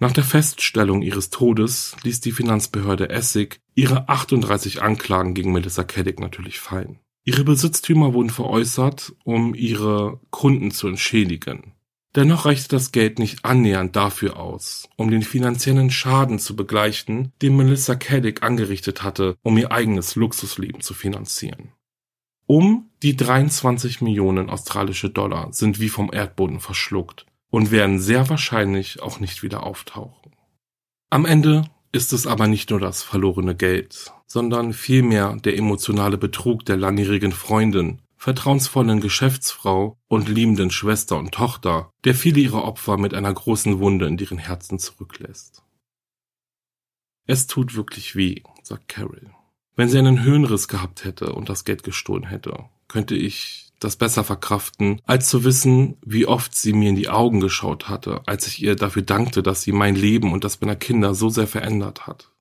Nach 0.00 0.12
der 0.12 0.22
Feststellung 0.22 1.02
ihres 1.02 1.30
Todes 1.30 1.96
ließ 2.04 2.20
die 2.20 2.30
Finanzbehörde 2.30 3.10
Essig 3.10 3.60
ihre 3.74 4.08
38 4.08 4.80
Anklagen 4.80 5.34
gegen 5.34 5.52
Melissa 5.52 5.82
Caddick 5.82 6.20
natürlich 6.20 6.60
fallen. 6.60 7.00
Ihre 7.24 7.42
Besitztümer 7.42 8.14
wurden 8.14 8.30
veräußert, 8.30 9.12
um 9.24 9.56
ihre 9.56 10.20
Kunden 10.30 10.70
zu 10.70 10.86
entschädigen. 10.86 11.74
Dennoch 12.14 12.44
reichte 12.44 12.68
das 12.68 12.92
Geld 12.92 13.18
nicht 13.18 13.44
annähernd 13.44 13.96
dafür 13.96 14.38
aus, 14.38 14.88
um 14.96 15.10
den 15.10 15.22
finanziellen 15.22 15.90
Schaden 15.90 16.38
zu 16.38 16.54
begleichen, 16.54 17.32
den 17.42 17.56
Melissa 17.56 17.96
Caddick 17.96 18.44
angerichtet 18.44 19.02
hatte, 19.02 19.36
um 19.42 19.58
ihr 19.58 19.72
eigenes 19.72 20.14
Luxusleben 20.14 20.80
zu 20.80 20.94
finanzieren. 20.94 21.72
Um 22.46 22.88
die 23.02 23.16
23 23.16 24.00
Millionen 24.00 24.48
australische 24.48 25.10
Dollar 25.10 25.52
sind 25.52 25.80
wie 25.80 25.88
vom 25.88 26.10
Erdboden 26.12 26.60
verschluckt 26.60 27.26
und 27.50 27.70
werden 27.70 27.98
sehr 27.98 28.28
wahrscheinlich 28.28 29.02
auch 29.02 29.20
nicht 29.20 29.42
wieder 29.42 29.64
auftauchen. 29.64 30.32
Am 31.10 31.24
Ende 31.24 31.64
ist 31.92 32.12
es 32.12 32.26
aber 32.26 32.46
nicht 32.48 32.70
nur 32.70 32.80
das 32.80 33.02
verlorene 33.02 33.54
Geld, 33.54 34.12
sondern 34.26 34.72
vielmehr 34.72 35.36
der 35.36 35.56
emotionale 35.56 36.18
Betrug 36.18 36.64
der 36.66 36.76
langjährigen 36.76 37.32
Freundin, 37.32 38.02
vertrauensvollen 38.16 39.00
Geschäftsfrau 39.00 39.96
und 40.08 40.28
liebenden 40.28 40.70
Schwester 40.70 41.16
und 41.16 41.32
Tochter, 41.32 41.90
der 42.04 42.14
viele 42.14 42.40
ihrer 42.40 42.64
Opfer 42.64 42.98
mit 42.98 43.14
einer 43.14 43.32
großen 43.32 43.78
Wunde 43.78 44.06
in 44.06 44.18
ihren 44.18 44.38
Herzen 44.38 44.78
zurücklässt. 44.78 45.62
Es 47.26 47.46
tut 47.46 47.74
wirklich 47.74 48.16
weh, 48.16 48.42
sagt 48.62 48.88
Carol. 48.88 49.30
Wenn 49.76 49.88
sie 49.88 49.98
einen 49.98 50.24
Höhenriss 50.24 50.66
gehabt 50.66 51.04
hätte 51.04 51.32
und 51.32 51.48
das 51.48 51.64
Geld 51.64 51.84
gestohlen 51.84 52.24
hätte, 52.24 52.64
könnte 52.88 53.14
ich 53.14 53.67
das 53.78 53.96
besser 53.96 54.24
verkraften, 54.24 55.00
als 55.04 55.28
zu 55.28 55.44
wissen, 55.44 55.96
wie 56.04 56.26
oft 56.26 56.54
sie 56.54 56.72
mir 56.72 56.90
in 56.90 56.96
die 56.96 57.08
Augen 57.08 57.40
geschaut 57.40 57.88
hatte, 57.88 58.22
als 58.26 58.46
ich 58.46 58.62
ihr 58.62 58.76
dafür 58.76 59.02
dankte, 59.02 59.42
dass 59.42 59.62
sie 59.62 59.72
mein 59.72 59.94
Leben 59.94 60.32
und 60.32 60.44
das 60.44 60.60
meiner 60.60 60.76
Kinder 60.76 61.14
so 61.14 61.28
sehr 61.28 61.46
verändert 61.46 62.06
hat. 62.06 62.32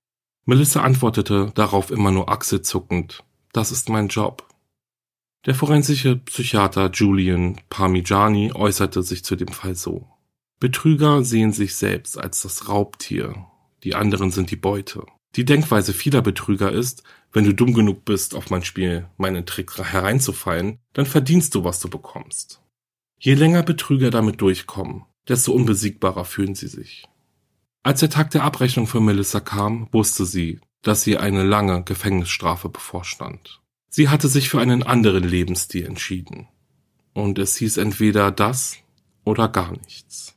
Melissa 0.45 0.81
antwortete 0.81 1.51
darauf 1.55 1.91
immer 1.91 2.11
nur 2.11 2.29
achselzuckend, 2.29 3.23
das 3.53 3.71
ist 3.71 3.89
mein 3.89 4.07
Job. 4.07 4.47
Der 5.45 5.55
forensische 5.55 6.17
Psychiater 6.17 6.89
Julian 6.91 7.57
Parmigiani 7.69 8.51
äußerte 8.53 9.03
sich 9.03 9.23
zu 9.23 9.35
dem 9.35 9.49
Fall 9.49 9.75
so. 9.75 10.07
Betrüger 10.59 11.23
sehen 11.23 11.53
sich 11.53 11.75
selbst 11.75 12.17
als 12.17 12.41
das 12.41 12.67
Raubtier, 12.67 13.45
die 13.83 13.93
anderen 13.93 14.31
sind 14.31 14.49
die 14.51 14.55
Beute. 14.55 15.05
Die 15.35 15.45
Denkweise 15.45 15.93
vieler 15.93 16.21
Betrüger 16.21 16.71
ist, 16.71 17.03
wenn 17.33 17.45
du 17.45 17.53
dumm 17.53 17.73
genug 17.73 18.05
bist, 18.05 18.35
auf 18.35 18.49
mein 18.49 18.63
Spiel, 18.63 19.07
meinen 19.17 19.45
Trick 19.45 19.77
hereinzufallen, 19.77 20.79
dann 20.93 21.05
verdienst 21.05 21.55
du, 21.55 21.63
was 21.63 21.79
du 21.79 21.89
bekommst. 21.89 22.61
Je 23.19 23.33
länger 23.33 23.63
Betrüger 23.63 24.09
damit 24.09 24.41
durchkommen, 24.41 25.05
desto 25.27 25.51
unbesiegbarer 25.51 26.25
fühlen 26.25 26.55
sie 26.55 26.67
sich. 26.67 27.07
Als 27.83 27.99
der 28.01 28.09
Tag 28.09 28.31
der 28.31 28.43
Abrechnung 28.43 28.87
für 28.87 29.01
Melissa 29.01 29.39
kam, 29.39 29.87
wusste 29.91 30.25
sie, 30.25 30.59
dass 30.81 31.03
sie 31.03 31.17
eine 31.17 31.43
lange 31.43 31.83
Gefängnisstrafe 31.83 32.69
bevorstand. 32.69 33.61
Sie 33.89 34.09
hatte 34.09 34.27
sich 34.27 34.49
für 34.49 34.59
einen 34.59 34.83
anderen 34.83 35.23
Lebensstil 35.23 35.85
entschieden. 35.85 36.47
Und 37.13 37.39
es 37.39 37.55
hieß 37.57 37.77
entweder 37.77 38.31
das 38.31 38.77
oder 39.23 39.47
gar 39.47 39.71
nichts. 39.71 40.36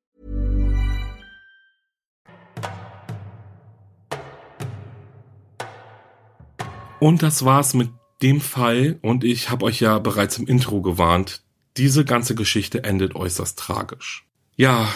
Und 7.01 7.23
das 7.23 7.43
war's 7.43 7.73
mit 7.73 7.89
dem 8.21 8.39
Fall. 8.39 8.99
Und 9.01 9.23
ich 9.23 9.49
habe 9.49 9.65
euch 9.65 9.79
ja 9.79 9.97
bereits 9.97 10.37
im 10.37 10.45
Intro 10.45 10.81
gewarnt. 10.81 11.41
Diese 11.75 12.05
ganze 12.05 12.35
Geschichte 12.35 12.83
endet 12.83 13.15
äußerst 13.15 13.57
tragisch. 13.57 14.27
Ja, 14.55 14.87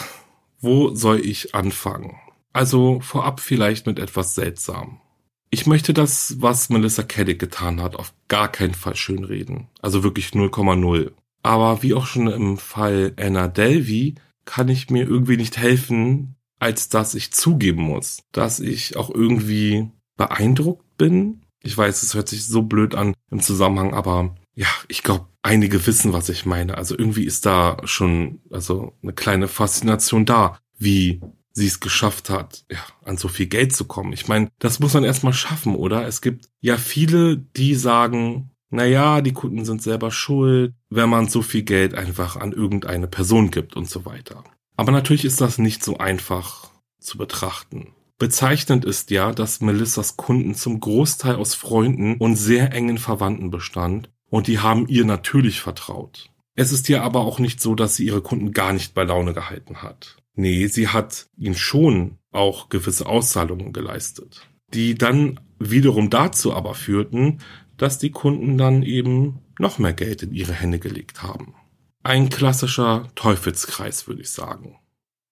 wo 0.60 0.94
soll 0.94 1.26
ich 1.26 1.56
anfangen? 1.56 2.16
Also 2.54 3.00
vorab 3.00 3.40
vielleicht 3.40 3.88
mit 3.88 3.98
etwas 3.98 4.36
seltsam. 4.36 5.02
Ich 5.50 5.66
möchte 5.66 5.96
das, 5.96 6.36
was 6.40 6.70
Melissa 6.70 7.02
Caddick 7.02 7.40
getan 7.40 7.82
hat, 7.82 7.96
auf 7.96 8.14
gar 8.28 8.52
keinen 8.52 8.76
Fall 8.76 8.96
schönreden. 8.96 9.70
Also 9.82 10.04
wirklich 10.04 10.28
0,0. 10.30 11.12
Aber 11.42 11.82
wie 11.82 11.96
auch 11.96 12.06
schon 12.06 12.28
im 12.28 12.60
Fall 12.60 13.14
Anna 13.18 13.48
Delvey 13.48 14.14
kann 14.46 14.70
ich 14.70 14.92
mir 14.92 15.08
irgendwie 15.08 15.38
nicht 15.38 15.58
helfen, 15.58 16.36
als 16.60 16.88
dass 16.88 17.16
ich 17.16 17.34
zugeben 17.34 17.82
muss, 17.82 18.22
dass 18.32 18.60
ich 18.60 18.96
auch 18.96 19.10
irgendwie 19.10 19.90
beeindruckt 20.18 20.98
bin. 20.98 21.42
Ich 21.66 21.78
weiß, 21.78 22.04
es 22.04 22.14
hört 22.14 22.30
sich 22.30 22.46
so 22.46 22.62
blöd 22.62 22.94
an 22.94 23.16
im 23.32 23.42
Zusammenhang, 23.42 23.94
aber 23.94 24.36
ja, 24.54 24.68
ich 24.88 25.02
glaube, 25.02 25.26
einige 25.42 25.86
wissen, 25.88 26.14
was 26.14 26.30
ich 26.30 26.46
meine. 26.46 26.78
Also 26.78 26.98
irgendwie 26.98 27.24
ist 27.24 27.46
da 27.46 27.78
schon 27.84 28.40
also 28.52 28.94
eine 29.02 29.14
kleine 29.14 29.48
Faszination 29.48 30.26
da, 30.26 30.60
wie 30.78 31.22
sie 31.54 31.68
es 31.68 31.80
geschafft 31.80 32.30
hat, 32.30 32.66
ja, 32.70 32.80
an 33.04 33.18
so 33.18 33.30
viel 33.30 33.48
Geld 33.48 33.76
zu 33.76 33.86
kommen. 33.86 34.14
Ich 34.14 34.28
meine, 34.28 34.50
das 34.60 34.80
muss 34.80 34.94
man 34.94 35.04
erstmal 35.04 35.34
schaffen, 35.34 35.76
oder? 35.76 36.06
Es 36.06 36.22
gibt 36.22 36.50
ja 36.62 36.78
viele, 36.78 37.38
die 37.38 37.74
sagen, 37.76 38.52
na 38.70 38.86
ja, 38.86 39.22
die 39.22 39.34
Kunden 39.34 39.66
sind 39.66 39.82
selber 39.82 40.12
schuld, 40.12 40.74
wenn 40.90 41.10
man 41.10 41.30
so 41.30 41.42
viel 41.42 41.64
Geld 41.64 41.96
einfach 41.96 42.36
an 42.36 42.52
irgendeine 42.52 43.08
Person 43.08 43.52
gibt 43.52 43.76
und 43.76 43.90
so 43.90 44.06
weiter. 44.06 44.44
Aber 44.76 44.92
natürlich 44.92 45.26
ist 45.26 45.42
das 45.42 45.58
nicht 45.58 45.84
so 45.84 45.98
einfach 45.98 46.70
zu 47.00 47.18
betrachten. 47.18 47.94
Bezeichnend 48.18 48.86
ist 48.86 49.12
ja, 49.12 49.32
dass 49.34 49.60
Melissas 49.60 50.16
Kunden 50.16 50.56
zum 50.56 50.80
Großteil 50.80 51.36
aus 51.36 51.54
Freunden 51.54 52.16
und 52.16 52.38
sehr 52.38 52.72
engen 52.72 52.98
Verwandten 52.98 53.52
bestand 53.52 54.10
und 54.30 54.48
die 54.48 54.60
haben 54.60 54.88
ihr 54.88 55.04
natürlich 55.06 55.60
vertraut. 55.60 56.30
Es 56.56 56.72
ist 56.72 56.88
ja 56.88 57.04
aber 57.04 57.22
auch 57.22 57.40
nicht 57.40 57.60
so, 57.60 57.76
dass 57.76 57.98
sie 57.98 58.06
ihre 58.06 58.22
Kunden 58.22 58.54
gar 58.54 58.72
nicht 58.72 58.94
bei 58.94 59.04
Laune 59.04 59.34
gehalten 59.34 59.82
hat. 59.82 60.16
Nee, 60.36 60.68
sie 60.68 60.88
hat 60.88 61.28
ihnen 61.38 61.56
schon 61.56 62.18
auch 62.32 62.70
gewisse 62.70 63.06
Auszahlungen 63.06 63.74
geleistet, 63.74 64.48
die 64.74 64.96
dann 64.96 65.40
wiederum 65.60 66.10
dazu 66.10 66.54
aber 66.54 66.74
führten, 66.74 67.40
dass 67.78 68.00
die 68.00 68.12
Kunden 68.12 68.58
dann 68.58 68.84
eben 68.84 69.40
noch 69.60 69.80
mehr 69.80 69.94
Geld 69.94 70.24
in 70.24 70.34
ihre 70.34 70.54
Hände 70.54 70.80
gelegt 70.80 71.24
haben. 71.24 71.56
Ein 72.04 72.30
klassischer 72.30 73.08
Teufelskreis, 73.16 74.08
würde 74.08 74.22
ich 74.22 74.30
sagen. 74.30 74.78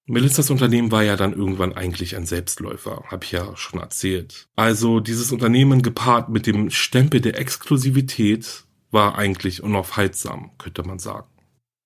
Melissas 0.05 0.49
Unternehmen 0.49 0.91
war 0.91 1.03
ja 1.03 1.15
dann 1.15 1.33
irgendwann 1.33 1.73
eigentlich 1.73 2.17
ein 2.17 2.25
Selbstläufer, 2.25 3.03
habe 3.07 3.23
ich 3.23 3.31
ja 3.31 3.55
schon 3.55 3.79
erzählt. 3.79 4.49
Also 4.55 4.99
dieses 4.99 5.31
Unternehmen 5.31 5.81
gepaart 5.81 6.29
mit 6.29 6.45
dem 6.45 6.69
Stempel 6.69 7.21
der 7.21 7.39
Exklusivität 7.39 8.65
war 8.91 9.17
eigentlich 9.17 9.63
unaufhaltsam, 9.63 10.51
könnte 10.57 10.83
man 10.83 10.99
sagen. 10.99 11.29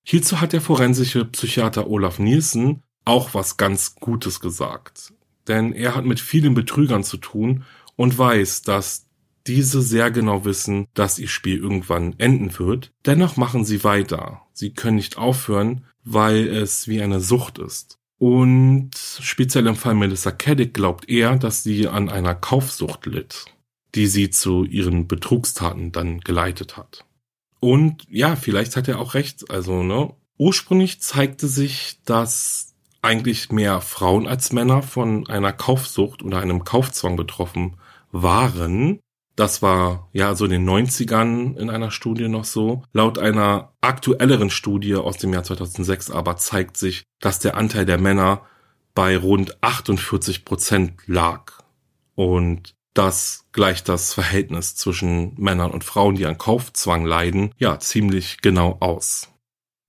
Hierzu 0.04 0.42
hat 0.42 0.54
der 0.54 0.62
forensische 0.62 1.26
Psychiater 1.26 1.88
Olaf 1.90 2.18
Nielsen 2.18 2.82
auch 3.06 3.34
was 3.34 3.58
ganz 3.58 3.96
Gutes 3.96 4.40
gesagt. 4.40 5.14
Denn 5.48 5.72
er 5.72 5.96
hat 5.96 6.06
mit 6.06 6.20
vielen 6.20 6.56
Betrügern 6.56 7.04
zu 7.04 7.18
tun 7.18 7.66
und 7.96 8.18
weiß, 8.18 8.64
dass 8.64 9.06
diese 9.46 9.82
sehr 9.82 10.12
genau 10.12 10.44
wissen, 10.44 10.88
dass 10.94 11.20
ihr 11.20 11.30
Spiel 11.30 11.58
irgendwann 11.58 12.16
enden 12.18 12.58
wird. 12.60 12.92
Dennoch 13.06 13.38
machen 13.38 13.64
sie 13.64 13.84
weiter. 13.84 14.42
Sie 14.54 14.74
können 14.74 14.98
nicht 14.98 15.18
aufhören, 15.18 15.86
weil 16.04 16.48
es 16.48 16.88
wie 16.88 17.02
eine 17.02 17.22
Sucht 17.22 17.60
ist. 17.60 17.98
Und 18.20 18.92
speziell 18.96 19.68
im 19.68 19.76
Fall 19.76 19.94
Melissa 19.94 20.32
Caddick 20.32 20.74
glaubt 20.74 21.08
er, 21.10 21.36
dass 21.38 21.64
sie 21.64 21.88
an 21.88 22.10
einer 22.10 22.34
Kaufsucht 22.34 23.06
litt, 23.06 23.46
die 23.96 24.08
sie 24.08 24.30
zu 24.30 24.64
ihren 24.64 25.08
Betrugstaten 25.08 25.92
dann 25.92 26.20
geleitet 26.22 26.78
hat. 26.78 27.06
Und 27.60 28.06
ja, 28.10 28.36
vielleicht 28.36 28.76
hat 28.76 28.88
er 28.88 29.00
auch 29.00 29.14
recht. 29.14 29.52
Also, 29.52 29.84
ne, 29.84 30.14
Ursprünglich 30.38 31.02
zeigte 31.02 31.48
sich, 31.48 32.00
dass 32.06 32.76
eigentlich 33.02 33.52
mehr 33.52 33.82
Frauen 33.82 34.28
als 34.28 34.52
Männer 34.52 34.84
von 34.84 35.28
einer 35.28 35.52
Kaufsucht 35.52 36.22
oder 36.22 36.40
einem 36.40 36.64
Kaufzwang 36.64 37.16
betroffen 37.16 37.78
waren. 38.12 39.00
Das 39.38 39.62
war 39.62 40.10
ja 40.14 40.36
so 40.36 40.46
in 40.46 40.52
den 40.52 40.68
90ern 40.68 41.56
in 41.58 41.70
einer 41.70 41.92
Studie 41.92 42.28
noch 42.28 42.44
so. 42.44 42.82
Laut 42.92 43.20
einer 43.20 43.72
aktuelleren 43.82 44.50
Studie 44.50 44.96
aus 44.96 45.18
dem 45.18 45.32
Jahr 45.32 45.44
2006 45.44 46.10
aber 46.10 46.38
zeigt 46.38 46.76
sich, 46.76 47.04
dass 47.20 47.38
der 47.38 47.56
Anteil 47.56 47.86
der 47.86 48.00
Männer 48.00 48.42
bei 48.96 49.16
rund 49.16 49.64
48 49.64 50.44
Prozent 50.44 50.94
lag. 51.06 51.54
Und 52.16 52.74
das 52.96 53.46
gleicht 53.52 53.90
das 53.90 54.16
Verhältnis 54.16 54.76
zwischen 54.76 55.36
Männern 55.38 55.70
und 55.70 55.84
Frauen, 55.84 56.16
die 56.16 56.26
an 56.26 56.40
Kaufzwang 56.40 57.06
leiden, 57.06 57.52
ja 57.60 57.78
ziemlich 57.80 58.40
genau 58.42 58.78
aus. 58.80 59.30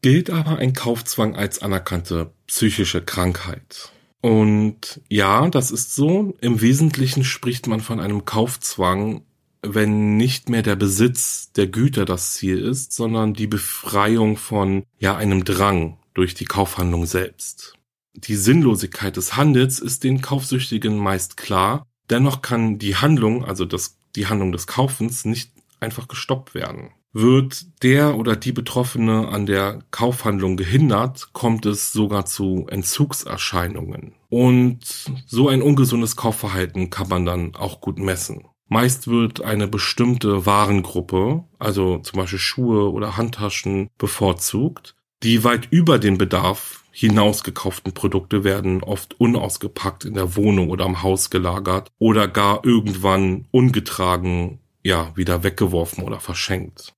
Gilt 0.03 0.29
aber 0.29 0.59
ein 0.59 0.75
Kaufzwang 0.75 1.35
als 1.35 1.63
anerkannte 1.63 2.33
psychische 2.47 3.03
Krankheit? 3.03 3.93
Und 4.21 5.01
ja, 5.09 5.49
das 5.49 5.71
ist 5.71 5.95
so. 5.95 6.35
Im 6.43 6.61
Wesentlichen 6.61 7.25
spricht 7.25 7.67
man 7.67 7.81
von 7.81 7.99
einem 7.99 8.27
Kaufzwang, 8.27 9.23
wenn 9.63 10.17
nicht 10.17 10.49
mehr 10.49 10.63
der 10.63 10.77
Besitz 10.77 11.53
der 11.53 11.67
Güter 11.67 12.05
das 12.05 12.35
Ziel 12.35 12.59
ist, 12.59 12.93
sondern 12.93 13.35
die 13.35 13.47
Befreiung 13.47 14.37
von 14.37 14.85
ja 14.99 15.17
einem 15.17 15.45
Drang 15.45 15.99
durch 16.15 16.35
die 16.35 16.45
Kaufhandlung 16.47 17.07
selbst. 17.07 17.75
Die 18.15 18.37
Sinnlosigkeit 18.37 19.17
des 19.17 19.37
Handels 19.37 19.79
ist 19.79 20.05
den 20.05 20.21
Kaufsüchtigen 20.21 20.99
meist 20.99 21.37
klar 21.37 21.85
Dennoch 22.11 22.43
kann 22.43 22.79
die 22.79 22.97
Handlung, 22.97 23.45
also 23.45 23.65
das, 23.65 23.99
die 24.17 24.27
Handlung 24.27 24.53
des 24.53 24.67
Kaufens, 24.67 25.25
nicht 25.25 25.53
einfach 25.81 26.09
gestoppt 26.09 26.55
werden. 26.55 26.91
Wird 27.13 27.83
der 27.83 28.17
oder 28.17 28.37
die 28.37 28.53
Betroffene 28.53 29.29
an 29.29 29.47
der 29.47 29.83
Kaufhandlung 29.91 30.57
gehindert, 30.57 31.31
kommt 31.33 31.67
es 31.67 31.93
sogar 31.93 32.27
zu 32.27 32.67
Entzugserscheinungen. 32.71 34.15
Und 34.29 35.11
so 35.27 35.49
ein 35.49 35.63
ungesundes 35.63 36.17
Kaufverhalten 36.17 36.91
kann 36.91 37.09
man 37.09 37.25
dann 37.25 37.55
auch 37.55 37.81
gut 37.81 37.99
messen. 37.99 38.45
Meist 38.69 39.09
wird 39.09 39.43
eine 39.43 39.66
bestimmte 39.66 40.45
Warengruppe, 40.45 41.45
also 41.59 41.99
zum 41.99 42.19
Beispiel 42.21 42.39
Schuhe 42.39 42.93
oder 42.93 43.16
Handtaschen, 43.16 43.89
bevorzugt, 43.97 44.95
die 45.23 45.43
weit 45.43 45.69
über 45.71 45.99
den 45.99 46.19
Bedarf 46.19 46.85
hinausgekauften 46.91 47.93
Produkte 47.93 48.45
werden 48.45 48.83
oft 48.83 49.19
unausgepackt 49.21 50.05
in 50.05 50.14
der 50.14 50.37
Wohnung 50.37 50.69
oder 50.69 50.85
am 50.85 51.03
Haus 51.03 51.31
gelagert 51.31 51.91
oder 51.99 52.29
gar 52.29 52.64
irgendwann 52.64 53.47
ungetragen, 53.53 54.59
ja, 54.83 55.12
wieder 55.16 55.45
weggeworfen 55.45 56.05
oder 56.05 56.21
verschenkt. 56.21 56.93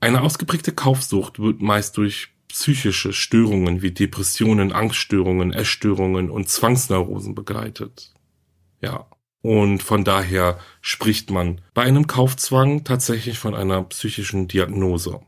Eine 0.00 0.22
ausgeprägte 0.22 0.72
Kaufsucht 0.72 1.38
wird 1.38 1.60
meist 1.60 1.96
durch 1.96 2.28
psychische 2.48 3.12
Störungen 3.12 3.82
wie 3.82 3.90
Depressionen, 3.90 4.72
Angststörungen, 4.72 5.52
Essstörungen 5.52 6.30
und 6.30 6.48
Zwangsneurosen 6.48 7.34
begleitet. 7.34 8.14
Ja. 8.80 9.06
Und 9.48 9.82
von 9.82 10.04
daher 10.04 10.58
spricht 10.82 11.30
man 11.30 11.62
bei 11.72 11.80
einem 11.80 12.06
Kaufzwang 12.06 12.84
tatsächlich 12.84 13.38
von 13.38 13.54
einer 13.54 13.82
psychischen 13.84 14.46
Diagnose. 14.46 15.20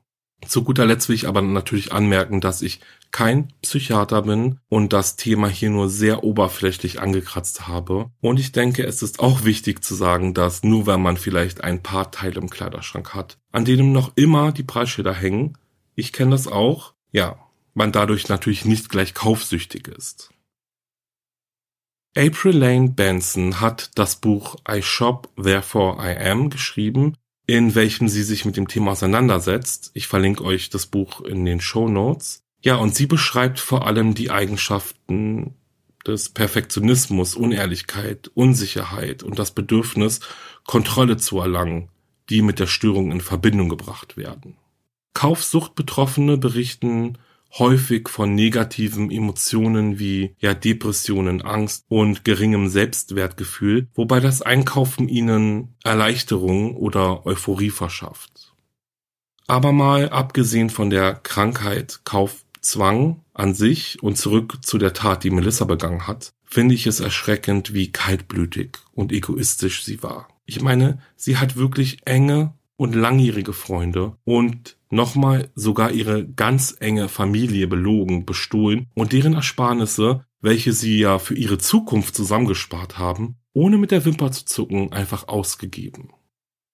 Zu 0.47 0.62
guter 0.62 0.85
Letzt 0.85 1.09
will 1.09 1.16
ich 1.16 1.27
aber 1.27 1.41
natürlich 1.41 1.93
anmerken, 1.93 2.43
dass 2.43 2.61
ich 2.61 2.81
kein 3.12 3.49
Psychiater 3.62 4.21
bin 4.21 4.59
und 4.68 4.93
das 4.93 5.16
Thema 5.16 5.49
hier 5.49 5.71
nur 5.71 5.89
sehr 5.89 6.23
oberflächlich 6.23 7.01
angekratzt 7.01 7.66
habe. 7.66 8.11
Und 8.21 8.39
ich 8.39 8.53
denke, 8.53 8.85
es 8.85 9.01
ist 9.01 9.21
auch 9.21 9.45
wichtig 9.45 9.83
zu 9.83 9.95
sagen, 9.95 10.35
dass 10.35 10.62
nur 10.64 10.87
wenn 10.87 11.01
man 11.01 11.16
vielleicht 11.16 11.64
ein 11.64 11.83
paar 11.83 12.11
Teile 12.11 12.43
im 12.43 12.51
Kleiderschrank 12.51 13.14
hat, 13.14 13.39
an 13.53 13.64
denen 13.64 13.93
noch 13.93 14.12
immer 14.16 14.53
die 14.53 14.64
Preisschilder 14.64 15.14
hängen, 15.14 15.57
ich 15.95 16.12
kenne 16.12 16.33
das 16.33 16.47
auch, 16.47 16.93
ja, 17.11 17.39
man 17.73 17.91
dadurch 17.91 18.29
natürlich 18.29 18.66
nicht 18.66 18.91
gleich 18.91 19.14
kaufsüchtig 19.14 19.89
ist. 19.89 20.31
April 22.17 22.57
Lane 22.57 22.91
Benson 22.91 23.61
hat 23.61 23.91
das 23.95 24.17
Buch 24.17 24.57
I 24.69 24.83
Shop 24.83 25.29
Therefore 25.37 25.97
I 26.01 26.17
Am 26.17 26.51
geschrieben 26.51 27.15
in 27.51 27.75
welchem 27.75 28.09
sie 28.09 28.23
sich 28.23 28.45
mit 28.45 28.57
dem 28.57 28.69
Thema 28.69 28.93
auseinandersetzt. 28.93 29.91
Ich 29.95 30.07
verlinke 30.07 30.45
euch 30.45 30.71
das 30.71 30.87
Buch 30.87 31.21
in 31.23 31.45
den 31.45 31.61
Show 31.61 31.89
Notes. 31.89 32.45
Ja, 32.63 32.77
und 32.77 32.95
sie 32.95 33.07
beschreibt 33.07 33.59
vor 33.59 33.89
allem 33.89 34.15
die 34.15 34.31
Eigenschaften 34.31 35.57
des 36.07 36.29
Perfektionismus, 36.29 37.35
Unehrlichkeit, 37.35 38.31
Unsicherheit 38.35 39.25
und 39.25 39.41
das 39.41 39.51
Bedürfnis, 39.51 40.21
Kontrolle 40.65 41.17
zu 41.17 41.41
erlangen, 41.41 41.89
die 42.29 42.41
mit 42.41 42.61
der 42.61 42.69
Störung 42.69 43.11
in 43.11 43.21
Verbindung 43.21 43.69
gebracht 43.69 44.17
werden. 44.17 44.57
Kaufsuchtbetroffene 45.15 46.39
berichten 46.39 47.19
häufig 47.59 48.09
von 48.09 48.35
negativen 48.35 49.11
Emotionen 49.11 49.99
wie 49.99 50.35
ja 50.39 50.55
Depressionen, 50.55 51.43
Angst 51.43 51.85
und 51.89 52.25
geringem 52.25 52.69
Selbstwertgefühl, 52.69 53.89
wobei 53.95 54.21
das 54.21 54.43
Einkaufen 54.43 55.09
ihnen 55.09 55.75
Erleichterung 55.83 56.77
oder 56.77 57.27
Euphorie 57.27 57.71
verschafft. 57.71 58.55
Aber 59.47 59.73
mal 59.73 60.11
abgesehen 60.11 60.71
von 60.71 60.91
der 60.91 61.15
Krankheit 61.15 62.03
Kaufzwang 62.05 63.25
an 63.35 63.55
sich 63.55 64.01
und 64.03 64.17
zurück 64.17 64.59
zu 64.63 64.79
der 64.79 64.93
Tat, 64.93 65.25
die 65.25 65.31
Melissa 65.31 65.65
begangen 65.65 66.07
hat, 66.07 66.33
finde 66.45 66.75
ich 66.75 66.87
es 66.87 67.01
erschreckend, 67.01 67.75
wie 67.75 67.91
kaltblütig 67.91 68.79
und 68.93 69.13
egoistisch 69.13 69.83
sie 69.85 70.03
war. 70.03 70.29
Ich 70.47 70.61
meine, 70.61 71.01
sie 71.17 71.37
hat 71.37 71.57
wirklich 71.57 72.07
enge 72.07 72.55
und 72.81 72.95
langjährige 72.95 73.53
Freunde 73.53 74.16
und 74.24 74.78
nochmal 74.89 75.51
sogar 75.55 75.91
ihre 75.91 76.26
ganz 76.26 76.74
enge 76.81 77.11
Familie 77.11 77.66
belogen, 77.66 78.24
bestohlen 78.24 78.87
und 78.95 79.12
deren 79.12 79.35
Ersparnisse, 79.35 80.24
welche 80.41 80.72
sie 80.72 80.99
ja 80.99 81.18
für 81.18 81.35
ihre 81.35 81.59
Zukunft 81.59 82.14
zusammengespart 82.14 82.97
haben, 82.97 83.37
ohne 83.53 83.76
mit 83.76 83.91
der 83.91 84.07
Wimper 84.07 84.33
zu 84.33 84.47
zucken, 84.47 84.95
einfach 84.95 85.28
ausgegeben. 85.28 86.14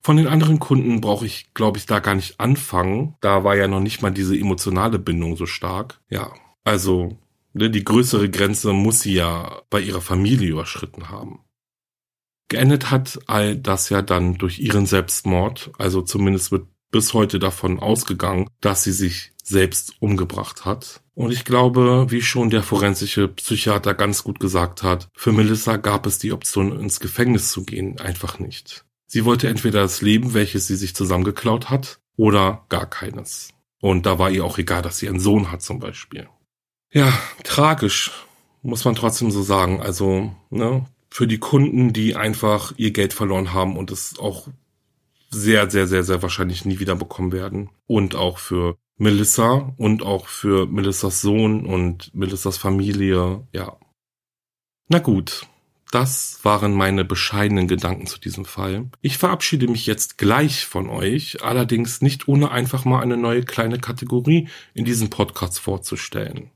Von 0.00 0.16
den 0.16 0.28
anderen 0.28 0.60
Kunden 0.60 1.00
brauche 1.00 1.26
ich, 1.26 1.52
glaube 1.54 1.78
ich, 1.78 1.86
da 1.86 1.98
gar 1.98 2.14
nicht 2.14 2.38
anfangen. 2.38 3.16
Da 3.20 3.42
war 3.42 3.56
ja 3.56 3.66
noch 3.66 3.80
nicht 3.80 4.00
mal 4.00 4.12
diese 4.12 4.38
emotionale 4.38 5.00
Bindung 5.00 5.34
so 5.34 5.46
stark. 5.46 6.00
Ja, 6.08 6.32
also 6.62 7.18
ne, 7.52 7.68
die 7.68 7.82
größere 7.82 8.30
Grenze 8.30 8.72
muss 8.72 9.00
sie 9.00 9.14
ja 9.14 9.60
bei 9.70 9.80
ihrer 9.80 10.00
Familie 10.00 10.50
überschritten 10.50 11.08
haben. 11.08 11.40
Geendet 12.48 12.90
hat 12.90 13.18
all 13.26 13.56
das 13.56 13.88
ja 13.88 14.02
dann 14.02 14.34
durch 14.34 14.58
ihren 14.58 14.86
Selbstmord, 14.86 15.72
also 15.78 16.02
zumindest 16.02 16.52
wird 16.52 16.66
bis 16.90 17.12
heute 17.12 17.38
davon 17.38 17.80
ausgegangen, 17.80 18.48
dass 18.60 18.84
sie 18.84 18.92
sich 18.92 19.32
selbst 19.42 19.94
umgebracht 20.00 20.64
hat. 20.64 21.02
Und 21.14 21.32
ich 21.32 21.44
glaube, 21.44 22.06
wie 22.10 22.22
schon 22.22 22.50
der 22.50 22.62
forensische 22.62 23.28
Psychiater 23.28 23.94
ganz 23.94 24.22
gut 24.22 24.38
gesagt 24.38 24.82
hat, 24.82 25.08
für 25.14 25.32
Melissa 25.32 25.76
gab 25.76 26.06
es 26.06 26.18
die 26.18 26.32
Option, 26.32 26.78
ins 26.78 27.00
Gefängnis 27.00 27.50
zu 27.50 27.64
gehen, 27.64 27.98
einfach 27.98 28.38
nicht. 28.38 28.84
Sie 29.06 29.24
wollte 29.24 29.48
entweder 29.48 29.82
das 29.82 30.02
Leben, 30.02 30.34
welches 30.34 30.66
sie 30.66 30.76
sich 30.76 30.94
zusammengeklaut 30.94 31.70
hat, 31.70 32.00
oder 32.16 32.64
gar 32.68 32.86
keines. 32.86 33.50
Und 33.80 34.06
da 34.06 34.18
war 34.18 34.30
ihr 34.30 34.44
auch 34.44 34.58
egal, 34.58 34.82
dass 34.82 34.98
sie 34.98 35.08
einen 35.08 35.20
Sohn 35.20 35.52
hat 35.52 35.62
zum 35.62 35.78
Beispiel. 35.78 36.28
Ja, 36.92 37.12
tragisch, 37.44 38.10
muss 38.62 38.84
man 38.84 38.94
trotzdem 38.94 39.30
so 39.30 39.42
sagen. 39.42 39.80
Also, 39.80 40.34
ne, 40.50 40.86
für 41.16 41.26
die 41.26 41.38
Kunden, 41.38 41.94
die 41.94 42.14
einfach 42.14 42.74
ihr 42.76 42.90
Geld 42.90 43.14
verloren 43.14 43.54
haben 43.54 43.78
und 43.78 43.90
es 43.90 44.18
auch 44.18 44.48
sehr, 45.30 45.70
sehr, 45.70 45.86
sehr, 45.86 46.04
sehr 46.04 46.20
wahrscheinlich 46.20 46.66
nie 46.66 46.78
wieder 46.78 46.94
bekommen 46.94 47.32
werden. 47.32 47.70
Und 47.86 48.14
auch 48.14 48.36
für 48.36 48.76
Melissa 48.98 49.72
und 49.78 50.02
auch 50.02 50.26
für 50.26 50.66
Melissas 50.66 51.22
Sohn 51.22 51.64
und 51.64 52.14
Melissas 52.14 52.58
Familie, 52.58 53.48
ja. 53.50 53.78
Na 54.88 54.98
gut, 54.98 55.46
das 55.90 56.40
waren 56.42 56.74
meine 56.74 57.02
bescheidenen 57.02 57.66
Gedanken 57.66 58.06
zu 58.06 58.20
diesem 58.20 58.44
Fall. 58.44 58.90
Ich 59.00 59.16
verabschiede 59.16 59.68
mich 59.68 59.86
jetzt 59.86 60.18
gleich 60.18 60.66
von 60.66 60.90
euch, 60.90 61.42
allerdings 61.42 62.02
nicht 62.02 62.28
ohne 62.28 62.50
einfach 62.50 62.84
mal 62.84 63.00
eine 63.00 63.16
neue 63.16 63.42
kleine 63.42 63.78
Kategorie 63.78 64.50
in 64.74 64.84
diesem 64.84 65.08
Podcast 65.08 65.60
vorzustellen. 65.60 66.50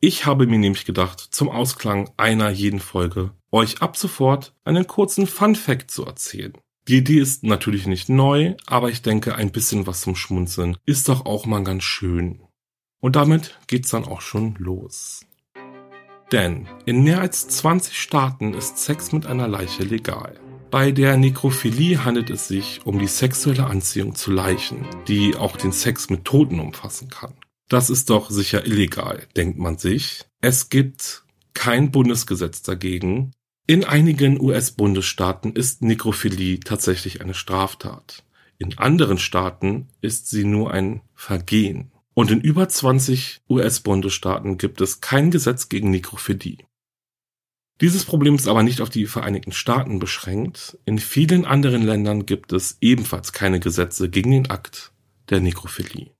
Ich 0.00 0.26
habe 0.26 0.46
mir 0.46 0.58
nämlich 0.58 0.84
gedacht, 0.84 1.18
zum 1.18 1.48
Ausklang 1.48 2.10
einer 2.18 2.50
jeden 2.50 2.80
Folge 2.80 3.30
euch 3.52 3.82
ab 3.82 3.96
sofort 3.96 4.54
einen 4.64 4.86
kurzen 4.86 5.26
Fun 5.26 5.54
Fact 5.54 5.90
zu 5.90 6.04
erzählen. 6.04 6.54
Die 6.88 6.96
Idee 6.96 7.20
ist 7.20 7.44
natürlich 7.44 7.86
nicht 7.86 8.08
neu, 8.08 8.56
aber 8.66 8.90
ich 8.90 9.02
denke, 9.02 9.36
ein 9.36 9.52
bisschen 9.52 9.86
was 9.86 10.00
zum 10.00 10.16
Schmunzeln 10.16 10.76
ist 10.84 11.08
doch 11.08 11.26
auch 11.26 11.46
mal 11.46 11.62
ganz 11.62 11.84
schön. 11.84 12.40
Und 13.00 13.14
damit 13.14 13.58
geht's 13.68 13.90
dann 13.90 14.04
auch 14.04 14.20
schon 14.20 14.56
los. 14.58 15.24
Denn 16.32 16.66
in 16.86 17.04
mehr 17.04 17.20
als 17.20 17.46
20 17.46 18.00
Staaten 18.00 18.54
ist 18.54 18.78
Sex 18.78 19.12
mit 19.12 19.26
einer 19.26 19.46
Leiche 19.46 19.84
legal. 19.84 20.40
Bei 20.70 20.90
der 20.90 21.18
Nekrophilie 21.18 22.04
handelt 22.04 22.30
es 22.30 22.48
sich 22.48 22.80
um 22.86 22.98
die 22.98 23.06
sexuelle 23.06 23.66
Anziehung 23.66 24.14
zu 24.14 24.30
Leichen, 24.30 24.86
die 25.06 25.36
auch 25.36 25.58
den 25.58 25.72
Sex 25.72 26.08
mit 26.08 26.24
Toten 26.24 26.58
umfassen 26.58 27.10
kann. 27.10 27.34
Das 27.68 27.90
ist 27.90 28.08
doch 28.08 28.30
sicher 28.30 28.66
illegal, 28.66 29.26
denkt 29.36 29.58
man 29.58 29.76
sich. 29.76 30.24
Es 30.40 30.70
gibt 30.70 31.24
kein 31.54 31.90
Bundesgesetz 31.90 32.62
dagegen. 32.62 33.32
In 33.68 33.84
einigen 33.84 34.40
US-Bundesstaaten 34.40 35.52
ist 35.52 35.82
Nekrophilie 35.82 36.58
tatsächlich 36.58 37.20
eine 37.20 37.32
Straftat. 37.32 38.24
In 38.58 38.76
anderen 38.76 39.18
Staaten 39.18 39.88
ist 40.00 40.28
sie 40.28 40.44
nur 40.44 40.72
ein 40.72 41.00
Vergehen. 41.14 41.92
Und 42.14 42.32
in 42.32 42.40
über 42.40 42.68
20 42.68 43.42
US-Bundesstaaten 43.48 44.58
gibt 44.58 44.80
es 44.80 45.00
kein 45.00 45.30
Gesetz 45.30 45.68
gegen 45.68 45.90
Nekrophilie. 45.90 46.58
Dieses 47.80 48.04
Problem 48.04 48.34
ist 48.34 48.48
aber 48.48 48.64
nicht 48.64 48.80
auf 48.80 48.90
die 48.90 49.06
Vereinigten 49.06 49.52
Staaten 49.52 50.00
beschränkt. 50.00 50.76
In 50.84 50.98
vielen 50.98 51.44
anderen 51.44 51.82
Ländern 51.82 52.26
gibt 52.26 52.52
es 52.52 52.78
ebenfalls 52.80 53.32
keine 53.32 53.60
Gesetze 53.60 54.10
gegen 54.10 54.32
den 54.32 54.50
Akt 54.50 54.92
der 55.30 55.40
Nekrophilie. 55.40 56.10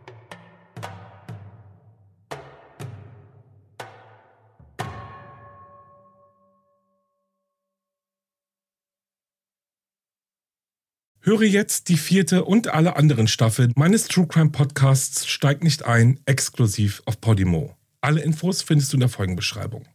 Höre 11.23 11.43
jetzt 11.43 11.89
die 11.89 11.97
vierte 11.97 12.45
und 12.45 12.69
alle 12.69 12.95
anderen 12.95 13.27
Staffeln 13.27 13.73
meines 13.75 14.07
True 14.07 14.25
Crime 14.25 14.49
Podcasts 14.49 15.27
Steigt 15.27 15.63
nicht 15.63 15.85
ein, 15.85 16.19
exklusiv 16.25 17.03
auf 17.05 17.21
Podimo. 17.21 17.75
Alle 18.01 18.21
Infos 18.21 18.63
findest 18.63 18.91
du 18.91 18.95
in 18.95 19.01
der 19.01 19.09
Folgenbeschreibung. 19.09 19.85